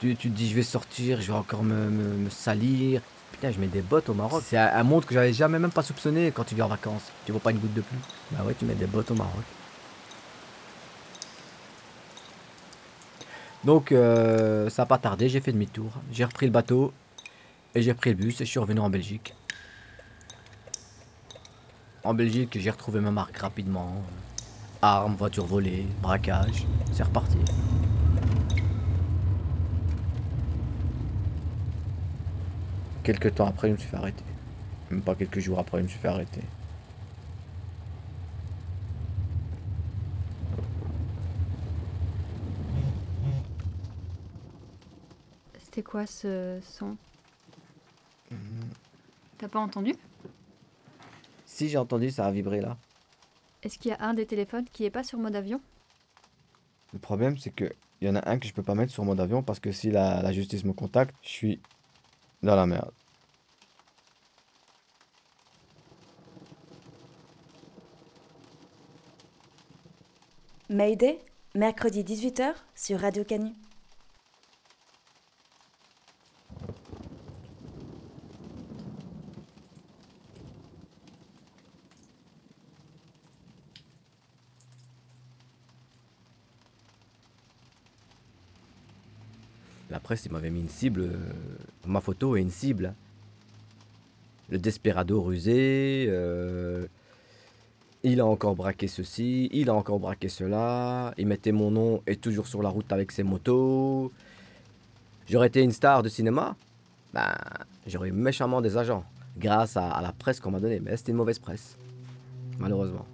Tu, 0.00 0.16
tu 0.16 0.30
te 0.30 0.36
dis, 0.36 0.48
je 0.48 0.54
vais 0.54 0.62
sortir, 0.62 1.20
je 1.20 1.32
vais 1.32 1.38
encore 1.38 1.62
me, 1.62 1.74
me- 1.90 2.14
me 2.16 2.30
salir. 2.30 3.00
Putain, 3.32 3.50
je 3.50 3.58
mets 3.60 3.66
des 3.66 3.82
bottes 3.82 4.08
au 4.08 4.14
Maroc. 4.14 4.42
C'est 4.46 4.56
un, 4.56 4.70
un 4.74 4.82
monde 4.82 5.04
que 5.04 5.12
j'avais 5.14 5.32
jamais 5.32 5.58
même 5.58 5.70
pas 5.70 5.82
soupçonné 5.82 6.32
quand 6.32 6.44
tu 6.44 6.54
viens 6.54 6.64
en 6.64 6.68
vacances. 6.68 7.12
Tu 7.26 7.32
vois 7.32 7.40
pas 7.40 7.50
une 7.50 7.58
goutte 7.58 7.74
de 7.74 7.82
pluie. 7.82 7.98
Bah 8.30 8.42
ouais, 8.46 8.54
tu 8.58 8.64
mets 8.64 8.74
des 8.74 8.86
bottes 8.86 9.10
au 9.10 9.14
Maroc. 9.14 9.44
Donc, 13.64 13.92
euh, 13.92 14.70
ça 14.70 14.82
n'a 14.82 14.86
pas 14.86 14.98
tardé, 14.98 15.28
j'ai 15.28 15.40
fait 15.40 15.52
demi-tour. 15.52 15.90
J'ai 16.12 16.24
repris 16.24 16.46
le 16.46 16.52
bateau 16.52 16.92
et 17.74 17.82
j'ai 17.82 17.94
pris 17.94 18.10
le 18.10 18.16
bus 18.16 18.40
et 18.40 18.44
je 18.44 18.50
suis 18.50 18.60
revenu 18.60 18.80
en 18.80 18.90
Belgique. 18.90 19.34
En 22.06 22.14
Belgique, 22.14 22.56
j'ai 22.60 22.70
retrouvé 22.70 23.00
ma 23.00 23.10
marque 23.10 23.36
rapidement. 23.38 24.00
Armes, 24.80 25.16
voitures 25.16 25.44
volées, 25.44 25.84
braquage. 26.00 26.64
C'est 26.92 27.02
reparti. 27.02 27.36
Quelques 33.02 33.34
temps 33.34 33.48
après, 33.48 33.66
je 33.66 33.72
me 33.72 33.76
suis 33.76 33.88
fait 33.88 33.96
arrêter. 33.96 34.22
Même 34.92 35.02
pas 35.02 35.16
quelques 35.16 35.40
jours 35.40 35.58
après, 35.58 35.78
je 35.78 35.82
me 35.82 35.88
suis 35.88 35.98
fait 35.98 36.06
arrêter. 36.06 36.42
C'était 45.58 45.82
quoi 45.82 46.06
ce 46.06 46.60
son? 46.62 46.96
T'as 49.38 49.48
pas 49.48 49.58
entendu? 49.58 49.96
Si 51.56 51.70
j'ai 51.70 51.78
entendu, 51.78 52.10
ça 52.10 52.26
a 52.26 52.30
vibré 52.30 52.60
là. 52.60 52.76
Est-ce 53.62 53.78
qu'il 53.78 53.90
y 53.90 53.94
a 53.94 54.02
un 54.04 54.12
des 54.12 54.26
téléphones 54.26 54.66
qui 54.70 54.84
est 54.84 54.90
pas 54.90 55.02
sur 55.02 55.18
mode 55.18 55.34
avion? 55.34 55.58
Le 56.92 56.98
problème, 56.98 57.38
c'est 57.38 57.48
que 57.48 57.72
il 58.02 58.06
y 58.06 58.10
en 58.10 58.14
a 58.14 58.28
un 58.28 58.38
que 58.38 58.46
je 58.46 58.52
peux 58.52 58.62
pas 58.62 58.74
mettre 58.74 58.92
sur 58.92 59.06
mode 59.06 59.20
avion 59.20 59.42
parce 59.42 59.58
que 59.58 59.72
si 59.72 59.90
la, 59.90 60.20
la 60.20 60.32
justice 60.32 60.64
me 60.64 60.74
contacte, 60.74 61.14
je 61.22 61.28
suis 61.30 61.60
dans 62.42 62.56
la 62.56 62.66
merde. 62.66 62.92
Mayday, 70.68 71.20
mercredi 71.54 72.04
18h 72.04 72.52
sur 72.74 73.00
Radio 73.00 73.24
Canu. 73.24 73.54
Presse, 90.06 90.24
il 90.24 90.30
m'avait 90.30 90.50
mis 90.50 90.60
une 90.60 90.68
cible. 90.68 91.00
euh, 91.00 91.16
ma 91.84 92.00
photo 92.00 92.36
est 92.36 92.40
une 92.40 92.50
cible. 92.50 92.94
Le 94.50 94.58
desperado 94.58 95.20
rusé. 95.20 96.06
euh, 96.08 96.86
il 98.04 98.20
a 98.20 98.26
encore 98.26 98.54
braqué 98.54 98.86
ceci. 98.86 99.48
Il 99.52 99.68
a 99.68 99.74
encore 99.74 99.98
braqué 99.98 100.28
cela. 100.28 101.12
Il 101.18 101.26
mettait 101.26 101.50
mon 101.50 101.72
nom 101.72 102.02
et 102.06 102.14
toujours 102.14 102.46
sur 102.46 102.62
la 102.62 102.68
route 102.68 102.90
avec 102.92 103.10
ses 103.10 103.24
motos. 103.24 104.12
J'aurais 105.28 105.48
été 105.48 105.60
une 105.60 105.72
star 105.72 106.04
de 106.04 106.08
cinéma. 106.08 106.54
Ben, 107.12 107.34
j'aurais 107.88 108.10
eu 108.10 108.12
méchamment 108.12 108.60
des 108.62 108.76
agents. 108.76 109.04
Grâce 109.36 109.76
à, 109.76 109.90
à 109.90 110.00
la 110.02 110.12
presse 110.12 110.38
qu'on 110.38 110.52
m'a 110.52 110.60
donnée. 110.60 110.78
Mais 110.78 110.96
c'était 110.96 111.10
une 111.10 111.18
mauvaise 111.18 111.40
presse. 111.40 111.76
Malheureusement. 112.60 113.06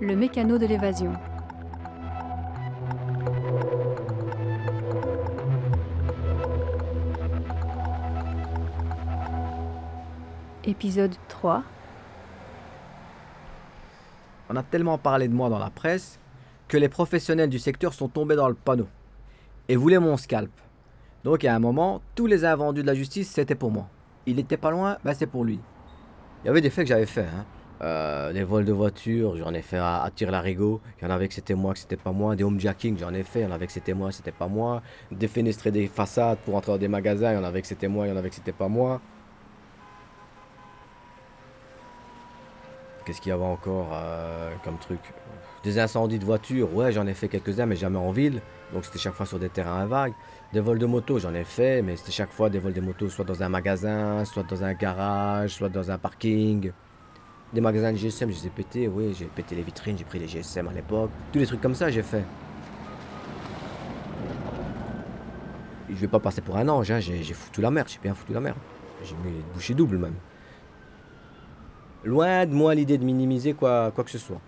Le 0.00 0.14
mécano 0.14 0.56
de 0.56 0.66
l'évasion. 0.66 1.14
Épisode 10.68 11.14
3. 11.28 11.62
On 14.50 14.56
a 14.56 14.62
tellement 14.62 14.98
parlé 14.98 15.26
de 15.26 15.32
moi 15.32 15.48
dans 15.48 15.58
la 15.58 15.70
presse 15.70 16.20
que 16.68 16.76
les 16.76 16.90
professionnels 16.90 17.48
du 17.48 17.58
secteur 17.58 17.94
sont 17.94 18.08
tombés 18.08 18.36
dans 18.36 18.48
le 18.48 18.54
panneau 18.54 18.86
et 19.70 19.76
voulaient 19.76 19.98
mon 19.98 20.18
scalp. 20.18 20.50
Donc 21.24 21.46
à 21.46 21.54
un 21.54 21.58
moment, 21.58 22.02
tous 22.14 22.26
les 22.26 22.44
invendus 22.44 22.82
de 22.82 22.86
la 22.86 22.92
justice, 22.92 23.30
c'était 23.30 23.54
pour 23.54 23.70
moi. 23.70 23.88
Il 24.26 24.38
était 24.38 24.58
pas 24.58 24.70
loin, 24.70 24.98
ben 25.02 25.14
c'est 25.14 25.26
pour 25.26 25.42
lui. 25.42 25.58
Il 26.44 26.48
y 26.48 26.50
avait 26.50 26.60
des 26.60 26.68
faits 26.68 26.84
que 26.84 26.90
j'avais 26.90 27.06
fait. 27.06 27.22
Hein. 27.22 27.46
Euh, 27.80 28.34
des 28.34 28.44
vols 28.44 28.66
de 28.66 28.72
voitures, 28.72 29.36
j'en 29.38 29.54
ai 29.54 29.62
fait 29.62 29.78
à, 29.78 30.02
à 30.02 30.10
Tire-Larigot. 30.10 30.82
Il 31.00 31.04
y 31.04 31.06
en 31.06 31.10
avait 31.10 31.28
que 31.28 31.34
c'était 31.34 31.54
moi, 31.54 31.72
que 31.72 31.78
c'était 31.78 31.96
pas 31.96 32.12
moi. 32.12 32.36
Des 32.36 32.44
homejacking, 32.44 32.98
j'en 32.98 33.14
ai 33.14 33.22
fait. 33.22 33.40
Il 33.40 33.44
y 33.44 33.46
en 33.46 33.52
avait 33.52 33.66
que 33.66 33.72
c'était 33.72 33.94
moi, 33.94 34.12
c'était 34.12 34.32
pas 34.32 34.48
moi. 34.48 34.82
Défenestrer 35.10 35.70
des 35.70 35.86
façades 35.86 36.36
pour 36.44 36.56
entrer 36.56 36.72
dans 36.72 36.78
des 36.78 36.88
magasins, 36.88 37.32
il 37.32 37.36
y 37.36 37.38
en 37.38 37.44
avait 37.44 37.62
que 37.62 37.68
c'était 37.68 37.88
moi, 37.88 38.06
il 38.06 38.10
y 38.10 38.12
en 38.12 38.18
avait 38.18 38.28
que 38.28 38.34
c'était 38.34 38.52
pas 38.52 38.68
moi. 38.68 39.00
Qu'est-ce 43.08 43.22
qu'il 43.22 43.30
y 43.30 43.32
avait 43.32 43.42
encore 43.42 43.88
euh, 43.94 44.50
comme 44.62 44.76
truc? 44.76 45.00
Des 45.64 45.78
incendies 45.78 46.18
de 46.18 46.26
voitures, 46.26 46.74
ouais, 46.74 46.92
j'en 46.92 47.06
ai 47.06 47.14
fait 47.14 47.28
quelques-uns, 47.28 47.64
mais 47.64 47.74
jamais 47.74 47.96
en 47.96 48.10
ville. 48.10 48.42
Donc 48.74 48.84
c'était 48.84 48.98
chaque 48.98 49.14
fois 49.14 49.24
sur 49.24 49.38
des 49.38 49.48
terrains 49.48 49.86
vagues. 49.86 50.12
Des 50.52 50.60
vols 50.60 50.78
de 50.78 50.84
moto, 50.84 51.18
j'en 51.18 51.32
ai 51.32 51.44
fait, 51.44 51.80
mais 51.80 51.96
c'était 51.96 52.12
chaque 52.12 52.30
fois 52.30 52.50
des 52.50 52.58
vols 52.58 52.74
de 52.74 52.82
moto, 52.82 53.08
soit 53.08 53.24
dans 53.24 53.42
un 53.42 53.48
magasin, 53.48 54.26
soit 54.26 54.42
dans 54.42 54.62
un 54.62 54.74
garage, 54.74 55.54
soit 55.54 55.70
dans 55.70 55.90
un 55.90 55.96
parking. 55.96 56.70
Des 57.54 57.62
magasins 57.62 57.92
de 57.92 57.96
GSM, 57.96 58.30
je 58.30 58.40
les 58.40 58.46
ai 58.48 58.50
pétés, 58.50 58.88
oui, 58.88 59.16
j'ai 59.18 59.24
pété 59.24 59.54
les 59.54 59.62
vitrines, 59.62 59.96
j'ai 59.96 60.04
pris 60.04 60.18
les 60.18 60.28
GSM 60.28 60.68
à 60.68 60.72
l'époque. 60.74 61.08
Tous 61.32 61.38
les 61.38 61.46
trucs 61.46 61.62
comme 61.62 61.74
ça, 61.74 61.88
j'ai 61.88 62.02
fait. 62.02 62.24
je 65.88 65.94
vais 65.94 66.08
pas 66.08 66.20
passer 66.20 66.42
pour 66.42 66.58
un 66.58 66.68
ange, 66.68 66.90
hein, 66.90 67.00
j'ai 67.00 67.22
foutu 67.32 67.62
la 67.62 67.70
merde, 67.70 67.88
j'ai 67.88 68.00
bien 68.02 68.12
foutu 68.12 68.34
la 68.34 68.40
merde. 68.40 68.58
J'ai 69.02 69.14
mis 69.14 69.42
bouché 69.54 69.72
double 69.72 69.96
même. 69.96 70.16
Loin 72.04 72.46
de 72.46 72.52
moi 72.52 72.74
l'idée 72.74 72.98
de 72.98 73.04
minimiser 73.04 73.54
quoi, 73.54 73.90
quoi 73.90 74.04
que 74.04 74.10
ce 74.10 74.18
soit. 74.18 74.40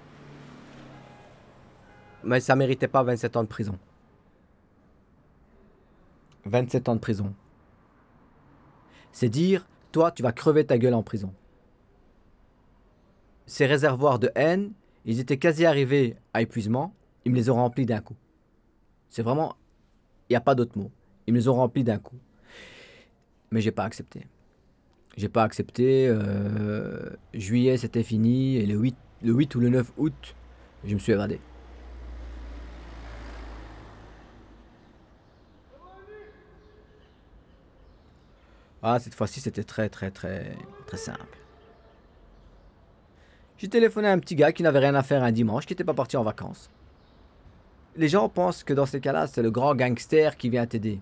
Mais 2.22 2.40
ça 2.40 2.54
méritait 2.54 2.88
pas 2.88 3.02
27 3.02 3.36
ans 3.36 3.42
de 3.42 3.48
prison. 3.48 3.78
27 6.44 6.88
ans 6.88 6.94
de 6.94 7.00
prison. 7.00 7.34
C'est 9.12 9.28
dire, 9.28 9.66
toi, 9.92 10.12
tu 10.12 10.22
vas 10.22 10.32
crever 10.32 10.64
ta 10.64 10.78
gueule 10.78 10.94
en 10.94 11.02
prison. 11.02 11.32
Ces 13.46 13.66
réservoirs 13.66 14.18
de 14.18 14.30
haine, 14.34 14.72
ils 15.04 15.18
étaient 15.18 15.38
quasi 15.38 15.66
arrivés 15.66 16.16
à 16.32 16.42
épuisement, 16.42 16.94
ils 17.24 17.32
me 17.32 17.36
les 17.36 17.50
ont 17.50 17.56
remplis 17.56 17.86
d'un 17.86 18.00
coup. 18.00 18.16
C'est 19.08 19.22
vraiment, 19.22 19.56
il 20.28 20.32
n'y 20.32 20.36
a 20.36 20.40
pas 20.40 20.54
d'autre 20.54 20.78
mot. 20.78 20.90
Ils 21.26 21.34
me 21.34 21.38
les 21.38 21.48
ont 21.48 21.54
remplis 21.54 21.84
d'un 21.84 21.98
coup. 21.98 22.18
Mais 23.50 23.60
j'ai 23.60 23.72
pas 23.72 23.84
accepté. 23.84 24.26
J'ai 25.16 25.28
pas 25.28 25.42
accepté. 25.42 26.08
euh, 26.08 27.10
juillet, 27.34 27.76
c'était 27.76 28.02
fini. 28.02 28.56
Et 28.56 28.66
le 28.66 28.74
8, 28.76 28.96
le 29.22 29.32
8 29.32 29.54
ou 29.54 29.60
le 29.60 29.68
9 29.68 29.92
août, 29.98 30.34
je 30.84 30.94
me 30.94 30.98
suis 30.98 31.12
évadé. 31.12 31.40
Ah, 38.82 38.98
cette 38.98 39.14
fois-ci, 39.14 39.40
c'était 39.40 39.64
très, 39.64 39.88
très, 39.90 40.10
très, 40.10 40.56
très 40.86 40.96
simple. 40.96 41.38
J'ai 43.58 43.68
téléphoné 43.68 44.08
à 44.08 44.12
un 44.12 44.18
petit 44.18 44.34
gars 44.36 44.52
qui 44.52 44.62
n'avait 44.62 44.78
rien 44.78 44.94
à 44.94 45.02
faire 45.02 45.22
un 45.22 45.32
dimanche, 45.32 45.66
qui 45.66 45.74
n'était 45.74 45.84
pas 45.84 45.92
parti 45.92 46.16
en 46.16 46.22
vacances. 46.22 46.70
Les 47.96 48.08
gens 48.08 48.30
pensent 48.30 48.64
que 48.64 48.72
dans 48.72 48.86
ces 48.86 49.00
cas-là, 49.00 49.26
c'est 49.26 49.42
le 49.42 49.50
grand 49.50 49.74
gangster 49.74 50.38
qui 50.38 50.48
vient 50.48 50.64
t'aider. 50.64 50.98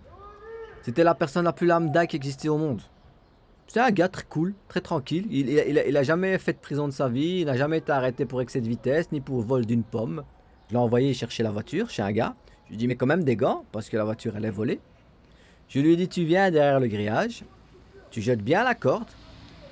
C'était 0.83 1.05
la 1.05 1.14
personne 1.14 1.44
la 1.44 1.53
plus 1.53 1.68
lambda 1.68 2.07
qui 2.09 2.16
existait 2.16 2.49
au 2.49 2.59
monde. 2.59 2.83
C'est 3.68 3.81
un 3.81 3.90
gars 3.90 4.09
très 4.09 4.24
cool, 4.24 4.54
très 4.68 4.81
tranquille. 4.81 5.26
Il, 5.31 5.48
il, 5.50 5.59
a- 5.61 5.66
il 5.66 5.78
a, 5.78 5.87
il 5.87 5.96
a 5.96 6.02
jamais 6.02 6.37
fait 6.38 6.54
de 6.54 6.59
prison 6.59 6.88
de 6.88 6.92
sa 6.92 7.09
vie, 7.09 7.40
il 7.40 7.44
n'a 7.46 7.57
jamais 7.57 7.78
été 7.78 7.92
arrêté 7.92 8.24
pour 8.24 8.40
excès 8.40 8.61
de 8.61 8.68
vitesse, 8.68 9.12
ni 9.12 9.20
pour 9.20 9.42
vol 9.42 9.66
d'une 9.66 9.83
pomme. 9.83 10.24
Je 10.68 10.72
l'ai 10.74 10.78
envoyé 10.81 11.12
chercher 11.14 11.42
la 11.42 11.50
voiture 11.50 11.90
chez 11.90 12.02
un 12.02 12.12
gars. 12.12 12.35
Je 12.64 12.70
lui 12.70 12.74
ai 12.74 12.78
dit, 12.78 12.88
mais 12.88 12.96
quand 12.96 13.07
même 13.07 13.24
des 13.24 13.37
gants, 13.37 13.64
parce 13.72 13.88
que 13.88 13.96
la 13.96 14.04
voiture, 14.04 14.35
elle 14.37 14.44
est 14.46 14.50
volée. 14.50 14.81
Je 15.68 15.81
lui 15.81 15.92
ai 15.92 15.96
dit, 15.96 16.09
tu 16.09 16.24
viens 16.24 16.50
derrière 16.50 16.81
le 16.81 16.88
grillage, 16.88 17.44
tu 18.11 18.22
jettes 18.22 18.42
bien 18.42 18.64
la 18.64 18.74
corde, 18.74 19.09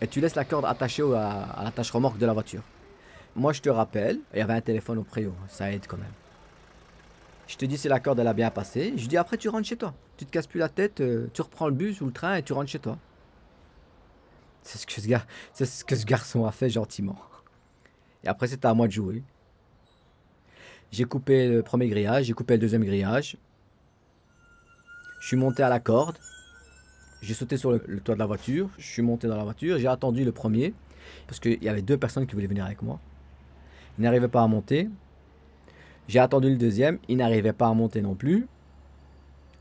et 0.03 0.07
tu 0.07 0.21
laisses 0.21 0.35
la 0.35 0.45
corde 0.45 0.67
attachée 0.67 1.03
à, 1.15 1.43
à 1.45 1.65
l'attache 1.65 1.91
remorque 1.91 2.19
de 2.19 2.27
la 2.27 2.35
voiture. 2.35 2.63
Moi, 3.35 3.55
je 3.55 3.63
te 3.63 3.69
rappelle, 3.71 4.19
il 4.35 4.39
y 4.39 4.43
avait 4.43 4.53
un 4.55 4.61
téléphone 4.61 4.99
au 4.99 5.03
préau, 5.05 5.33
ça 5.49 5.73
aide 5.73 5.87
quand 5.89 5.97
même. 5.99 6.13
Je 7.47 7.57
te 7.57 7.65
dis 7.65 7.79
si 7.79 7.89
la 7.89 8.01
corde 8.01 8.19
elle 8.19 8.27
a 8.27 8.33
bien 8.35 8.51
passé. 8.51 8.93
Je 8.97 9.07
dis 9.07 9.17
après 9.17 9.37
tu 9.37 9.49
rentres 9.49 9.69
chez 9.69 9.77
toi. 9.77 9.95
Tu 10.17 10.27
te 10.27 10.31
casses 10.33 10.49
plus 10.49 10.59
la 10.59 10.69
tête, 10.69 11.01
euh, 11.01 11.29
tu 11.33 11.43
reprends 11.43 11.69
le 11.69 11.75
bus 11.75 12.01
ou 12.01 12.07
le 12.07 12.13
train 12.13 12.35
et 12.35 12.43
tu 12.43 12.53
rentres 12.53 12.69
chez 12.71 12.81
toi. 12.81 12.99
C'est 14.67 15.67
ce 15.67 15.85
que 15.85 15.97
ce 15.97 16.05
garçon 16.05 16.45
a 16.45 16.51
fait 16.51 16.69
gentiment. 16.69 17.17
Et 18.25 18.29
après 18.29 18.49
c'était 18.49 18.67
à 18.67 18.75
moi 18.75 18.87
de 18.89 18.93
jouer. 18.93 19.23
J'ai 20.91 21.05
coupé 21.05 21.49
le 21.49 21.63
premier 21.63 21.89
grillage, 21.89 22.25
j'ai 22.27 22.33
coupé 22.33 22.55
le 22.55 22.61
deuxième 22.61 22.85
grillage. 22.85 23.37
Je 25.21 25.27
suis 25.29 25.37
monté 25.37 25.63
à 25.63 25.69
la 25.69 25.81
corde. 25.81 26.19
J'ai 27.23 27.35
sauté 27.35 27.57
sur 27.57 27.73
le, 27.73 27.81
toit 28.01 28.15
de 28.15 28.21
la 28.21 28.27
voiture. 28.27 28.69
Je 28.79 28.87
suis 28.87 29.03
monté 29.03 29.27
dans 29.27 29.37
la 29.37 29.45
voiture. 29.45 29.79
J'ai 29.79 29.89
attendu 29.89 30.25
le 30.25 30.33
premier 30.33 30.75
parce 31.27 31.41
qu'il 31.41 31.63
y 31.63 31.69
avait 31.69 31.83
deux 31.83 31.97
personnes 31.97 32.27
qui 32.27 32.35
voulaient 32.35 32.47
venir 32.47 32.65
avec 32.65 32.83
moi. 32.83 33.01
Ils 33.99 34.03
n'arrivaient 34.03 34.29
pas 34.29 34.43
à 34.43 34.47
monter. 34.47 34.89
J'ai 36.09 36.19
attendu 36.19 36.51
le 36.51 36.57
deuxième, 36.57 36.99
il 37.09 37.17
n'arrivait 37.17 37.53
pas 37.53 37.67
à 37.67 37.75
monter 37.75 38.01
non 38.01 38.15
plus. 38.15 38.47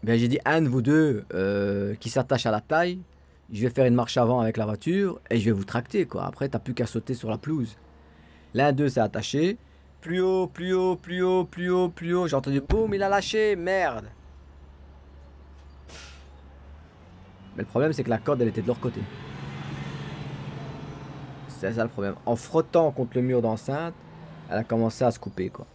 Ben, 0.03 0.19
j'ai 0.19 0.27
dit 0.27 0.39
un 0.45 0.61
de 0.61 0.67
vous 0.67 0.83
deux 0.83 1.25
euh, 1.33 1.95
qui 1.95 2.09
s'attache 2.09 2.45
à 2.45 2.51
la 2.51 2.61
taille, 2.61 2.99
je 3.51 3.61
vais 3.61 3.69
faire 3.69 3.85
une 3.85 3.95
marche 3.95 4.17
avant 4.17 4.39
avec 4.39 4.57
la 4.57 4.65
voiture 4.65 5.19
et 5.29 5.39
je 5.39 5.45
vais 5.45 5.51
vous 5.51 5.63
tracter 5.63 6.05
quoi. 6.05 6.25
Après 6.25 6.49
t'as 6.49 6.59
plus 6.59 6.73
qu'à 6.73 6.85
sauter 6.85 7.13
sur 7.13 7.29
la 7.29 7.37
pelouse. 7.37 7.77
L'un 8.53 8.71
d'eux 8.71 8.89
s'est 8.89 8.99
attaché. 8.99 9.57
Plus 10.01 10.21
haut, 10.21 10.47
plus 10.47 10.73
haut, 10.73 10.95
plus 10.95 11.21
haut, 11.23 11.45
plus 11.45 11.69
haut, 11.69 11.89
plus 11.89 12.13
haut. 12.13 12.27
J'ai 12.27 12.35
entendu 12.35 12.61
boum, 12.61 12.93
il 12.93 13.03
a 13.03 13.09
lâché, 13.09 13.55
merde. 13.55 14.05
Mais 17.55 17.63
le 17.63 17.67
problème 17.67 17.93
c'est 17.93 18.03
que 18.03 18.09
la 18.09 18.17
corde 18.17 18.41
elle 18.41 18.49
était 18.49 18.61
de 18.61 18.67
leur 18.67 18.79
côté. 18.79 19.01
C'est 21.47 21.71
ça 21.73 21.83
le 21.83 21.89
problème. 21.89 22.15
En 22.25 22.35
frottant 22.35 22.91
contre 22.91 23.11
le 23.15 23.21
mur 23.21 23.41
d'enceinte, 23.41 23.93
elle 24.49 24.57
a 24.57 24.63
commencé 24.63 25.03
à 25.03 25.11
se 25.11 25.19
couper 25.19 25.49
quoi. 25.49 25.65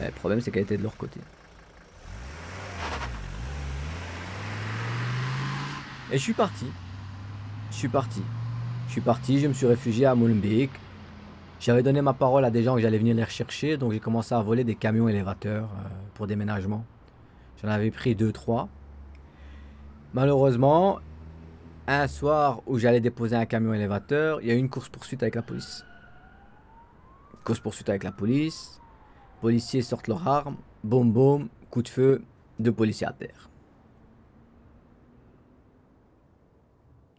Et 0.00 0.06
le 0.06 0.12
problème, 0.12 0.40
c'est 0.40 0.50
qu'elle 0.50 0.62
était 0.62 0.76
de 0.76 0.82
leur 0.82 0.96
côté. 0.96 1.20
Et 6.12 6.18
je 6.18 6.22
suis 6.22 6.34
parti. 6.34 6.66
Je 7.70 7.76
suis 7.76 7.88
parti. 7.88 8.22
Je 8.86 8.92
suis 8.92 9.00
parti, 9.00 9.40
je 9.40 9.46
me 9.46 9.54
suis 9.54 9.66
réfugié 9.66 10.04
à 10.04 10.14
Molenbeek. 10.14 10.70
J'avais 11.58 11.82
donné 11.82 12.02
ma 12.02 12.12
parole 12.12 12.44
à 12.44 12.50
des 12.50 12.62
gens 12.62 12.74
que 12.74 12.82
j'allais 12.82 12.98
venir 12.98 13.14
les 13.14 13.24
rechercher, 13.24 13.78
donc 13.78 13.92
j'ai 13.92 14.00
commencé 14.00 14.34
à 14.34 14.42
voler 14.42 14.62
des 14.62 14.74
camions 14.74 15.08
élévateurs 15.08 15.70
euh, 15.72 15.88
pour 16.12 16.26
déménagement. 16.26 16.84
J'en 17.62 17.68
avais 17.68 17.90
pris 17.90 18.14
deux, 18.14 18.30
trois. 18.30 18.68
Malheureusement, 20.12 20.98
un 21.86 22.06
soir 22.08 22.60
où 22.66 22.78
j'allais 22.78 23.00
déposer 23.00 23.36
un 23.36 23.46
camion 23.46 23.72
élévateur, 23.72 24.42
il 24.42 24.48
y 24.48 24.50
a 24.50 24.54
eu 24.54 24.58
une 24.58 24.68
course-poursuite 24.68 25.22
avec 25.22 25.34
la 25.34 25.42
police. 25.42 25.82
Course-poursuite 27.44 27.88
avec 27.88 28.04
la 28.04 28.12
police. 28.12 28.82
Policiers 29.40 29.80
sortent 29.80 30.08
leurs 30.08 30.28
armes, 30.28 30.56
boum 30.84 31.10
boum, 31.10 31.48
coup 31.70 31.80
de 31.80 31.88
feu, 31.88 32.22
deux 32.58 32.72
policiers 32.72 33.06
à 33.06 33.12
terre. 33.12 33.48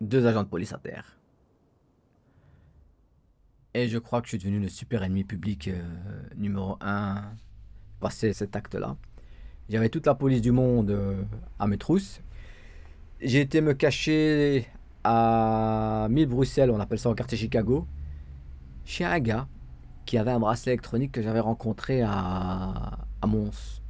Deux 0.04 0.28
agents 0.28 0.44
de 0.44 0.50
police 0.50 0.74
à 0.74 0.78
terre. 0.80 1.18
Et 3.74 3.88
je 3.88 3.98
crois 3.98 4.22
que 4.22 4.28
je 4.28 4.32
suis 4.32 4.38
devenu 4.38 4.60
le 4.60 4.68
super 4.68 5.02
ennemi 5.02 5.24
public 5.24 5.70
euh, 5.70 5.82
numéro 6.36 6.78
un 6.82 7.24
passé 8.02 8.34
cet 8.34 8.58
acte-là. 8.58 8.98
J'avais 9.70 9.88
toute 9.88 10.06
la 10.06 10.14
police 10.14 10.42
du 10.42 10.52
monde 10.52 10.92
euh, 10.92 11.24
à 11.58 11.68
mes 11.68 11.78
trousses. 11.78 12.22
J'ai 13.22 13.40
été 13.40 13.62
me 13.62 13.74
cacher 13.74 14.68
à 15.06 16.08
1000 16.10 16.28
Bruxelles, 16.28 16.70
on 16.70 16.82
appelle 16.82 17.00
ça 17.00 17.10
au 17.10 17.16
quartier 17.16 17.38
Chicago, 17.38 17.88
chez 18.84 19.06
un 19.06 19.20
gars 19.20 19.48
qui 20.06 20.18
avait 20.18 20.32
un 20.32 20.40
bracelet 20.40 20.74
électronique 20.74 21.14
que 21.14 21.22
j'avais 21.22 21.40
rencontré 21.40 22.02
à, 22.02 22.98
à 23.22 23.28
Mons. 23.28 23.82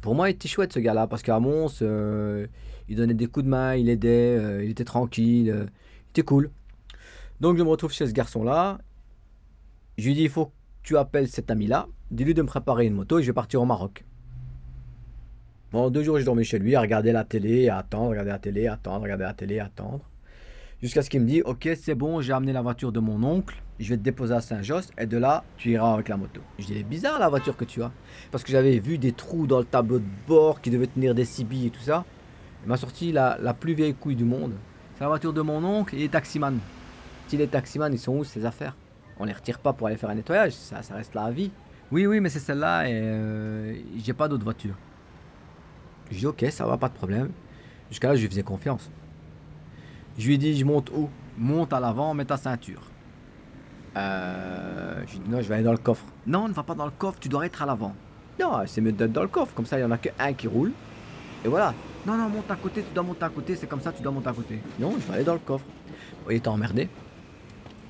Pour 0.00 0.16
moi, 0.16 0.30
il 0.30 0.32
était 0.32 0.48
chouette 0.48 0.72
ce 0.72 0.80
gars-là, 0.80 1.06
parce 1.06 1.22
qu'à 1.22 1.38
Mons, 1.38 1.78
euh, 1.80 2.48
il 2.88 2.96
donnait 2.96 3.14
des 3.14 3.26
coups 3.26 3.44
de 3.44 3.50
main, 3.50 3.74
il 3.74 3.88
aidait, 3.88 4.36
euh, 4.38 4.64
il 4.64 4.70
était 4.70 4.84
tranquille, 4.84 5.50
euh, 5.50 5.66
il 5.66 6.10
était 6.10 6.22
cool. 6.22 6.50
Donc 7.40 7.56
je 7.58 7.62
me 7.62 7.68
retrouve 7.68 7.92
chez 7.92 8.06
ce 8.06 8.12
garçon-là. 8.12 8.78
Je 9.98 10.06
lui 10.06 10.14
dis, 10.14 10.22
il 10.22 10.30
faut 10.30 10.46
que 10.46 10.52
tu 10.82 10.96
appelles 10.96 11.28
cet 11.28 11.50
ami-là, 11.50 11.86
dis-lui 12.10 12.34
de 12.34 12.42
me 12.42 12.46
préparer 12.46 12.86
une 12.86 12.94
moto 12.94 13.18
et 13.18 13.22
je 13.22 13.28
vais 13.28 13.34
partir 13.34 13.60
au 13.62 13.66
Maroc. 13.66 14.04
Bon, 15.72 15.88
deux 15.88 16.02
jours, 16.02 16.18
j'ai 16.18 16.24
dormi 16.24 16.44
chez 16.44 16.58
lui, 16.58 16.74
à 16.76 16.82
regarder 16.82 17.12
la 17.12 17.24
télé, 17.24 17.68
à 17.70 17.78
attendre, 17.78 18.10
regarder 18.10 18.30
la 18.30 18.38
télé, 18.38 18.66
attendre, 18.66 19.02
regarder 19.02 19.24
la 19.24 19.32
télé, 19.32 19.58
attendre. 19.58 20.04
Jusqu'à 20.82 21.00
ce 21.00 21.08
qu'il 21.08 21.20
me 21.22 21.26
dit, 21.26 21.40
ok, 21.42 21.70
c'est 21.80 21.94
bon, 21.94 22.20
j'ai 22.20 22.32
amené 22.32 22.52
la 22.52 22.60
voiture 22.60 22.92
de 22.92 23.00
mon 23.00 23.22
oncle, 23.22 23.62
je 23.78 23.88
vais 23.88 23.96
te 23.96 24.02
déposer 24.02 24.34
à 24.34 24.40
Saint-Josse, 24.40 24.90
et 24.98 25.06
de 25.06 25.16
là, 25.16 25.44
tu 25.56 25.70
iras 25.70 25.94
avec 25.94 26.08
la 26.08 26.16
moto. 26.16 26.40
Je 26.58 26.66
dis, 26.66 26.72
elle 26.72 26.80
est 26.80 26.82
bizarre 26.82 27.18
la 27.18 27.28
voiture 27.28 27.56
que 27.56 27.64
tu 27.64 27.82
as. 27.82 27.90
Parce 28.30 28.44
que 28.44 28.52
j'avais 28.52 28.78
vu 28.80 28.98
des 28.98 29.12
trous 29.12 29.46
dans 29.46 29.60
le 29.60 29.64
tableau 29.64 29.98
de 29.98 30.04
bord 30.26 30.60
qui 30.60 30.70
devaient 30.70 30.88
tenir 30.88 31.14
des 31.14 31.24
six 31.24 31.46
et 31.64 31.70
tout 31.70 31.80
ça. 31.80 32.04
Il 32.64 32.68
m'a 32.68 32.76
sorti 32.76 33.12
la, 33.12 33.38
la 33.40 33.54
plus 33.54 33.74
vieille 33.74 33.94
couille 33.94 34.16
du 34.16 34.24
monde. 34.24 34.52
C'est 34.94 35.04
la 35.04 35.08
voiture 35.08 35.32
de 35.32 35.40
mon 35.40 35.64
oncle 35.64 35.94
et 35.96 35.98
les 35.98 36.08
taximans. 36.08 36.58
Si 37.28 37.36
les 37.36 37.48
taximans, 37.48 37.88
ils 37.90 37.98
sont 37.98 38.12
où 38.12 38.24
ces 38.24 38.44
affaires? 38.44 38.76
On 39.18 39.24
les 39.24 39.32
retire 39.32 39.58
pas 39.58 39.72
pour 39.72 39.86
aller 39.86 39.96
faire 39.96 40.10
un 40.10 40.14
nettoyage, 40.14 40.52
ça, 40.52 40.82
ça 40.82 40.94
reste 40.94 41.14
là 41.14 41.24
à 41.24 41.30
vie. 41.30 41.50
Oui, 41.90 42.06
oui, 42.06 42.20
mais 42.20 42.28
c'est 42.28 42.38
celle-là 42.38 42.88
et 42.88 42.92
euh, 42.94 43.74
j'ai 43.96 44.12
pas 44.14 44.28
d'autre 44.28 44.44
voiture. 44.44 44.74
Je 46.10 46.18
dis, 46.18 46.26
ok, 46.26 46.46
ça 46.50 46.66
va, 46.66 46.76
pas 46.76 46.88
de 46.88 46.94
problème. 46.94 47.30
Jusqu'à 47.90 48.08
là, 48.08 48.16
je 48.16 48.22
lui 48.22 48.28
faisais 48.28 48.42
confiance. 48.42 48.90
Je 50.18 50.26
lui 50.26 50.34
ai 50.34 50.38
dit, 50.38 50.56
je 50.56 50.64
monte 50.64 50.90
où? 50.90 51.08
Monte 51.38 51.72
à 51.72 51.80
l'avant, 51.80 52.14
mets 52.14 52.24
ta 52.24 52.36
ceinture. 52.36 52.82
Euh, 53.96 55.02
je 55.06 55.12
lui 55.12 55.18
ai 55.18 55.20
dit, 55.20 55.30
non, 55.30 55.40
je 55.40 55.48
vais 55.48 55.54
aller 55.54 55.64
dans 55.64 55.72
le 55.72 55.78
coffre. 55.78 56.04
Non, 56.26 56.48
ne 56.48 56.54
va 56.54 56.62
pas 56.62 56.74
dans 56.74 56.86
le 56.86 56.92
coffre, 56.92 57.18
tu 57.20 57.28
dois 57.28 57.44
être 57.46 57.62
à 57.62 57.66
l'avant. 57.66 57.94
Non, 58.40 58.62
c'est 58.66 58.80
mieux 58.80 58.92
d'être 58.92 59.12
dans 59.12 59.22
le 59.22 59.28
coffre, 59.28 59.54
comme 59.54 59.66
ça, 59.66 59.78
il 59.78 59.82
y 59.82 59.84
en 59.84 59.90
a 59.90 59.98
qu'un 59.98 60.32
qui 60.32 60.48
roule. 60.48 60.72
Et 61.44 61.48
voilà. 61.48 61.74
Non, 62.06 62.16
non, 62.16 62.28
monte 62.28 62.50
à 62.50 62.56
côté, 62.56 62.82
tu 62.82 62.92
dois 62.92 63.04
monter 63.04 63.24
à 63.24 63.28
côté, 63.28 63.54
c'est 63.54 63.68
comme 63.68 63.80
ça, 63.80 63.92
tu 63.92 64.02
dois 64.02 64.10
monter 64.10 64.28
à 64.28 64.32
côté. 64.32 64.58
Non, 64.80 64.92
je 64.98 65.06
vais 65.06 65.14
aller 65.14 65.24
dans 65.24 65.34
le 65.34 65.38
coffre. 65.38 65.64
Il 66.28 66.36
était 66.36 66.48
emmerdé. 66.48 66.88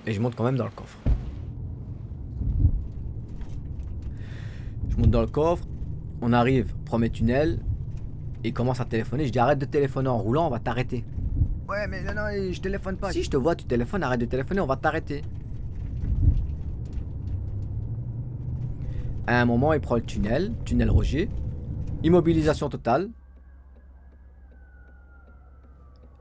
Et 0.06 0.12
je 0.12 0.20
monte 0.20 0.34
quand 0.34 0.44
même 0.44 0.56
dans 0.56 0.66
le 0.66 0.70
coffre. 0.70 0.98
Je 4.90 4.96
monte 4.96 5.10
dans 5.10 5.22
le 5.22 5.28
coffre. 5.28 5.64
On 6.20 6.32
arrive, 6.32 6.74
premier 6.84 7.08
tunnel. 7.08 7.60
Il 8.44 8.52
commence 8.52 8.80
à 8.80 8.84
téléphoner. 8.84 9.26
Je 9.26 9.32
dis 9.32 9.38
arrête 9.38 9.58
de 9.58 9.64
téléphoner 9.64 10.08
en 10.08 10.18
roulant, 10.18 10.46
on 10.46 10.50
va 10.50 10.58
t'arrêter. 10.58 11.04
Ouais, 11.68 11.86
mais 11.88 12.02
non, 12.02 12.12
non, 12.14 12.52
je 12.52 12.60
téléphone 12.60 12.96
pas. 12.96 13.12
Si 13.12 13.22
je 13.22 13.30
te 13.30 13.36
vois, 13.36 13.54
tu 13.54 13.64
téléphones, 13.64 14.02
arrête 14.02 14.20
de 14.20 14.26
téléphoner, 14.26 14.60
on 14.60 14.66
va 14.66 14.76
t'arrêter. 14.76 15.22
À 19.26 19.40
un 19.40 19.44
moment, 19.46 19.72
il 19.72 19.80
prend 19.80 19.94
le 19.94 20.02
tunnel, 20.02 20.52
tunnel 20.64 20.90
Roger. 20.90 21.30
Immobilisation 22.02 22.68
totale. 22.68 23.08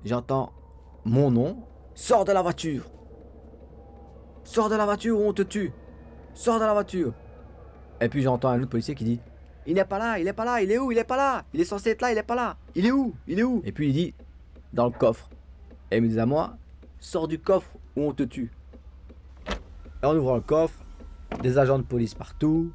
J'entends 0.06 0.52
mon 1.06 1.32
nom. 1.32 1.58
Sors 1.94 2.26
de 2.26 2.32
la 2.32 2.42
voiture. 2.42 2.86
Sors 4.44 4.70
de 4.70 4.76
la 4.76 4.86
voiture 4.86 5.20
ou 5.20 5.24
on 5.24 5.34
te 5.34 5.42
tue. 5.42 5.72
Sors 6.34 6.60
de 6.60 6.66
la 6.66 6.74
voiture. 6.74 7.14
Et 8.00 8.10
puis 8.10 8.22
j'entends 8.22 8.50
un 8.50 8.60
autre 8.60 8.70
policier 8.70 8.96
qui 8.96 9.04
dit 9.04 9.20
Il 9.66 9.76
n'est 9.76 9.86
pas 9.86 10.00
là, 10.00 10.20
il 10.20 10.28
est 10.28 10.34
pas 10.34 10.46
là, 10.46 10.62
il 10.62 10.72
est 10.72 10.80
où 10.80 10.92
Il 10.92 10.98
est 10.98 11.04
pas 11.04 11.18
là. 11.18 11.44
Il 11.54 11.62
est 11.62 11.66
censé 11.66 11.92
être 11.92 12.02
là, 12.02 12.12
il 12.12 12.18
est 12.18 12.24
pas 12.24 12.36
là. 12.36 12.58
Il 12.76 12.86
est 12.86 12.92
où 12.92 13.14
Il 13.28 13.40
est 13.40 13.44
où? 13.44 13.62
Et 13.66 13.72
puis 13.72 13.90
il 13.90 13.94
dit 13.94 14.14
Dans 14.74 14.86
le 14.86 14.92
coffre. 14.92 15.30
Et 15.92 15.98
il 15.98 16.04
me 16.04 16.08
dit 16.08 16.20
à 16.20 16.26
moi 16.26 16.58
Sors 17.00 17.28
du 17.28 17.40
coffre 17.40 17.72
ou 17.96 18.04
on 18.04 18.14
te 18.14 18.24
tue. 18.24 18.52
Et 20.02 20.06
en 20.06 20.16
ouvrant 20.16 20.36
le 20.36 20.42
coffre, 20.42 20.80
des 21.44 21.58
agents 21.58 21.78
de 21.78 21.84
police 21.84 22.16
partout, 22.16 22.72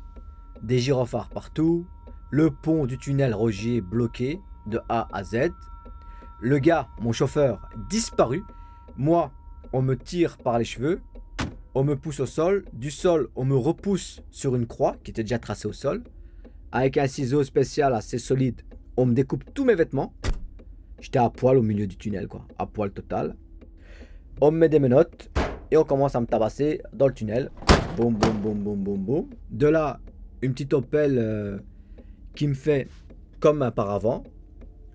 des 0.62 0.78
gyrophares 0.78 1.28
partout, 1.30 1.86
le 2.30 2.50
pont 2.50 2.86
du 2.86 2.98
tunnel 2.98 3.34
Rogier 3.34 3.80
bloqué 3.80 4.40
de 4.66 4.80
A 4.88 5.08
à 5.12 5.24
Z. 5.24 5.52
Le 6.40 6.58
gars, 6.58 6.88
mon 7.00 7.12
chauffeur, 7.12 7.66
disparu. 7.88 8.42
Moi, 8.98 9.32
on 9.72 9.80
me 9.80 9.96
tire 9.96 10.36
par 10.36 10.58
les 10.58 10.66
cheveux, 10.66 11.00
on 11.74 11.82
me 11.82 11.96
pousse 11.96 12.20
au 12.20 12.26
sol, 12.26 12.66
du 12.74 12.90
sol, 12.90 13.28
on 13.36 13.46
me 13.46 13.56
repousse 13.56 14.22
sur 14.30 14.54
une 14.54 14.66
croix 14.66 14.96
qui 15.02 15.12
était 15.12 15.22
déjà 15.22 15.38
tracée 15.38 15.66
au 15.66 15.72
sol. 15.72 16.04
Avec 16.72 16.98
un 16.98 17.06
ciseau 17.06 17.42
spécial 17.42 17.94
assez 17.94 18.18
solide, 18.18 18.60
on 18.98 19.06
me 19.06 19.14
découpe 19.14 19.44
tous 19.54 19.64
mes 19.64 19.74
vêtements. 19.74 20.12
J'étais 21.00 21.18
à 21.18 21.30
poil 21.30 21.56
au 21.56 21.62
milieu 21.62 21.86
du 21.86 21.96
tunnel, 21.96 22.28
quoi, 22.28 22.46
à 22.58 22.66
poil 22.66 22.90
total. 22.90 23.34
On 24.42 24.50
me 24.50 24.58
met 24.58 24.68
des 24.68 24.78
menottes 24.78 25.30
et 25.70 25.78
on 25.78 25.84
commence 25.84 26.14
à 26.16 26.20
me 26.20 26.26
tabasser 26.26 26.82
dans 26.92 27.06
le 27.06 27.14
tunnel. 27.14 27.50
Boum, 27.96 28.14
boum, 28.14 28.36
boum, 28.42 28.58
boum, 28.58 28.84
boum, 28.84 28.98
boum. 28.98 29.26
De 29.50 29.68
là, 29.68 30.00
une 30.42 30.52
petite 30.52 30.74
Opel 30.74 31.16
euh, 31.18 31.58
qui 32.34 32.46
me 32.46 32.54
fait 32.54 32.88
comme 33.40 33.62
un 33.62 33.70
paravent. 33.70 34.22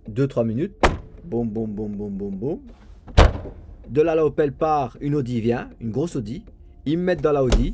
2-3 0.08 0.46
minutes. 0.46 0.76
Boum, 1.24 1.48
boum, 1.50 1.72
boum, 1.72 1.92
boum, 1.96 2.12
boum, 2.18 2.36
boum. 2.36 2.60
De 3.90 4.02
là, 4.02 4.16
la 4.16 4.26
Opel 4.26 4.54
part, 4.54 4.98
une 5.02 5.16
Audi 5.16 5.42
vient, 5.42 5.70
une 5.80 5.92
grosse 5.92 6.16
Audi. 6.16 6.46
Ils 6.86 6.98
me 6.98 7.04
mettent 7.04 7.22
dans 7.22 7.32
la 7.32 7.44
Audi. 7.44 7.74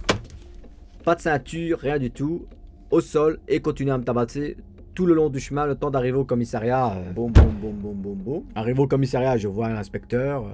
Pas 1.04 1.16
de 1.16 1.22
ceinture, 1.22 1.80
rien 1.80 2.00
du 2.00 2.12
tout. 2.12 2.46
Au 2.92 3.02
sol 3.02 3.40
et 3.48 3.60
continuent 3.62 3.92
à 3.92 3.98
me 3.98 4.04
tabasser 4.04 4.58
tout 4.96 5.06
le 5.06 5.14
long 5.14 5.30
du 5.30 5.40
chemin, 5.40 5.68
le 5.68 5.76
temps 5.76 5.92
d'arriver 5.92 6.18
au 6.18 6.26
commissariat. 6.26 6.96
euh, 6.98 7.12
boum, 7.14 7.32
boum, 7.32 7.52
boum, 7.62 7.76
boum, 7.76 8.16
boum, 8.16 8.80
au 8.80 8.88
commissariat, 8.88 9.38
je 9.38 9.48
vois 9.48 9.68
un 9.68 9.76
inspecteur. 9.78 10.46
euh, 10.48 10.50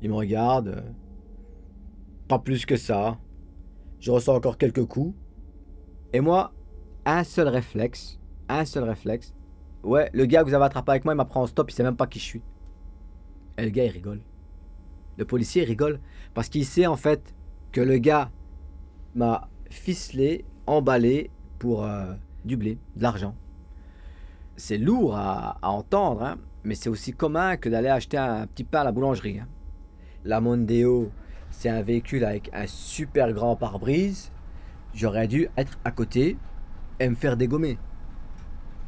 il 0.00 0.08
me 0.08 0.14
regarde. 0.14 0.82
pas 2.28 2.38
plus 2.38 2.64
que 2.66 2.76
ça. 2.76 3.18
Je 4.00 4.10
ressens 4.10 4.34
encore 4.34 4.56
quelques 4.58 4.84
coups. 4.84 5.14
Et 6.12 6.20
moi, 6.20 6.52
un 7.04 7.24
seul 7.24 7.48
réflexe. 7.48 8.18
Un 8.48 8.64
seul 8.64 8.84
réflexe. 8.84 9.34
Ouais, 9.82 10.10
le 10.12 10.26
gars 10.26 10.42
que 10.42 10.48
vous 10.48 10.54
avez 10.54 10.64
attrapé 10.64 10.92
avec 10.92 11.04
moi, 11.04 11.14
il 11.14 11.16
m'apprend 11.16 11.42
en 11.42 11.46
stop, 11.46 11.70
il 11.70 11.74
sait 11.74 11.82
même 11.82 11.96
pas 11.96 12.06
qui 12.06 12.18
je 12.18 12.24
suis. 12.24 12.42
Et 13.58 13.64
le 13.64 13.70
gars, 13.70 13.84
il 13.84 13.90
rigole. 13.90 14.20
Le 15.16 15.24
policier 15.24 15.62
il 15.62 15.66
rigole 15.66 16.00
parce 16.34 16.48
qu'il 16.48 16.66
sait 16.66 16.86
en 16.86 16.96
fait 16.96 17.34
que 17.72 17.80
le 17.80 17.96
gars 17.98 18.30
m'a 19.14 19.48
ficelé, 19.70 20.44
emballé 20.66 21.30
pour 21.58 21.84
euh, 21.84 22.12
du 22.44 22.56
blé, 22.56 22.78
de 22.96 23.02
l'argent. 23.02 23.34
C'est 24.56 24.76
lourd 24.78 25.16
à, 25.16 25.58
à 25.62 25.70
entendre, 25.70 26.22
hein, 26.22 26.36
mais 26.64 26.74
c'est 26.74 26.90
aussi 26.90 27.12
commun 27.12 27.56
que 27.56 27.68
d'aller 27.68 27.88
acheter 27.88 28.18
un 28.18 28.46
petit 28.46 28.64
pain 28.64 28.80
à 28.80 28.84
la 28.84 28.92
boulangerie. 28.92 29.40
hein. 29.40 29.48
La 30.24 30.40
Mondeo, 30.40 31.10
c'est 31.50 31.68
un 31.70 31.82
véhicule 31.82 32.24
avec 32.24 32.50
un 32.52 32.66
super 32.66 33.32
grand 33.32 33.56
pare-brise. 33.56 34.32
J'aurais 34.92 35.28
dû 35.28 35.48
être 35.56 35.78
à 35.84 35.92
côté 35.92 36.36
et 37.00 37.08
me 37.08 37.14
faire 37.14 37.36
dégommer. 37.36 37.78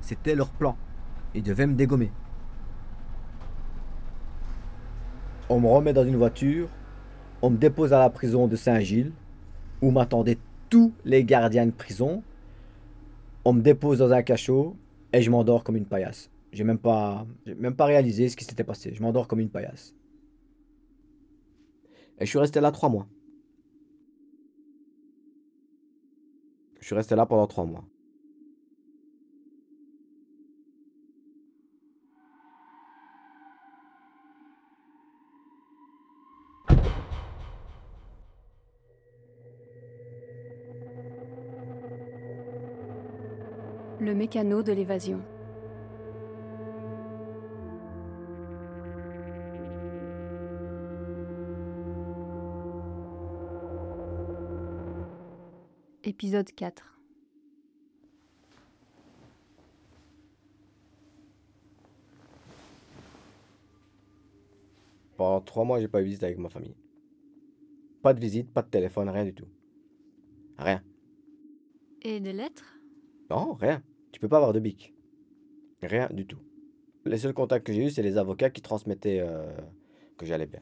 C'était 0.01 0.35
leur 0.35 0.49
plan. 0.51 0.77
Ils 1.35 1.43
devaient 1.43 1.67
me 1.67 1.75
dégommer. 1.75 2.11
On 5.49 5.61
me 5.61 5.69
remet 5.69 5.93
dans 5.93 6.05
une 6.05 6.17
voiture. 6.17 6.69
On 7.41 7.51
me 7.51 7.57
dépose 7.57 7.93
à 7.93 7.99
la 7.99 8.11
prison 8.11 8.49
de 8.49 8.57
Saint-Gilles, 8.57 9.13
où 9.81 9.91
m'attendaient 9.91 10.39
tous 10.69 10.93
les 11.05 11.25
gardiens 11.25 11.67
de 11.67 11.71
prison. 11.71 12.23
On 13.45 13.53
me 13.53 13.63
dépose 13.63 13.99
dans 13.99 14.13
un 14.13 14.23
cachot 14.23 14.77
et 15.13 15.23
je 15.23 15.31
m'endors 15.31 15.65
comme 15.65 15.77
une 15.77 15.87
paillasse. 15.87 16.31
J'ai 16.53 16.65
même 16.65 16.79
pas, 16.79 17.27
même 17.47 17.77
pas 17.77 17.85
réalisé 17.85 18.29
ce 18.29 18.37
qui 18.37 18.45
s'était 18.45 18.65
passé. 18.65 18.93
Je 18.95 19.03
m'endors 19.03 19.29
comme 19.29 19.41
une 19.41 19.51
paillasse. 19.51 19.95
Et 22.19 22.25
je 22.25 22.31
suis 22.31 22.39
resté 22.39 22.61
là 22.61 22.73
trois 22.73 22.89
mois. 22.89 23.07
Je 26.81 26.87
suis 26.87 26.95
resté 26.95 27.15
là 27.15 27.27
pendant 27.27 27.47
trois 27.47 27.65
mois. 27.65 27.85
Mécano 44.19 44.65
de 44.65 44.73
l'évasion. 44.73 45.23
Épisode 56.03 56.51
4. 56.51 56.99
Pendant 65.17 65.41
trois 65.43 65.65
mois, 65.65 65.81
j'ai 65.81 65.87
pas 65.87 66.01
eu 66.01 66.05
visite 66.05 66.25
avec 66.25 66.39
ma 66.39 66.49
famille. 66.49 66.75
Pas 68.03 68.15
de 68.15 68.21
visite, 68.21 68.51
pas 68.53 68.63
de 68.63 68.69
téléphone, 68.69 69.09
rien 69.11 69.25
du 69.25 69.35
tout. 69.35 69.47
Rien. 70.59 70.83
Et 72.03 72.19
des 72.19 72.33
lettres? 72.33 72.79
Non, 73.31 73.55
rien. 73.55 73.81
Tu 74.19 74.23
peux 74.23 74.29
pas 74.31 74.39
avoir 74.39 74.53
de 74.53 74.59
bic. 74.59 74.93
Rien 75.81 76.09
du 76.11 76.27
tout. 76.27 76.41
Les 77.05 77.19
seuls 77.19 77.33
contacts 77.33 77.65
que 77.65 77.73
j'ai 77.73 77.85
eus, 77.85 77.91
c'est 77.91 78.03
les 78.03 78.19
avocats 78.19 78.51
qui 78.51 78.61
transmettaient 78.61 79.21
euh, 79.21 79.49
que 80.17 80.27
j'allais 80.27 80.47
bien. 80.47 80.59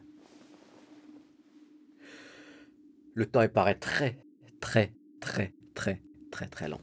Le 3.14 3.24
temps, 3.24 3.48
paraît 3.48 3.76
très, 3.76 4.18
très, 4.60 4.92
très, 5.20 5.54
très, 5.74 6.02
très, 6.30 6.48
très 6.48 6.68
long. 6.68 6.82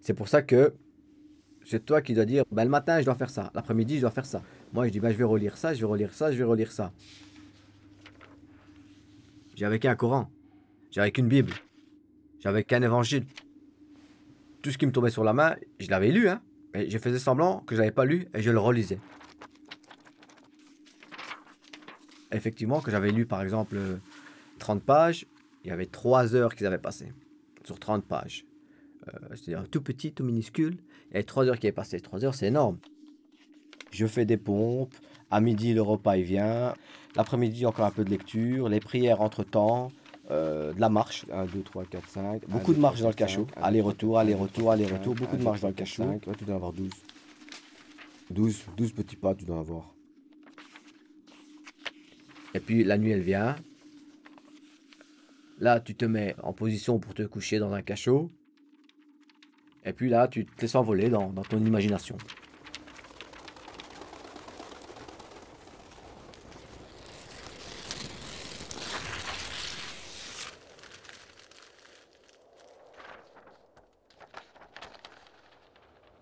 C'est 0.00 0.14
pour 0.14 0.28
ça 0.28 0.42
que 0.42 0.74
c'est 1.64 1.84
toi 1.84 2.02
qui 2.02 2.14
dois 2.14 2.24
dire, 2.24 2.44
ben, 2.52 2.62
le 2.62 2.70
matin, 2.70 3.00
je 3.00 3.04
dois 3.04 3.16
faire 3.16 3.30
ça. 3.30 3.50
L'après-midi, 3.52 3.96
je 3.96 4.02
dois 4.02 4.12
faire 4.12 4.26
ça. 4.26 4.44
Moi, 4.72 4.86
je 4.86 4.92
dis, 4.92 5.00
ben, 5.00 5.10
je 5.10 5.16
vais 5.16 5.24
relire 5.24 5.56
ça, 5.56 5.74
je 5.74 5.80
vais 5.80 5.86
relire 5.86 6.14
ça, 6.14 6.30
je 6.30 6.38
vais 6.38 6.44
relire 6.44 6.70
ça. 6.70 6.92
J'avais 9.56 9.80
qu'un 9.80 9.96
Coran. 9.96 10.30
J'avais 10.92 11.10
qu'une 11.10 11.26
Bible. 11.26 11.52
J'avais 12.38 12.62
qu'un 12.62 12.82
évangile. 12.82 13.24
Tout 14.66 14.72
ce 14.72 14.78
qui 14.78 14.86
me 14.86 14.90
tombait 14.90 15.10
sur 15.10 15.22
la 15.22 15.32
main, 15.32 15.54
je 15.78 15.88
l'avais 15.90 16.10
lu, 16.10 16.28
hein. 16.28 16.42
Mais 16.74 16.90
je 16.90 16.98
faisais 16.98 17.20
semblant 17.20 17.60
que 17.60 17.76
je 17.76 17.80
l'avais 17.80 17.92
pas 17.92 18.04
lu 18.04 18.26
et 18.34 18.42
je 18.42 18.50
le 18.50 18.58
relisais. 18.58 18.98
Effectivement, 22.32 22.80
que 22.80 22.90
j'avais 22.90 23.12
lu 23.12 23.26
par 23.26 23.42
exemple 23.42 23.76
euh, 23.76 23.98
30 24.58 24.82
pages, 24.82 25.24
il 25.62 25.68
y 25.68 25.70
avait 25.70 25.86
3 25.86 26.34
heures 26.34 26.52
qu'ils 26.52 26.66
avaient 26.66 26.78
passé 26.78 27.12
sur 27.62 27.78
30 27.78 28.04
pages. 28.04 28.44
Euh, 29.06 29.36
C'est-à-dire 29.36 29.68
tout 29.70 29.82
petit, 29.82 30.10
tout 30.10 30.24
minuscule. 30.24 30.78
Il 31.10 31.12
y 31.12 31.14
avait 31.14 31.22
3 31.22 31.46
heures 31.46 31.60
qui 31.60 31.68
avaient 31.68 31.72
passé. 31.72 32.00
3 32.00 32.24
heures, 32.24 32.34
c'est 32.34 32.48
énorme. 32.48 32.78
Je 33.92 34.04
fais 34.04 34.24
des 34.24 34.36
pompes. 34.36 34.96
À 35.30 35.40
midi, 35.40 35.74
le 35.74 35.82
repas 35.82 36.16
il 36.16 36.24
vient. 36.24 36.74
L'après-midi, 37.14 37.66
encore 37.66 37.84
un 37.84 37.92
peu 37.92 38.04
de 38.04 38.10
lecture. 38.10 38.68
Les 38.68 38.80
prières 38.80 39.20
entre-temps. 39.20 39.92
Euh, 40.30 40.72
de 40.72 40.80
la 40.80 40.88
marche. 40.88 41.24
1, 41.32 41.46
2, 41.46 41.62
3, 41.62 41.84
4, 41.84 42.08
5. 42.08 42.48
Beaucoup 42.48 42.74
de 42.74 42.80
marche 42.80 43.00
dans 43.00 43.08
le 43.08 43.14
cachot. 43.14 43.46
Aller-retour, 43.56 44.18
aller-retour, 44.18 44.70
aller-retour. 44.72 45.14
Beaucoup 45.14 45.36
de 45.36 45.42
marche 45.42 45.60
dans 45.60 45.68
le 45.68 45.74
cachot. 45.74 46.04
Ouais, 46.04 46.20
tu 46.38 46.44
dois 46.44 46.56
avoir 46.56 46.72
12. 46.72 46.90
12, 48.30 48.64
12 48.76 48.92
petits 48.92 49.16
pas, 49.16 49.34
tu 49.34 49.44
dois 49.44 49.56
en 49.56 49.60
avoir. 49.60 49.94
Et 52.54 52.60
puis 52.60 52.82
la 52.84 52.98
nuit, 52.98 53.10
elle 53.10 53.20
vient. 53.20 53.56
Là, 55.58 55.80
tu 55.80 55.94
te 55.94 56.04
mets 56.04 56.34
en 56.42 56.52
position 56.52 56.98
pour 56.98 57.14
te 57.14 57.22
coucher 57.22 57.58
dans 57.58 57.72
un 57.72 57.82
cachot. 57.82 58.30
Et 59.84 59.92
puis 59.92 60.08
là, 60.08 60.26
tu 60.26 60.44
te 60.44 60.60
laisses 60.60 60.74
envoler 60.74 61.08
dans, 61.08 61.30
dans 61.30 61.42
ton 61.42 61.64
imagination. 61.64 62.16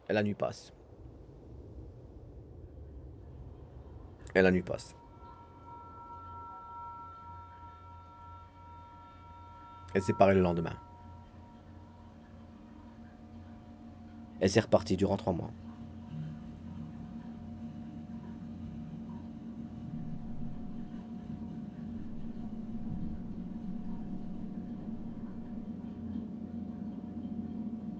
Et 0.08 0.12
la 0.12 0.22
nuit 0.22 0.34
passe. 0.34 0.72
Et 4.34 4.42
la 4.42 4.50
nuit 4.50 4.62
passe. 4.62 4.94
Et 9.94 10.00
c'est 10.00 10.14
pareil 10.14 10.36
le 10.36 10.42
lendemain. 10.42 10.76
Et 14.40 14.48
c'est 14.48 14.60
reparti 14.60 14.96
durant 14.96 15.16
trois 15.16 15.32
mois. 15.32 15.50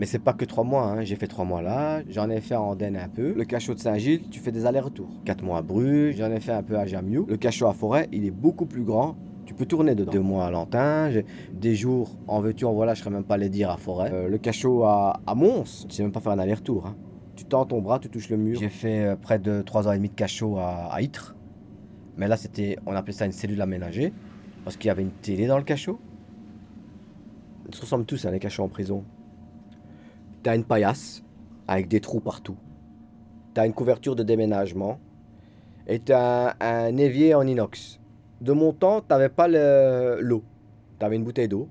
Mais 0.05 0.09
c'est 0.09 0.19
pas 0.19 0.35
que 0.35 0.45
trois 0.45 0.65
mois, 0.65 0.83
hein. 0.83 1.03
j'ai 1.03 1.17
fait 1.17 1.27
trois 1.29 1.47
mois 1.47 1.63
là, 1.63 2.03
j'en 2.11 2.29
ai 2.29 2.43
fait 2.43 2.53
à 2.57 2.61
Andenne 2.61 2.95
un 2.95 3.09
peu. 3.09 3.33
Le 3.33 3.45
cachot 3.47 3.73
de 3.73 3.79
Saint-Gilles, 3.79 4.29
tu 4.31 4.39
fais 4.39 4.53
des 4.53 4.67
allers-retours. 4.67 5.09
Quatre 5.25 5.43
mois 5.43 5.57
à 5.57 5.63
Bruges, 5.63 6.17
j'en 6.19 6.31
ai 6.31 6.41
fait 6.41 6.53
un 6.53 6.63
peu 6.63 6.77
à 6.77 6.85
Jamiou. 6.85 7.25
Le 7.27 7.39
cachot 7.39 7.69
à 7.69 7.73
Forêt, 7.73 8.07
il 8.13 8.27
est 8.27 8.31
beaucoup 8.31 8.67
plus 8.67 8.83
grand. 8.83 9.17
Tu 9.47 9.55
peux 9.55 9.65
tourner 9.65 9.95
dedans. 9.95 10.13
Deux 10.13 10.21
mois 10.21 10.45
à 10.45 10.51
Lantin, 10.51 11.11
des 11.55 11.75
jours 11.75 12.19
en 12.29 12.41
veux-tu, 12.41 12.67
en 12.67 12.75
voilà, 12.75 12.93
je 12.93 13.01
serais 13.01 13.09
même 13.09 13.25
pas 13.25 13.39
les 13.39 13.49
dire 13.49 13.71
à 13.71 13.79
Forêt. 13.79 14.11
Euh, 14.13 14.29
le 14.29 14.37
cachot 14.37 14.85
à, 14.85 15.21
à 15.27 15.35
Mons, 15.35 15.87
tu 15.89 15.95
sais 15.95 16.03
même 16.03 16.13
pas 16.13 16.21
faire 16.21 16.33
un 16.33 16.39
aller-retour. 16.39 16.85
hein. 16.87 16.97
Tu 17.35 17.47
tends 17.47 17.65
ton 17.65 17.81
bras, 17.81 17.99
tu 17.99 18.11
touches 18.11 18.29
le 18.29 18.37
mur. 18.37 18.61
J'ai 18.61 18.69
fait 18.69 19.07
euh, 19.07 19.17
près 19.17 19.39
de 19.39 19.63
trois 19.63 19.89
ans 19.89 19.93
et 19.93 19.97
demi 19.97 20.11
de 20.11 20.15
cachot 20.15 20.59
à, 20.59 20.93
à 20.93 21.01
Ytre. 21.01 21.35
Mais 22.19 22.29
là, 22.29 22.37
c'était, 22.37 22.77
on 22.85 22.93
appelait 22.95 23.15
ça 23.15 23.25
une 23.25 23.33
cellule 23.33 23.63
aménagée 23.63 24.13
parce 24.65 24.77
qu'il 24.77 24.89
y 24.89 24.91
avait 24.91 25.01
une 25.01 25.13
télé 25.23 25.47
dans 25.47 25.57
le 25.57 25.65
cachot. 25.65 25.99
Ils 27.71 27.75
se 27.75 27.81
ressemblent 27.81 28.05
tous, 28.05 28.27
hein, 28.27 28.33
les 28.33 28.39
cachots 28.39 28.65
en 28.65 28.69
prison. 28.69 29.03
T'as 30.45 30.55
une 30.55 30.64
paillasse 30.64 31.24
avec 31.66 31.88
des 31.88 32.01
trous 32.01 32.20
partout. 32.20 32.59
T'as 33.55 33.64
une 33.66 33.72
couverture 33.72 34.14
de 34.14 34.22
déménagement. 34.22 35.01
Et 35.86 35.99
t'as 35.99 36.51
un, 36.61 36.84
un 36.84 36.97
évier 36.99 37.34
en 37.34 37.47
inox. 37.47 37.99
De 38.42 38.53
mon 38.53 38.74
temps, 38.74 39.01
t'avais 39.01 39.30
pas 39.30 39.49
le- 39.49 40.18
l'eau. 40.20 40.45
T'avais 40.99 41.16
une 41.16 41.24
bouteille 41.24 41.49
d'eau. 41.49 41.68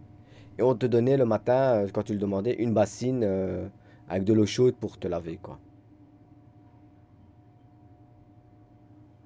Et 0.57 0.63
on 0.63 0.73
te 0.73 0.87
donnait 0.87 1.17
le 1.17 1.25
matin, 1.25 1.83
euh, 1.83 1.87
quand 1.93 2.01
tu 2.01 2.13
le 2.13 2.19
demandais, 2.19 2.55
une 2.55 2.73
bassine 2.73 3.21
euh, 3.23 3.67
avec 4.09 4.23
de 4.23 4.33
l'eau 4.33 4.47
chaude 4.47 4.73
pour 4.73 4.97
te 4.97 5.07
laver, 5.07 5.37
quoi. 5.37 5.59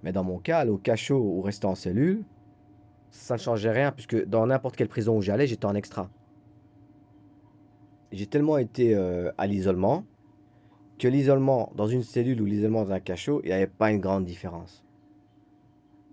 Mais 0.03 0.11
dans 0.11 0.25
mon 0.25 0.39
cas, 0.39 0.65
au 0.65 0.77
cachot 0.77 1.19
ou 1.19 1.41
rester 1.41 1.67
en 1.67 1.75
cellule, 1.75 2.25
ça 3.11 3.35
ne 3.35 3.39
changeait 3.39 3.71
rien, 3.71 3.93
puisque 3.93 4.25
dans 4.25 4.45
n'importe 4.45 4.75
quelle 4.75 4.89
prison 4.89 5.15
où 5.17 5.21
j'allais, 5.21 5.47
j'étais 5.47 5.65
en 5.65 5.75
extra. 5.75 6.09
J'ai 8.11 8.27
tellement 8.27 8.57
été 8.57 8.95
euh, 8.95 9.31
à 9.37 9.47
l'isolement 9.47 10.05
que 10.97 11.07
l'isolement 11.07 11.71
dans 11.75 11.87
une 11.87 12.03
cellule 12.03 12.41
ou 12.41 12.45
l'isolement 12.45 12.83
dans 12.83 12.91
un 12.91 12.99
cachot, 12.99 13.41
il 13.43 13.47
n'y 13.47 13.53
avait 13.53 13.67
pas 13.67 13.91
une 13.91 13.99
grande 13.99 14.25
différence. 14.25 14.83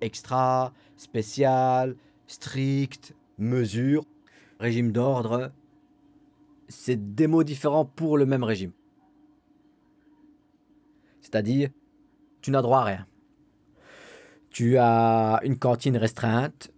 Extra, 0.00 0.72
spécial, 0.96 1.96
strict, 2.26 3.14
mesure, 3.38 4.04
régime 4.58 4.92
d'ordre, 4.92 5.52
c'est 6.68 7.14
des 7.14 7.26
mots 7.26 7.44
différents 7.44 7.84
pour 7.84 8.18
le 8.18 8.26
même 8.26 8.44
régime. 8.44 8.72
C'est-à-dire, 11.20 11.70
tu 12.42 12.50
n'as 12.50 12.62
droit 12.62 12.80
à 12.80 12.84
rien. 12.84 13.06
Tu 14.50 14.76
as 14.76 15.40
une 15.44 15.58
cantine 15.58 15.96
restreinte, 15.96 16.70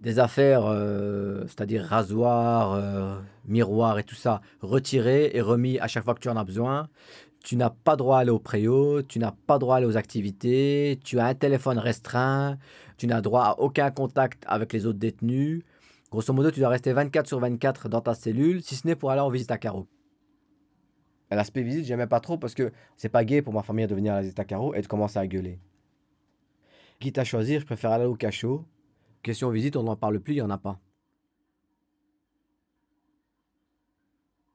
des 0.00 0.18
affaires, 0.18 0.64
euh, 0.66 1.42
c'est-à-dire 1.46 1.84
rasoir, 1.84 2.72
euh, 2.72 3.18
miroir 3.46 3.98
et 3.98 4.04
tout 4.04 4.14
ça, 4.14 4.40
retirés 4.60 5.30
et 5.34 5.40
remis 5.40 5.78
à 5.78 5.88
chaque 5.88 6.04
fois 6.04 6.14
que 6.14 6.20
tu 6.20 6.28
en 6.28 6.36
as 6.36 6.44
besoin. 6.44 6.88
Tu 7.44 7.56
n'as 7.56 7.70
pas 7.70 7.96
droit 7.96 8.18
à 8.18 8.20
aller 8.20 8.30
au 8.30 8.38
préau, 8.38 9.02
tu 9.02 9.18
n'as 9.18 9.32
pas 9.32 9.58
droit 9.58 9.76
à 9.76 9.78
aller 9.78 9.86
aux 9.86 9.96
activités, 9.96 10.98
tu 11.04 11.18
as 11.18 11.26
un 11.26 11.34
téléphone 11.34 11.78
restreint, 11.78 12.58
tu 12.96 13.06
n'as 13.06 13.20
droit 13.20 13.42
à 13.42 13.60
aucun 13.60 13.90
contact 13.90 14.44
avec 14.46 14.72
les 14.72 14.86
autres 14.86 14.98
détenus. 14.98 15.62
Grosso 16.10 16.32
modo, 16.32 16.50
tu 16.50 16.60
dois 16.60 16.68
rester 16.68 16.92
24 16.92 17.26
sur 17.26 17.38
24 17.38 17.88
dans 17.88 18.00
ta 18.00 18.14
cellule, 18.14 18.62
si 18.62 18.76
ce 18.76 18.86
n'est 18.86 18.96
pour 18.96 19.10
aller 19.10 19.20
en 19.20 19.28
visite 19.28 19.50
à 19.50 19.58
Caro. 19.58 19.86
Et 21.30 21.34
L'aspect 21.34 21.62
visite, 21.62 21.84
j'aimais 21.84 22.06
pas 22.06 22.20
trop 22.20 22.38
parce 22.38 22.54
que 22.54 22.72
c'est 22.96 23.08
pas 23.08 23.24
gay 23.24 23.42
pour 23.42 23.52
ma 23.52 23.62
famille 23.62 23.86
de 23.86 23.94
venir 23.94 24.12
à 24.12 24.16
la 24.16 24.22
visite 24.22 24.38
à 24.38 24.44
Caro 24.44 24.74
et 24.74 24.80
de 24.80 24.86
commencer 24.86 25.18
à 25.18 25.26
gueuler. 25.26 25.58
Quitte 27.00 27.18
à 27.18 27.24
choisir, 27.24 27.60
je 27.60 27.66
préfère 27.66 27.92
aller 27.92 28.06
au 28.06 28.14
cachot. 28.14 28.64
Visite, 29.32 29.76
on 29.76 29.82
n'en 29.82 29.96
parle 29.96 30.20
plus, 30.20 30.34
il 30.34 30.36
n'y 30.36 30.42
en 30.42 30.50
a 30.50 30.58
pas. 30.58 30.80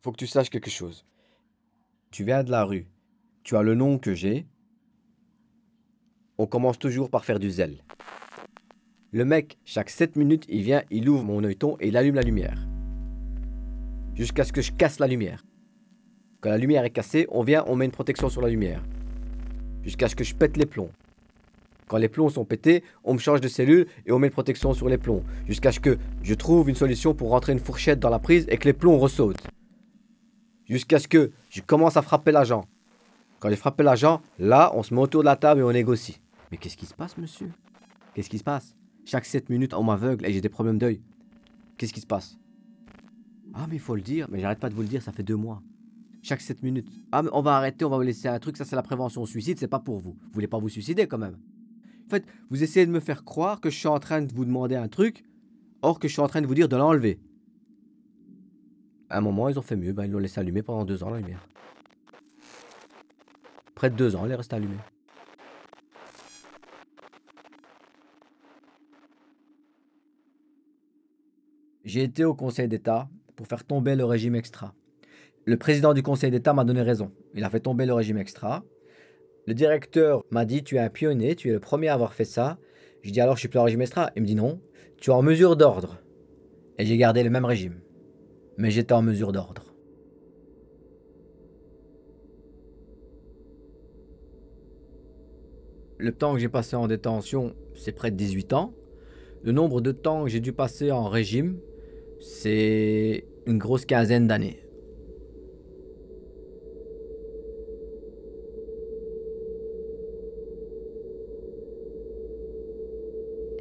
Faut 0.02 0.12
que 0.12 0.18
tu 0.18 0.28
saches 0.28 0.50
quelque 0.50 0.70
chose. 0.70 1.06
Tu 2.12 2.24
viens 2.24 2.44
de 2.44 2.52
la 2.52 2.64
rue. 2.64 2.88
Tu 3.44 3.56
as 3.56 3.62
le 3.62 3.76
nom 3.76 3.98
que 3.98 4.14
j'ai. 4.14 4.48
On 6.38 6.48
commence 6.48 6.80
toujours 6.80 7.10
par 7.10 7.24
faire 7.24 7.40
du 7.40 7.50
zèle. 7.50 7.84
Le 9.12 9.26
mec, 9.26 9.60
chaque 9.64 9.90
7 9.90 10.16
minutes, 10.16 10.46
il 10.50 10.64
vient, 10.64 10.84
il 10.90 11.08
ouvre 11.08 11.24
mon 11.24 11.44
œilleton 11.44 11.78
et 11.80 11.90
il 11.90 11.98
allume 11.98 12.16
la 12.16 12.24
lumière. 12.24 12.68
Jusqu'à 14.16 14.44
ce 14.44 14.52
que 14.52 14.62
je 14.62 14.72
casse 14.72 15.00
la 15.00 15.08
lumière. 15.08 15.46
Quand 16.42 16.50
la 16.50 16.58
lumière 16.58 16.84
est 16.84 16.90
cassée, 16.90 17.28
on 17.30 17.44
vient, 17.44 17.64
on 17.68 17.76
met 17.76 17.86
une 17.86 17.92
protection 17.92 18.30
sur 18.30 18.42
la 18.42 18.50
lumière. 18.50 18.84
Jusqu'à 19.84 20.10
ce 20.10 20.16
que 20.16 20.24
je 20.24 20.36
pète 20.36 20.58
les 20.58 20.66
plombs. 20.66 20.92
Les 22.00 22.10
plombs 22.10 22.30
sont 22.30 22.46
pétés, 22.46 22.84
on 23.04 23.14
me 23.14 23.20
change 23.20 23.42
de 23.42 23.48
cellule 23.48 23.88
et 24.06 24.12
on 24.12 24.20
met 24.20 24.28
une 24.28 24.34
protection 24.34 24.74
sur 24.74 24.90
les 24.90 24.98
plombs. 24.98 25.24
Jusqu'à 25.48 25.72
ce 25.72 25.80
que 25.80 25.98
je 26.22 26.34
trouve 26.34 26.70
une 26.70 26.76
solution 26.76 27.14
pour 27.14 27.30
rentrer 27.30 27.54
une 27.54 27.60
fourchette 27.60 28.00
dans 28.00 28.10
la 28.10 28.20
prise 28.20 28.46
et 28.50 28.58
que 28.58 28.66
les 28.66 28.74
plombs 28.74 28.98
ressautent. 28.98 29.42
Jusqu'à 30.66 31.00
ce 31.00 31.08
que 31.08 31.32
je 31.50 31.62
commence 31.62 31.98
à 31.98 32.02
frapper 32.02 32.32
l'agent. 32.32 32.66
Quand 33.40 33.50
j'ai 33.50 33.58
frappé 33.58 33.84
l'agent, 33.84 34.22
là, 34.40 34.72
on 34.74 34.84
se 34.84 34.94
met 34.94 35.02
autour 35.02 35.22
de 35.22 35.26
la 35.26 35.36
table 35.36 35.62
et 35.62 35.64
on 35.64 35.72
négocie. 35.72 36.22
Mais 36.50 36.58
qu'est-ce 36.58 36.78
qui 36.78 36.86
se 36.86 36.94
passe, 36.94 37.18
monsieur? 37.18 37.52
Qu'est-ce 38.14 38.30
qui 38.30 38.38
se 38.38 38.44
passe? 38.44 38.76
Chaque 39.06 39.26
7 39.26 39.50
minutes, 39.50 39.74
on 39.74 39.84
m'aveugle 39.84 40.26
et 40.26 40.32
j'ai 40.32 40.40
des 40.40 40.50
problèmes 40.50 40.78
d'œil. 40.78 41.02
Qu'est-ce 41.78 41.92
qui 41.92 42.00
se 42.00 42.08
passe? 42.08 42.38
Ah, 43.54 43.66
mais 43.68 43.76
il 43.76 43.82
faut 43.82 43.96
le 43.96 44.02
dire. 44.02 44.28
Mais 44.32 44.40
j'arrête 44.40 44.60
pas 44.60 44.70
de 44.70 44.74
vous 44.74 44.82
le 44.82 44.88
dire, 44.88 45.02
ça 45.02 45.12
fait 45.12 45.24
deux 45.24 45.36
mois. 45.36 45.62
Chaque 46.22 46.40
7 46.40 46.64
minutes. 46.64 46.90
Ah, 47.12 47.22
mais 47.22 47.30
on 47.34 47.42
va 47.42 47.58
arrêter, 47.58 47.84
on 47.84 47.90
va 47.90 47.98
vous 47.98 48.04
laisser 48.04 48.30
un 48.30 48.40
truc. 48.40 48.56
Ça, 48.56 48.64
c'est 48.64 48.78
la 48.78 48.82
prévention 48.82 49.22
au 49.22 49.26
suicide, 49.26 49.60
c'est 49.60 49.68
pas 49.68 49.80
pour 49.80 50.00
vous. 50.00 50.12
Vous 50.14 50.32
voulez 50.34 50.48
pas 50.48 50.58
vous 50.58 50.70
suicider 50.70 51.06
quand 51.06 51.18
même. 51.18 51.38
En 52.06 52.10
fait, 52.10 52.26
vous 52.50 52.64
essayez 52.64 52.86
de 52.86 52.92
me 52.92 53.00
faire 53.00 53.24
croire 53.24 53.62
que 53.62 53.70
je 53.70 53.78
suis 53.78 53.88
en 53.88 54.00
train 54.00 54.22
de 54.22 54.34
vous 54.34 54.46
demander 54.46 54.76
un 54.76 54.88
truc, 54.88 55.24
or 55.82 56.00
que 56.00 56.08
je 56.08 56.14
suis 56.14 56.22
en 56.22 56.28
train 56.28 56.42
de 56.42 56.48
vous 56.48 56.56
dire 56.56 56.70
de 56.70 56.76
l'enlever. 56.76 57.20
À 59.10 59.18
un 59.18 59.22
moment, 59.22 59.50
ils 59.50 59.60
ont 59.60 59.64
fait 59.64 59.76
mieux. 59.76 59.94
Ben, 59.94 60.06
ils 60.06 60.12
l'ont 60.12 60.20
laissé 60.20 60.40
allumer 60.40 60.64
pendant 60.64 60.86
deux 60.86 61.04
ans, 61.04 61.10
la 61.10 61.20
lumière. 61.20 61.48
Près 63.76 63.90
de 63.90 63.96
deux 63.96 64.16
ans, 64.16 64.26
elle 64.26 64.32
est 64.32 64.36
restée 64.36 64.56
allumée. 64.56 64.78
J'ai 71.84 72.04
été 72.04 72.24
au 72.24 72.34
Conseil 72.34 72.68
d'État 72.68 73.10
pour 73.36 73.48
faire 73.48 73.66
tomber 73.66 73.96
le 73.96 74.06
régime 74.06 74.36
extra. 74.36 74.74
Le 75.46 75.58
président 75.58 75.94
du 75.94 76.02
Conseil 76.02 76.32
d'État 76.32 76.54
m'a 76.54 76.64
donné 76.64 76.82
raison. 76.82 77.12
Il 77.34 77.44
a 77.44 77.50
fait 77.50 77.60
tomber 77.60 77.86
le 77.86 77.94
régime 77.94 78.18
extra. 78.18 78.64
Le 79.46 79.54
directeur 79.54 80.24
m'a 80.30 80.46
dit 80.46 80.64
Tu 80.64 80.78
es 80.78 80.80
un 80.80 80.90
pionnier, 80.90 81.36
tu 81.36 81.50
es 81.50 81.52
le 81.52 81.60
premier 81.60 81.90
à 81.90 81.94
avoir 81.94 82.14
fait 82.14 82.26
ça. 82.26 82.58
Je 83.02 83.12
dis 83.12 83.20
Alors 83.20 83.36
je 83.36 83.42
suis 83.42 83.50
plus 83.50 83.60
en 83.60 83.64
régime 83.64 83.82
extra. 83.82 84.12
Il 84.16 84.22
me 84.22 84.28
dit 84.28 84.36
Non, 84.36 84.62
tu 84.98 85.10
es 85.10 85.14
en 85.14 85.22
mesure 85.22 85.58
d'ordre. 85.58 86.00
Et 86.78 86.86
j'ai 86.86 86.98
gardé 86.98 87.24
le 87.24 87.30
même 87.30 87.46
régime. 87.46 87.82
Mais 88.58 88.72
j'étais 88.72 88.94
en 88.94 89.02
mesure 89.02 89.32
d'ordre. 89.32 89.74
Le 95.98 96.12
temps 96.12 96.34
que 96.34 96.40
j'ai 96.40 96.50
passé 96.50 96.76
en 96.76 96.88
détention, 96.88 97.56
c'est 97.76 97.92
près 97.92 98.12
de 98.12 98.16
18 98.16 98.54
ans. 98.54 98.74
Le 99.44 99.52
nombre 99.52 99.82
de 99.82 99.92
temps 99.92 100.24
que 100.24 100.30
j'ai 100.30 100.40
dû 100.40 100.54
passer 100.54 100.92
en 100.92 101.08
régime, 101.08 101.60
c'est 102.20 103.26
une 103.46 103.58
grosse 103.58 103.86
quinzaine 103.86 104.28
d'années. 104.28 104.63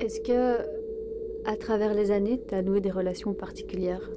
Est-ce 0.02 0.20
que, 0.20 0.58
à 1.44 1.54
travers 1.54 1.94
les 1.94 2.10
années, 2.10 2.40
tu 2.48 2.56
as 2.56 2.62
noué 2.62 2.80
des 2.80 2.90
relations 2.90 3.34
particulières? 3.34 4.10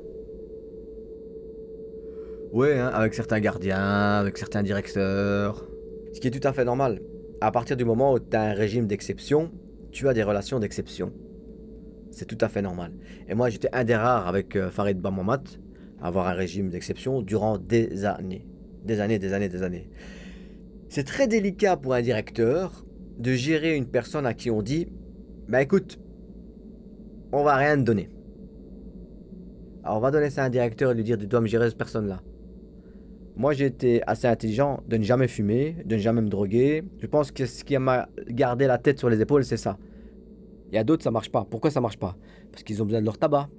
Ouais, 2.52 2.80
hein, 2.80 2.88
avec 2.88 3.14
certains 3.14 3.40
gardiens, 3.40 4.18
avec 4.18 4.40
certains 4.40 4.64
directeurs. 4.64 5.70
Ce 6.12 6.20
qui 6.20 6.28
est 6.28 6.32
tout 6.32 6.48
à 6.48 6.54
fait 6.54 6.66
normal. 6.66 7.04
À 7.40 7.52
partir 7.52 7.78
du 7.78 7.86
moment 7.86 8.14
où 8.14 8.20
tu 8.20 8.36
as 8.36 8.42
un 8.42 8.54
régime 8.54 8.88
d'exception, 8.88 9.52
tu 9.92 10.10
as 10.10 10.16
des 10.16 10.24
relations 10.24 10.60
d'exception. 10.60 11.14
C'est 12.10 12.26
tout 12.26 12.38
à 12.42 12.50
fait 12.50 12.64
normal. 12.64 12.92
Et 13.30 13.36
moi, 13.36 13.52
j'étais 13.52 13.70
un 13.72 13.84
des 13.84 13.96
rares 13.96 14.28
avec 14.28 14.56
euh, 14.56 14.72
Farid 14.72 15.00
Bamamat 15.00 15.44
à 16.02 16.08
avoir 16.08 16.26
un 16.26 16.34
régime 16.34 16.72
d'exception 16.72 17.22
durant 17.22 17.60
des 17.60 18.06
années. 18.06 18.48
Des 18.84 19.02
années, 19.02 19.20
des 19.20 19.34
années, 19.34 19.50
des 19.50 19.62
années. 19.62 19.88
C'est 20.90 21.04
très 21.04 21.28
délicat 21.28 21.78
pour 21.78 21.94
un 21.94 22.02
directeur 22.02 22.84
de 23.20 23.34
gérer 23.34 23.76
une 23.76 23.86
personne 23.86 24.26
à 24.26 24.34
qui 24.34 24.50
on 24.50 24.64
dit 24.64 24.88
Bah 25.48 25.62
écoute, 25.62 26.00
on 27.32 27.44
va 27.44 27.56
rien 27.56 27.78
te 27.78 27.84
donner. 27.84 28.10
Alors 29.84 29.98
on 29.98 30.00
va 30.00 30.10
donner 30.10 30.30
ça 30.30 30.44
à 30.44 30.46
un 30.48 30.50
directeur 30.50 30.92
et 30.92 30.96
lui 30.96 31.04
dire 31.04 31.18
Tu 31.18 31.28
dois 31.28 31.42
me 31.42 31.48
gérer 31.48 31.70
cette 31.70 31.78
personne-là. 31.78 32.22
Moi, 33.38 33.52
j'ai 33.54 33.66
été 33.66 34.02
assez 34.08 34.28
intelligent 34.28 34.82
de 34.88 34.96
ne 34.96 35.04
jamais 35.04 35.28
fumer, 35.28 35.76
de 35.86 35.96
ne 35.96 36.00
jamais 36.00 36.22
me 36.22 36.30
droguer. 36.30 36.84
Je 37.00 37.06
pense 37.06 37.32
que 37.32 37.46
ce 37.46 37.66
qui 37.66 37.78
m'a 37.78 38.08
gardé 38.30 38.66
la 38.66 38.78
tête 38.78 38.98
sur 38.98 39.10
les 39.10 39.20
épaules, 39.20 39.44
c'est 39.44 39.58
ça. 39.58 39.78
Il 40.72 40.76
y 40.76 40.78
a 40.78 40.86
d'autres, 40.86 41.04
ça 41.04 41.12
marche 41.12 41.30
pas. 41.30 41.46
Pourquoi 41.48 41.70
ça 41.70 41.82
marche 41.82 41.98
pas? 41.98 42.16
Parce 42.52 42.64
qu'ils 42.64 42.82
ont 42.82 42.86
besoin 42.86 43.02
de 43.02 43.06
leur 43.06 43.18
tabac, 43.18 43.50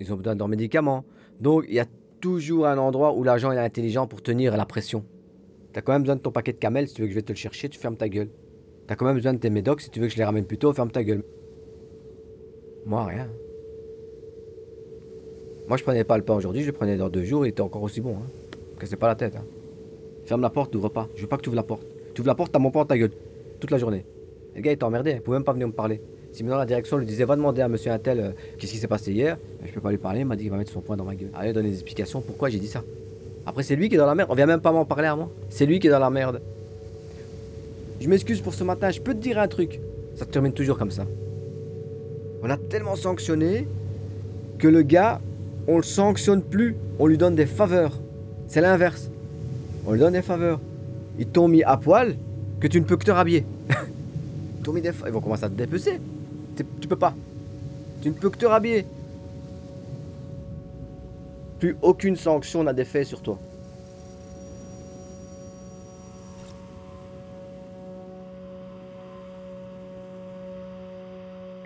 ils 0.00 0.10
ont 0.10 0.16
besoin 0.16 0.34
de 0.34 0.38
leurs 0.38 0.48
médicaments. 0.48 1.04
Donc, 1.38 1.66
il 1.68 1.74
y 1.74 1.80
a 1.80 1.84
toujours 2.20 2.66
un 2.66 2.78
endroit 2.78 3.14
où 3.14 3.22
l'agent 3.24 3.52
est 3.52 3.58
intelligent 3.58 4.06
pour 4.06 4.22
tenir 4.22 4.56
la 4.56 4.64
pression. 4.64 5.04
T'as 5.74 5.82
quand 5.82 5.92
même 5.92 6.02
besoin 6.02 6.16
de 6.16 6.22
ton 6.22 6.32
paquet 6.32 6.54
de 6.54 6.58
camel, 6.58 6.88
si 6.88 6.94
tu 6.94 7.02
veux 7.02 7.06
que 7.08 7.12
je 7.12 7.18
vais 7.18 7.22
te 7.22 7.32
le 7.32 7.36
chercher, 7.36 7.68
tu 7.68 7.78
fermes 7.78 7.98
ta 7.98 8.08
gueule. 8.08 8.30
T'as 8.86 8.94
quand 8.94 9.04
même 9.04 9.16
besoin 9.16 9.34
de 9.34 9.38
tes 9.38 9.50
médocs, 9.50 9.82
si 9.82 9.90
tu 9.90 10.00
veux 10.00 10.06
que 10.06 10.12
je 10.12 10.18
les 10.18 10.24
ramène 10.24 10.46
plus 10.46 10.56
tôt, 10.56 10.72
ferme 10.72 10.90
ta 10.90 11.04
gueule. 11.04 11.22
Moi, 12.86 13.04
rien. 13.04 13.28
Moi, 15.66 15.76
je 15.76 15.82
prenais 15.82 16.04
pas 16.04 16.16
le 16.16 16.22
pain 16.22 16.34
aujourd'hui, 16.34 16.62
je 16.62 16.68
le 16.68 16.72
prenais 16.72 16.96
dans 16.96 17.08
deux 17.08 17.24
jours, 17.24 17.44
il 17.44 17.48
était 17.50 17.60
encore 17.60 17.82
aussi 17.82 18.00
bon. 18.00 18.12
hein. 18.12 18.26
Cassez 18.78 18.96
pas 18.96 19.08
la 19.08 19.16
tête. 19.16 19.34
Hein. 19.36 19.44
Ferme 20.24 20.40
la 20.40 20.50
porte, 20.50 20.72
n'ouvre 20.72 20.88
pas. 20.88 21.08
Je 21.16 21.22
veux 21.22 21.26
pas 21.28 21.36
que 21.36 21.42
tu 21.42 21.48
ouvres 21.48 21.56
la 21.56 21.64
porte. 21.64 21.82
Tu 22.14 22.20
ouvres 22.20 22.28
la 22.28 22.34
porte, 22.36 22.52
t'as 22.52 22.60
mon 22.60 22.70
porte 22.70 22.88
ta 22.88 22.96
gueule. 22.96 23.10
Toute 23.58 23.70
la 23.72 23.78
journée. 23.78 24.04
Le 24.54 24.60
gars, 24.60 24.76
t'a 24.76 24.86
emmerdé. 24.86 25.12
Il 25.12 25.20
pouvait 25.20 25.36
même 25.38 25.44
pas 25.44 25.52
venir 25.52 25.66
me 25.66 25.72
parler. 25.72 26.00
Si 26.30 26.44
maintenant 26.44 26.58
la 26.58 26.66
direction 26.66 26.96
lui 26.98 27.06
disait, 27.06 27.24
va 27.24 27.34
demander 27.34 27.62
à 27.62 27.68
monsieur 27.68 27.90
Intel 27.90 28.20
euh, 28.20 28.30
qu'est-ce 28.58 28.72
qui 28.72 28.78
s'est 28.78 28.86
passé 28.86 29.12
hier, 29.12 29.38
je 29.64 29.72
peux 29.72 29.80
pas 29.80 29.90
lui 29.90 29.98
parler. 29.98 30.20
Il 30.20 30.26
m'a 30.26 30.36
dit 30.36 30.42
qu'il 30.42 30.50
va 30.50 30.58
mettre 30.58 30.70
son 30.70 30.80
poing 30.80 30.96
dans 30.96 31.04
ma 31.04 31.14
gueule. 31.14 31.30
Allez, 31.34 31.52
donner 31.52 31.70
des 31.70 31.76
explications 31.76 32.20
pourquoi 32.20 32.50
j'ai 32.50 32.58
dit 32.58 32.68
ça. 32.68 32.84
Après, 33.46 33.62
c'est 33.62 33.74
lui 33.76 33.88
qui 33.88 33.94
est 33.94 33.98
dans 33.98 34.06
la 34.06 34.14
merde. 34.14 34.28
On 34.30 34.34
vient 34.34 34.46
même 34.46 34.60
pas 34.60 34.72
m'en 34.72 34.84
parler 34.84 35.06
à 35.06 35.16
moi. 35.16 35.30
C'est 35.48 35.66
lui 35.66 35.78
qui 35.78 35.86
est 35.86 35.90
dans 35.90 35.98
la 35.98 36.10
merde. 36.10 36.40
Je 38.00 38.08
m'excuse 38.08 38.40
pour 38.40 38.54
ce 38.54 38.64
matin. 38.64 38.90
Je 38.90 39.00
peux 39.00 39.14
te 39.14 39.18
dire 39.20 39.38
un 39.38 39.48
truc. 39.48 39.80
Ça 40.14 40.26
termine 40.26 40.52
toujours 40.52 40.78
comme 40.78 40.90
ça. 40.90 41.06
On 42.46 42.50
a 42.50 42.56
tellement 42.56 42.94
sanctionné 42.94 43.66
que 44.58 44.68
le 44.68 44.82
gars, 44.82 45.20
on 45.66 45.78
le 45.78 45.82
sanctionne 45.82 46.42
plus. 46.42 46.76
On 47.00 47.08
lui 47.08 47.18
donne 47.18 47.34
des 47.34 47.44
faveurs. 47.44 47.98
C'est 48.46 48.60
l'inverse. 48.60 49.10
On 49.84 49.90
lui 49.90 49.98
donne 49.98 50.12
des 50.12 50.22
faveurs. 50.22 50.60
Ils 51.18 51.26
t'ont 51.26 51.48
mis 51.48 51.64
à 51.64 51.76
poil 51.76 52.14
que 52.60 52.68
tu 52.68 52.80
ne 52.80 52.84
peux 52.84 52.96
que 52.96 53.04
te 53.04 53.10
rhabiller. 53.10 53.44
Ils 54.64 54.72
mis 54.72 54.80
des 54.80 54.92
Ils 55.04 55.10
vont 55.10 55.20
commencer 55.20 55.42
à 55.42 55.48
te 55.48 55.54
dépecer. 55.54 56.00
Tu 56.80 56.86
peux 56.86 56.94
pas. 56.94 57.16
Tu 58.00 58.10
ne 58.10 58.14
peux 58.14 58.30
que 58.30 58.38
te 58.38 58.46
rhabiller. 58.46 58.86
Plus 61.58 61.76
aucune 61.82 62.14
sanction 62.14 62.62
n'a 62.62 62.72
d'effet 62.72 63.02
sur 63.02 63.22
toi. 63.22 63.40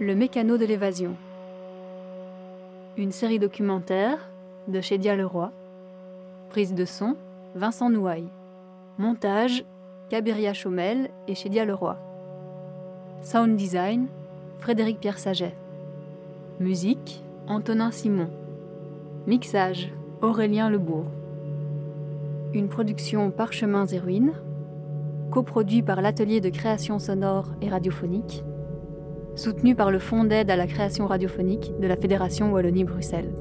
Le 0.01 0.15
mécano 0.15 0.57
de 0.57 0.65
l'évasion. 0.65 1.15
Une 2.97 3.13
série 3.13 3.39
documentaire 3.39 4.31
de 4.67 4.81
chez 4.81 4.97
Leroy. 4.97 5.53
Prise 6.49 6.73
de 6.73 6.87
son, 6.87 7.17
Vincent 7.55 7.91
Nouaille. 7.91 8.31
Montage, 8.97 9.63
Cabiria 10.09 10.55
Chaumel 10.55 11.11
et 11.29 11.35
chez 11.35 11.51
Leroy. 11.51 11.99
Sound 13.21 13.57
design, 13.59 14.07
Frédéric 14.59 15.01
Pierre 15.01 15.19
Saget. 15.19 15.55
Musique, 16.61 17.23
Antonin 17.47 17.91
Simon. 17.91 18.31
Mixage, 19.27 19.93
Aurélien 20.23 20.71
Lebourg. 20.71 21.11
Une 22.55 22.71
production 22.71 23.31
Parchemins 23.31 23.87
et 23.89 23.99
Ruines, 23.99 24.33
coproduit 25.31 25.83
par 25.83 26.01
l'Atelier 26.01 26.41
de 26.41 26.49
création 26.49 26.99
sonore 26.99 27.49
et 27.61 27.69
radiophonique 27.69 28.45
soutenu 29.41 29.75
par 29.75 29.91
le 29.91 29.99
Fonds 29.99 30.25
d'aide 30.25 30.51
à 30.51 30.57
la 30.57 30.67
création 30.67 31.07
radiophonique 31.07 31.73
de 31.81 31.87
la 31.87 31.97
Fédération 31.97 32.53
Wallonie-Bruxelles. 32.53 33.33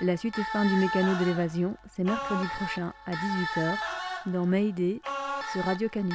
La 0.00 0.16
suite 0.16 0.38
et 0.38 0.42
fin 0.52 0.64
du 0.64 0.74
mécano 0.76 1.14
de 1.20 1.24
l'évasion, 1.24 1.76
c'est 1.94 2.02
mercredi 2.04 2.46
prochain 2.58 2.92
à 3.06 3.12
18h 3.12 3.76
dans 4.26 4.46
Mayday 4.46 5.00
sur 5.52 5.62
Radio 5.62 5.88
Canu. 5.88 6.14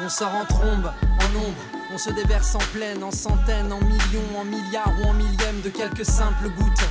On 0.00 0.08
sort 0.08 0.34
en 0.34 0.44
trombe, 0.44 0.90
on 1.92 1.98
se 1.98 2.10
déverse 2.10 2.54
en 2.54 2.64
pleine, 2.72 3.02
en 3.02 3.10
centaines, 3.10 3.72
en 3.72 3.80
millions, 3.80 4.38
en 4.38 4.44
milliards 4.44 4.92
ou 5.00 5.08
en 5.08 5.14
millièmes 5.14 5.60
de 5.64 5.68
quelques 5.68 6.04
simples 6.04 6.48
gouttes. 6.50 6.88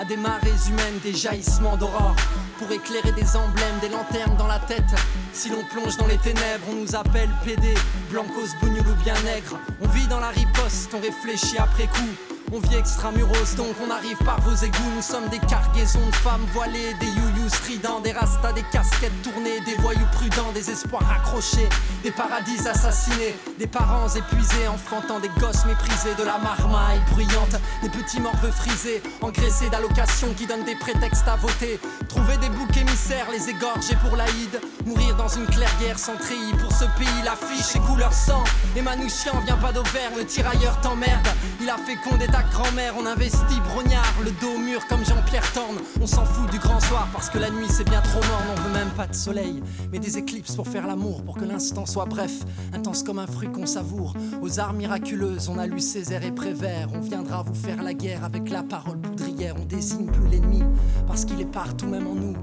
À 0.00 0.04
des 0.04 0.16
marées 0.16 0.50
humaines, 0.68 0.98
des 1.02 1.14
jaillissements 1.14 1.76
d'aurore. 1.76 2.16
Pour 2.58 2.70
éclairer 2.72 3.12
des 3.12 3.36
emblèmes, 3.36 3.78
des 3.80 3.88
lanternes 3.88 4.36
dans 4.36 4.46
la 4.46 4.58
tête. 4.60 4.94
Si 5.32 5.48
l'on 5.48 5.64
plonge 5.64 5.96
dans 5.96 6.06
les 6.06 6.18
ténèbres, 6.18 6.66
on 6.70 6.74
nous 6.74 6.96
appelle 6.96 7.30
PD, 7.44 7.74
blancos, 8.10 8.54
bougnoul 8.60 8.86
ou 8.88 9.02
bien 9.02 9.14
nègre. 9.24 9.58
On 9.80 9.88
vit 9.88 10.06
dans 10.08 10.20
la 10.20 10.28
riposte, 10.28 10.92
on 10.94 11.00
réfléchit 11.00 11.58
après 11.58 11.86
coup. 11.86 12.37
On 12.50 12.60
vit 12.60 12.76
extramuros, 12.76 13.56
donc 13.56 13.74
on 13.86 13.90
arrive 13.90 14.16
par 14.24 14.40
vos 14.40 14.54
égouts. 14.54 14.92
Nous 14.96 15.02
sommes 15.02 15.28
des 15.28 15.38
cargaisons 15.38 16.06
de 16.06 16.14
femmes 16.14 16.46
voilées, 16.54 16.94
des 16.98 17.06
youyous 17.06 17.48
stridents, 17.50 18.00
des 18.00 18.12
rastas, 18.12 18.54
des 18.54 18.62
casquettes 18.72 19.22
tournées, 19.22 19.60
des 19.66 19.74
voyous 19.82 20.06
prudents, 20.12 20.50
des 20.54 20.70
espoirs 20.70 21.04
accrochés, 21.10 21.68
des 22.02 22.10
paradis 22.10 22.66
assassinés, 22.66 23.36
des 23.58 23.66
parents 23.66 24.08
épuisés, 24.08 24.66
enfantant 24.66 25.20
des 25.20 25.28
gosses 25.40 25.66
méprisés, 25.66 26.14
de 26.18 26.24
la 26.24 26.38
marmaille 26.38 27.00
bruyante, 27.10 27.60
des 27.82 27.90
petits 27.90 28.20
morveux 28.20 28.50
frisés, 28.50 29.02
engraissés 29.20 29.68
d'allocations 29.68 30.32
qui 30.34 30.46
donnent 30.46 30.64
des 30.64 30.76
prétextes 30.76 31.28
à 31.28 31.36
voter. 31.36 31.78
Trouver 32.08 32.38
des 32.38 32.48
boucs 32.48 32.77
émissaires, 32.80 33.28
les 33.30 33.50
égorger 33.50 33.96
pour 34.04 34.16
l'Aïd, 34.16 34.60
mourir 34.86 35.16
dans 35.16 35.28
une 35.28 35.46
clairière 35.46 35.98
sans 35.98 36.16
treillis. 36.16 36.54
Pour 36.60 36.72
ce 36.72 36.84
pays, 36.98 37.22
l'affiche 37.24 37.76
est 37.76 37.86
couleur 37.86 38.12
sang. 38.12 38.44
Et 38.76 38.82
Manouchian 38.82 39.38
vient 39.44 39.56
pas 39.56 39.72
d'Auvergne, 39.72 40.14
le 40.16 40.24
tirailleur 40.24 40.80
t'emmerde. 40.80 41.28
Il 41.60 41.68
a 41.68 41.76
fécondé 41.76 42.26
ta 42.26 42.42
grand-mère, 42.42 42.94
on 42.98 43.06
investit 43.06 43.60
brognard, 43.72 44.14
le 44.24 44.30
dos 44.40 44.58
mûr 44.58 44.86
comme 44.86 45.04
Jean-Pierre 45.04 45.52
Torne. 45.52 45.78
On 46.00 46.06
s'en 46.06 46.24
fout 46.24 46.50
du 46.50 46.58
grand 46.58 46.80
soir 46.80 47.08
parce 47.12 47.28
que 47.28 47.38
la 47.38 47.50
nuit 47.50 47.66
c'est 47.68 47.88
bien 47.88 48.00
trop 48.00 48.20
mort, 48.20 48.42
on 48.56 48.60
veut 48.60 48.72
même 48.72 48.90
pas 48.90 49.06
de 49.06 49.14
soleil, 49.14 49.62
mais 49.92 49.98
des 49.98 50.18
éclips 50.18 50.54
pour 50.54 50.68
faire 50.68 50.86
l'amour, 50.86 51.24
pour 51.24 51.36
que 51.36 51.44
l'instant 51.44 51.86
soit 51.86 52.06
bref, 52.06 52.32
intense 52.72 53.02
comme 53.02 53.18
un 53.18 53.26
fruit 53.26 53.50
qu'on 53.50 53.66
savoure. 53.66 54.14
Aux 54.40 54.60
arts 54.60 54.72
miraculeuses, 54.72 55.48
on 55.48 55.58
a 55.58 55.66
lu 55.66 55.80
Césaire 55.80 56.24
et 56.24 56.32
Prévert, 56.32 56.88
on 56.94 57.00
viendra 57.00 57.42
vous 57.42 57.54
faire 57.54 57.82
la 57.82 57.94
guerre 57.94 58.24
avec 58.24 58.50
la 58.50 58.62
parole 58.62 59.00
poudrière, 59.00 59.54
on 59.60 59.64
désigne 59.64 60.06
plus 60.06 60.28
l'ennemi 60.28 60.62
parce 61.06 61.24
qu'il 61.24 61.40
est 61.40 61.50
partout 61.50 61.86
même 61.86 62.06
en 62.06 62.14
nous. 62.14 62.36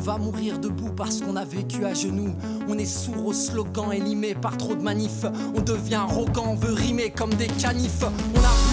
On 0.00 0.02
va 0.02 0.16
mourir 0.16 0.58
debout 0.58 0.94
parce 0.96 1.20
qu'on 1.20 1.36
a 1.36 1.44
vécu 1.44 1.84
à 1.84 1.92
genoux. 1.92 2.34
On 2.70 2.78
est 2.78 2.86
sourd 2.86 3.26
aux 3.26 3.32
slogans 3.34 3.92
élimés 3.92 4.34
par 4.34 4.56
trop 4.56 4.74
de 4.74 4.80
manifs. 4.80 5.26
On 5.54 5.60
devient 5.60 5.96
arrogant, 5.96 6.46
on 6.52 6.54
veut 6.54 6.72
rimer 6.72 7.10
comme 7.10 7.34
des 7.34 7.48
canifs. 7.48 8.02
On 8.02 8.38
a 8.38 8.40
plus 8.40 8.40
20 8.40 8.46
ans, 8.46 8.69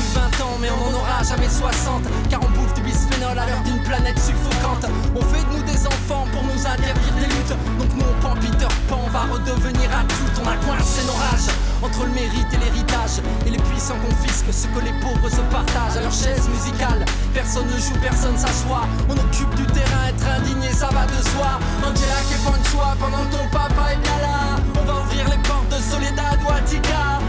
mais 0.59 0.69
on 0.71 0.91
n'en 0.91 0.97
aura 0.97 1.23
jamais 1.23 1.49
60. 1.49 2.03
Car 2.29 2.39
on 2.41 2.49
bouffe 2.49 2.73
du 2.73 2.81
bisphénol 2.81 3.37
à 3.37 3.45
l'heure 3.45 3.61
d'une 3.65 3.81
planète 3.83 4.17
suffocante. 4.19 4.85
On 5.15 5.21
fait 5.21 5.43
de 5.43 5.57
nous 5.57 5.63
des 5.63 5.85
enfants 5.85 6.25
pour 6.31 6.43
nous 6.43 6.61
interdire 6.65 7.13
des 7.19 7.25
luttes. 7.25 7.55
Donc 7.79 7.89
nous 7.95 8.05
on 8.05 8.21
prend 8.21 8.35
Peter 8.35 8.67
Pan, 8.87 8.99
on 9.05 9.09
va 9.09 9.23
redevenir 9.31 9.89
adulte. 9.91 10.37
On 10.41 10.47
a 10.47 10.57
coincé 10.65 11.05
nos 11.05 11.13
rages 11.13 11.51
entre 11.81 12.05
le 12.05 12.11
mérite 12.11 12.47
et 12.53 12.57
l'héritage. 12.57 13.21
Et 13.45 13.51
les 13.51 13.61
puissants 13.69 13.99
confisquent 14.01 14.53
ce 14.53 14.67
que 14.67 14.79
les 14.83 14.93
pauvres 15.01 15.29
se 15.29 15.41
partagent 15.53 15.97
à 15.97 16.01
leur 16.01 16.13
chaise 16.13 16.47
musicale. 16.49 17.05
Personne 17.33 17.67
ne 17.67 17.77
joue, 17.77 17.97
personne 18.01 18.37
s'assoit. 18.37 18.87
On 19.09 19.13
occupe 19.13 19.53
du 19.55 19.65
terrain, 19.67 20.09
être 20.09 20.27
indigné, 20.41 20.71
ça 20.71 20.89
va 20.93 21.05
de 21.05 21.19
soi. 21.33 21.59
Angela 21.83 22.19
qui 22.27 22.37
de 22.37 22.67
choix 22.67 22.95
pendant 22.99 23.25
ton 23.29 23.43
papa 23.51 23.93
est 23.93 24.01
bien 24.01 24.19
là. 24.21 24.57
On 24.79 24.85
va 24.85 25.01
ouvrir 25.01 25.25
les 25.29 25.41
portes 25.47 25.69
de 25.69 25.81
Soledad 25.81 26.39
ou 26.45 26.51
Attica 26.51 27.19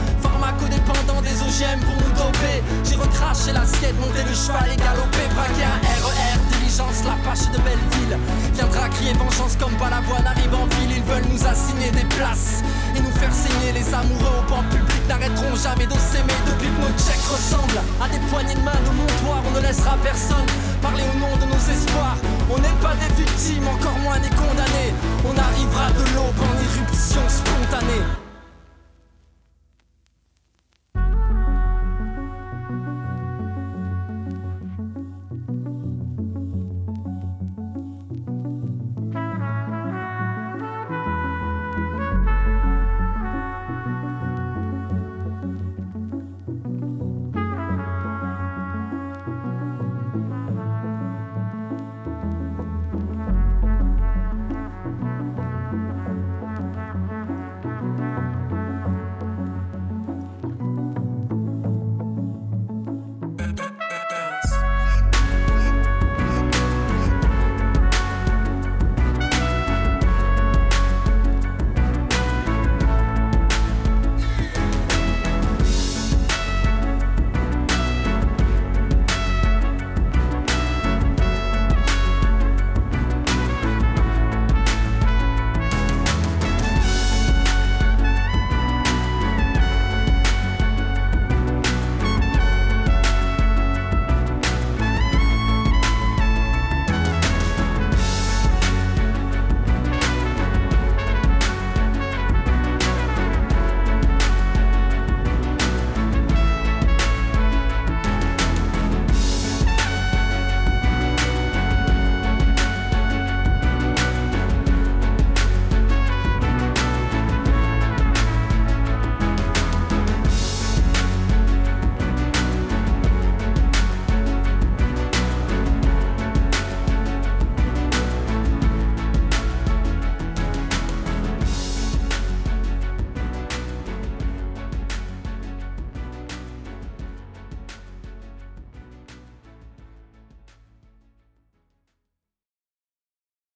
codépendant 0.53 1.21
des 1.23 1.37
OGM 1.43 1.81
pour 1.81 1.97
nous 1.97 2.13
doper. 2.17 2.63
J'ai 2.85 2.97
recraché 2.97 3.53
l'assiette, 3.53 3.99
monté 4.01 4.23
le 4.23 4.35
cheval 4.35 4.71
et 4.73 4.77
galopé. 4.77 5.25
Braqué 5.35 5.65
un 5.65 5.79
RER, 6.01 6.39
diligence, 6.53 7.05
la 7.05 7.17
pâche 7.25 7.51
de 7.53 7.59
Belleville. 7.59 8.17
Viendra 8.55 8.89
crier 8.89 9.13
vengeance 9.15 9.57
comme 9.57 9.75
Balavoine 9.77 10.27
arrive 10.27 10.55
en 10.55 10.67
ville. 10.77 10.97
Ils 10.97 11.05
veulent 11.05 11.29
nous 11.31 11.45
assigner 11.47 11.91
des 11.91 12.07
places 12.17 12.63
et 12.97 13.01
nous 13.01 13.13
faire 13.13 13.33
saigner. 13.33 13.73
Les 13.73 13.89
amoureux 13.93 14.41
au 14.41 14.51
banc 14.51 14.65
public 14.71 15.03
n'arrêteront 15.09 15.55
jamais 15.55 15.87
de 15.87 15.99
s'aimer 15.99 16.39
Depuis 16.47 16.69
que 16.69 16.81
nos 16.81 16.95
checks 16.97 17.27
ressemblent 17.29 17.83
à 18.01 18.09
des 18.09 18.21
poignées 18.31 18.55
de 18.55 18.65
main 18.65 18.81
de 18.85 18.93
montoir 18.97 19.43
On 19.47 19.53
ne 19.55 19.61
laissera 19.61 19.97
personne 20.03 20.49
parler 20.81 21.05
au 21.15 21.19
nom 21.19 21.35
de 21.37 21.47
nos 21.47 21.65
espoirs. 21.73 22.17
On 22.51 22.59
n'est 22.59 22.79
pas 22.81 22.95
des 22.97 23.23
victimes, 23.23 23.67
encore 23.69 23.99
moins 23.99 24.19
des 24.19 24.31
condamnés. 24.31 24.95
On 25.25 25.37
arrivera 25.37 25.91
de 25.93 26.05
l'aube 26.15 26.41
en 26.41 26.55
éruption 26.63 27.23
spontanée. 27.29 28.28